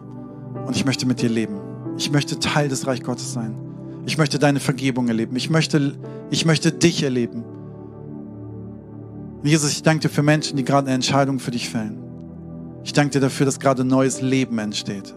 und 0.65 0.76
ich 0.76 0.86
möchte 0.86 1.06
mit 1.06 1.21
dir 1.21 1.30
leben. 1.30 1.60
Ich 1.97 2.12
möchte 2.12 2.39
Teil 2.39 2.69
des 2.69 2.88
Reich 2.88 3.04
Gottes 3.04 3.34
sein. 3.34 3.56
Ich 4.06 4.17
möchte 4.17 4.39
deine 4.39 4.60
Vergebung 4.60 5.08
erleben. 5.08 5.36
Ich 5.36 5.50
möchte, 5.50 5.95
ich 6.30 6.45
möchte 6.45 6.71
dich 6.71 7.04
erleben. 7.04 7.43
Jesus, 9.43 9.71
ich 9.71 9.84
danke 9.84 10.08
dir 10.08 10.10
für 10.10 10.23
Menschen, 10.23 10.58
die 10.58 10.63
gerade 10.63 10.88
eine 10.88 10.95
Entscheidung 10.95 11.39
für 11.39 11.52
dich 11.52 11.69
fällen. 11.69 12.07
Ich 12.88 12.93
danke 12.93 13.12
dir 13.12 13.19
dafür, 13.19 13.45
dass 13.45 13.60
gerade 13.60 13.84
neues 13.84 14.21
Leben 14.21 14.60
entsteht. 14.60 15.13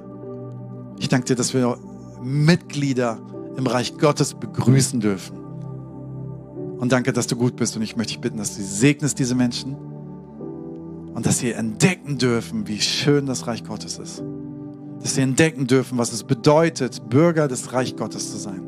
Ich 0.99 1.09
danke 1.09 1.27
dir, 1.29 1.37
dass 1.37 1.55
wir 1.55 1.79
Mitglieder 2.21 3.21
im 3.57 3.65
Reich 3.69 3.97
Gottes 3.97 4.35
begrüßen 4.35 4.99
dürfen. 4.99 5.39
Und 6.79 6.91
danke, 6.91 7.13
dass 7.13 7.29
du 7.29 7.37
gut 7.37 7.55
bist. 7.55 7.77
Und 7.77 7.83
ich 7.83 7.97
möchte 7.97 8.15
dich 8.15 8.21
bitten, 8.21 8.39
dass 8.39 8.57
du 8.57 8.63
segnest 8.65 9.21
diese 9.21 9.37
Menschen 9.37 9.77
und 11.15 11.25
dass 11.25 11.39
sie 11.39 11.53
entdecken 11.53 12.19
dürfen, 12.19 12.67
wie 12.67 12.81
schön 12.81 13.27
das 13.27 13.47
Reich 13.47 13.63
Gottes 13.63 13.99
ist. 13.99 14.21
Dass 15.01 15.15
sie 15.15 15.21
entdecken 15.21 15.69
dürfen, 15.69 15.97
was 15.97 16.13
es 16.13 16.25
bedeutet, 16.25 17.09
Bürger 17.09 17.47
des 17.47 17.73
Reich 17.73 17.95
Gottes 17.95 18.33
zu 18.33 18.37
sein. 18.37 18.63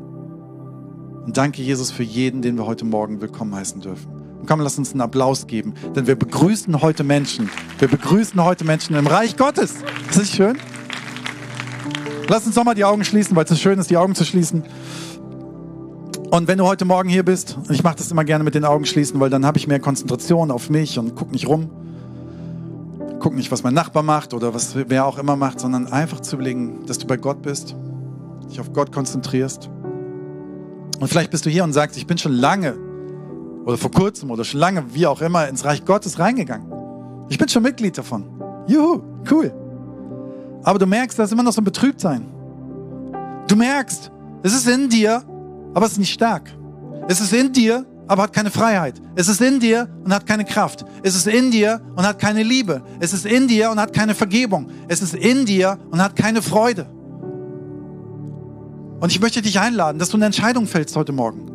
Und 1.25 1.35
danke, 1.35 1.61
Jesus, 1.61 1.91
für 1.91 2.03
jeden, 2.03 2.41
den 2.41 2.57
wir 2.57 2.65
heute 2.65 2.85
Morgen 2.85 3.19
willkommen 3.19 3.53
heißen 3.53 3.81
dürfen. 3.81 4.12
Komm, 4.45 4.61
lass 4.61 4.77
uns 4.77 4.91
einen 4.91 5.01
Applaus 5.01 5.47
geben, 5.47 5.73
denn 5.95 6.07
wir 6.07 6.15
begrüßen 6.15 6.81
heute 6.81 7.03
Menschen. 7.03 7.49
Wir 7.79 7.87
begrüßen 7.87 8.43
heute 8.43 8.65
Menschen 8.65 8.95
im 8.95 9.07
Reich 9.07 9.37
Gottes. 9.37 9.75
Ist 10.09 10.19
das 10.19 10.29
schön? 10.29 10.57
Lass 12.27 12.45
uns 12.45 12.55
doch 12.55 12.63
mal 12.63 12.73
die 12.73 12.85
Augen 12.85 13.03
schließen, 13.03 13.35
weil 13.35 13.43
es 13.43 13.49
so 13.49 13.55
schön 13.55 13.79
ist, 13.79 13.89
die 13.89 13.97
Augen 13.97 14.15
zu 14.15 14.25
schließen. 14.25 14.63
Und 16.31 16.47
wenn 16.47 16.57
du 16.57 16.65
heute 16.65 16.85
Morgen 16.85 17.09
hier 17.09 17.23
bist, 17.23 17.57
und 17.57 17.69
ich 17.69 17.83
mache 17.83 17.97
das 17.97 18.09
immer 18.11 18.23
gerne 18.23 18.43
mit 18.43 18.55
den 18.55 18.65
Augen 18.65 18.85
schließen, 18.85 19.19
weil 19.19 19.29
dann 19.29 19.45
habe 19.45 19.57
ich 19.57 19.67
mehr 19.67 19.79
Konzentration 19.79 20.51
auf 20.51 20.69
mich 20.69 20.97
und 20.97 21.15
guck 21.15 21.31
nicht 21.31 21.47
rum 21.47 21.69
guck 23.23 23.35
nicht, 23.35 23.51
was 23.51 23.63
mein 23.63 23.73
Nachbar 23.73 24.03
macht 24.03 24.33
oder 24.33 24.53
was 24.53 24.75
wer 24.75 25.05
auch 25.05 25.17
immer 25.17 25.37
macht, 25.37 25.61
sondern 25.61 25.87
einfach 25.87 26.19
zu 26.19 26.35
überlegen, 26.35 26.85
dass 26.85 26.97
du 26.97 27.07
bei 27.07 27.15
Gott 27.15 27.41
bist, 27.41 27.73
dich 28.49 28.59
auf 28.59 28.73
Gott 28.73 28.91
konzentrierst. 28.91 29.69
Und 30.99 31.07
vielleicht 31.07 31.31
bist 31.31 31.45
du 31.45 31.49
hier 31.49 31.63
und 31.63 31.71
sagst, 31.71 31.95
ich 31.95 32.05
bin 32.05 32.17
schon 32.17 32.33
lange 32.33 32.75
oder 33.65 33.77
vor 33.77 33.91
kurzem 33.91 34.31
oder 34.31 34.43
schon 34.43 34.59
lange, 34.59 34.83
wie 34.93 35.07
auch 35.07 35.21
immer, 35.21 35.47
ins 35.47 35.65
Reich 35.65 35.85
Gottes 35.85 36.19
reingegangen. 36.19 36.71
Ich 37.29 37.37
bin 37.37 37.47
schon 37.47 37.63
Mitglied 37.63 37.97
davon. 37.97 38.25
Juhu, 38.67 39.01
cool. 39.31 39.53
Aber 40.63 40.79
du 40.79 40.85
merkst, 40.85 41.17
da 41.17 41.23
ist 41.23 41.31
immer 41.31 41.43
noch 41.43 41.53
so 41.53 41.61
ein 41.61 41.65
Betrübtsein. 41.65 42.25
Du 43.47 43.55
merkst, 43.55 44.11
es 44.43 44.53
ist 44.53 44.67
in 44.67 44.89
dir, 44.89 45.23
aber 45.73 45.85
es 45.85 45.93
ist 45.93 45.97
nicht 45.99 46.13
stark. 46.13 46.49
Es 47.07 47.19
ist 47.19 47.33
in 47.33 47.51
dir, 47.51 47.85
aber 48.07 48.23
hat 48.23 48.33
keine 48.33 48.51
Freiheit. 48.51 49.01
Es 49.15 49.27
ist 49.27 49.41
in 49.41 49.59
dir 49.59 49.89
und 50.03 50.13
hat 50.13 50.25
keine 50.25 50.45
Kraft. 50.45 50.85
Es 51.03 51.15
ist 51.15 51.27
in 51.27 51.51
dir 51.51 51.81
und 51.95 52.05
hat 52.05 52.19
keine 52.19 52.43
Liebe. 52.43 52.81
Es 52.99 53.13
ist 53.13 53.25
in 53.25 53.47
dir 53.47 53.71
und 53.71 53.79
hat 53.79 53.93
keine 53.93 54.15
Vergebung. 54.15 54.69
Es 54.87 55.01
ist 55.01 55.13
in 55.13 55.45
dir 55.45 55.77
und 55.91 56.01
hat 56.01 56.15
keine 56.15 56.41
Freude. 56.41 56.85
Und 58.99 59.11
ich 59.11 59.19
möchte 59.19 59.41
dich 59.41 59.59
einladen, 59.59 59.99
dass 59.99 60.09
du 60.09 60.17
eine 60.17 60.25
Entscheidung 60.25 60.65
fällst 60.65 60.95
heute 60.95 61.11
Morgen. 61.11 61.52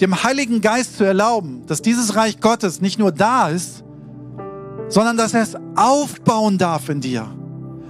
Dem 0.00 0.22
Heiligen 0.22 0.60
Geist 0.60 0.96
zu 0.96 1.04
erlauben, 1.04 1.64
dass 1.66 1.82
dieses 1.82 2.16
Reich 2.16 2.40
Gottes 2.40 2.80
nicht 2.80 2.98
nur 2.98 3.12
da 3.12 3.48
ist, 3.48 3.84
sondern 4.88 5.16
dass 5.16 5.34
er 5.34 5.42
es 5.42 5.56
aufbauen 5.76 6.58
darf 6.58 6.88
in 6.88 7.00
dir. 7.00 7.26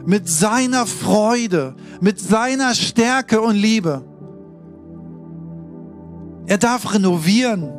Mit 0.04 0.28
seiner 0.28 0.86
Freude, 0.86 1.74
mit 2.00 2.20
seiner 2.20 2.74
Stärke 2.74 3.40
und 3.40 3.54
Liebe. 3.54 4.04
Er 6.46 6.58
darf 6.58 6.92
renovieren. 6.92 7.70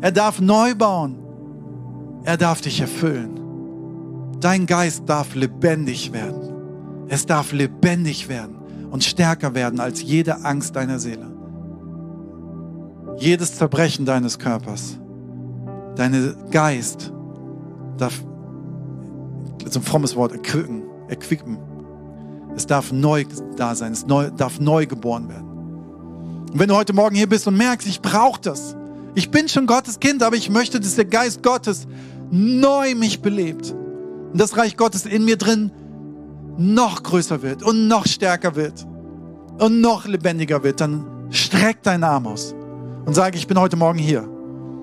Er 0.00 0.12
darf 0.12 0.40
neu 0.40 0.74
bauen. 0.74 1.18
Er 2.24 2.36
darf 2.36 2.60
dich 2.60 2.80
erfüllen. 2.80 3.40
Dein 4.40 4.66
Geist 4.66 5.02
darf 5.06 5.34
lebendig 5.34 6.12
werden. 6.12 7.06
Es 7.08 7.24
darf 7.24 7.52
lebendig 7.52 8.28
werden 8.28 8.56
und 8.90 9.04
stärker 9.04 9.54
werden 9.54 9.80
als 9.80 10.02
jede 10.02 10.44
Angst 10.44 10.76
deiner 10.76 10.98
Seele. 10.98 11.35
Jedes 13.18 13.56
Zerbrechen 13.56 14.04
deines 14.04 14.38
Körpers. 14.38 14.98
Dein 15.96 16.34
Geist 16.50 17.12
darf, 17.96 18.22
so 19.68 19.80
ein 19.80 19.82
frommes 19.82 20.14
Wort, 20.16 20.32
erquicken, 20.32 20.82
erquicken. 21.08 21.58
Es 22.54 22.66
darf 22.66 22.92
neu 22.92 23.24
da 23.56 23.74
sein, 23.74 23.92
es 23.92 24.06
neu, 24.06 24.30
darf 24.30 24.60
neu 24.60 24.86
geboren 24.86 25.28
werden. 25.28 25.46
Und 26.52 26.58
wenn 26.58 26.68
du 26.68 26.76
heute 26.76 26.92
Morgen 26.92 27.16
hier 27.16 27.28
bist 27.28 27.46
und 27.46 27.56
merkst, 27.56 27.88
ich 27.88 28.00
brauche 28.00 28.40
das, 28.40 28.76
ich 29.14 29.30
bin 29.30 29.48
schon 29.48 29.66
Gottes 29.66 29.98
Kind, 29.98 30.22
aber 30.22 30.36
ich 30.36 30.50
möchte, 30.50 30.78
dass 30.78 30.94
der 30.94 31.06
Geist 31.06 31.42
Gottes 31.42 31.86
neu 32.30 32.94
mich 32.94 33.22
belebt 33.22 33.74
und 34.32 34.40
das 34.40 34.56
Reich 34.58 34.76
Gottes 34.76 35.06
in 35.06 35.24
mir 35.24 35.36
drin 35.38 35.70
noch 36.58 37.02
größer 37.02 37.42
wird 37.42 37.62
und 37.62 37.88
noch 37.88 38.06
stärker 38.06 38.56
wird 38.56 38.86
und 39.58 39.80
noch 39.80 40.06
lebendiger 40.06 40.62
wird, 40.62 40.82
dann 40.82 41.06
streck 41.30 41.82
deinen 41.82 42.04
Arm 42.04 42.26
aus 42.26 42.54
und 43.06 43.14
sage, 43.14 43.38
ich 43.38 43.46
bin 43.46 43.58
heute 43.58 43.76
Morgen 43.76 43.98
hier. 43.98 44.28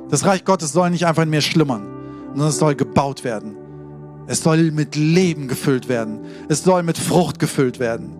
Das 0.09 0.25
Reich 0.25 0.45
Gottes 0.45 0.71
soll 0.71 0.89
nicht 0.89 1.05
einfach 1.05 1.23
in 1.23 1.29
mir 1.29 1.41
schlummern, 1.41 1.83
sondern 2.29 2.47
es 2.47 2.57
soll 2.57 2.73
gebaut 2.73 3.23
werden. 3.23 3.55
Es 4.25 4.41
soll 4.41 4.71
mit 4.71 4.95
Leben 4.95 5.47
gefüllt 5.47 5.89
werden. 5.89 6.21
Es 6.47 6.63
soll 6.63 6.81
mit 6.83 6.97
Frucht 6.97 7.37
gefüllt 7.37 7.79
werden. 7.79 8.15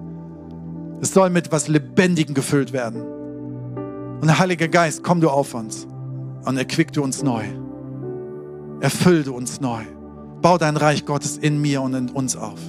Es 1.02 1.14
soll 1.14 1.30
mit 1.30 1.52
was 1.52 1.70
Lebendigem 1.70 2.36
gefüllt 2.36 2.74
werden. 2.74 3.02
Und 3.02 4.28
der 4.28 4.40
Heilige 4.40 4.70
Geist, 4.70 5.04
komm 5.04 5.22
du 5.22 5.30
auf 5.30 5.54
uns 5.54 5.88
und 6.46 6.58
erquick 6.58 6.92
du 6.92 7.02
uns 7.04 7.24
neu. 7.24 7.44
Erfüll 8.82 9.24
du 9.24 9.34
uns 9.34 9.62
neu. 9.62 9.84
Bau 10.42 10.58
dein 10.58 10.76
Reich 10.76 11.06
Gottes 11.06 11.38
in 11.38 11.62
mir 11.62 11.82
und 11.82 11.94
in 11.94 12.10
uns 12.10 12.36
auf. 12.36 12.60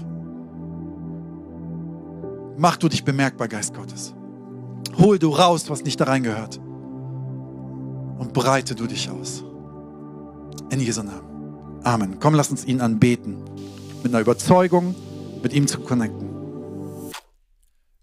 Mach 2.57 2.77
du 2.77 2.89
dich 2.89 3.05
bemerkbar, 3.05 3.49
Geist 3.49 3.75
Gottes. 3.75 4.15
Hol 4.97 5.19
du 5.19 5.31
raus, 5.31 5.69
was 5.69 5.83
nicht 5.83 6.01
da 6.01 6.05
reingehört. 6.05 6.61
Und 8.19 8.33
breite 8.33 8.75
du 8.75 8.87
dich 8.87 9.11
aus. 9.11 9.45
In 10.71 10.81
Jesu 10.81 11.03
Namen. 11.03 11.81
Amen. 11.83 12.19
Komm, 12.19 12.35
lass 12.35 12.51
uns 12.51 12.65
ihn 12.65 12.81
anbeten. 12.81 13.37
Mit 14.03 14.13
einer 14.13 14.21
Überzeugung, 14.21 14.95
mit 15.43 15.53
ihm 15.53 15.67
zu 15.67 15.81
connecten. 15.81 16.34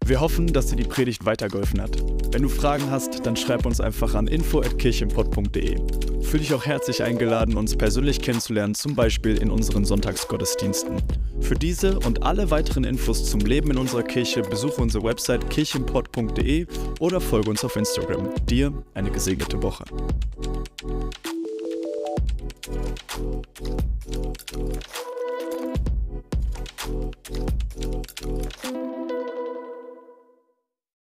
Wir 0.05 0.19
hoffen, 0.19 0.47
dass 0.47 0.67
dir 0.67 0.75
die 0.75 0.83
Predigt 0.83 1.25
weitergeholfen 1.25 1.81
hat. 1.81 2.01
Wenn 2.31 2.41
du 2.41 2.49
Fragen 2.49 2.89
hast, 2.89 3.25
dann 3.25 3.35
schreib 3.35 3.65
uns 3.65 3.79
einfach 3.79 4.15
an 4.15 4.27
info@kirchenpott.de. 4.27 5.77
Fühl 6.21 6.39
dich 6.39 6.53
auch 6.53 6.65
herzlich 6.65 7.03
eingeladen, 7.03 7.57
uns 7.57 7.75
persönlich 7.75 8.21
kennenzulernen, 8.21 8.75
zum 8.75 8.95
Beispiel 8.95 9.37
in 9.37 9.49
unseren 9.49 9.85
Sonntagsgottesdiensten. 9.85 11.01
Für 11.39 11.55
diese 11.55 11.99
und 11.99 12.23
alle 12.23 12.51
weiteren 12.51 12.83
Infos 12.83 13.29
zum 13.29 13.41
Leben 13.41 13.71
in 13.71 13.77
unserer 13.77 14.03
Kirche 14.03 14.41
besuche 14.41 14.81
unsere 14.81 15.03
Website 15.03 15.49
kirchenpott.de 15.49 16.67
oder 16.99 17.21
folge 17.21 17.49
uns 17.49 17.63
auf 17.63 17.75
Instagram. 17.75 18.29
Dir 18.49 18.73
eine 18.93 19.11
gesegnete 19.11 19.61
Woche. 19.61 19.85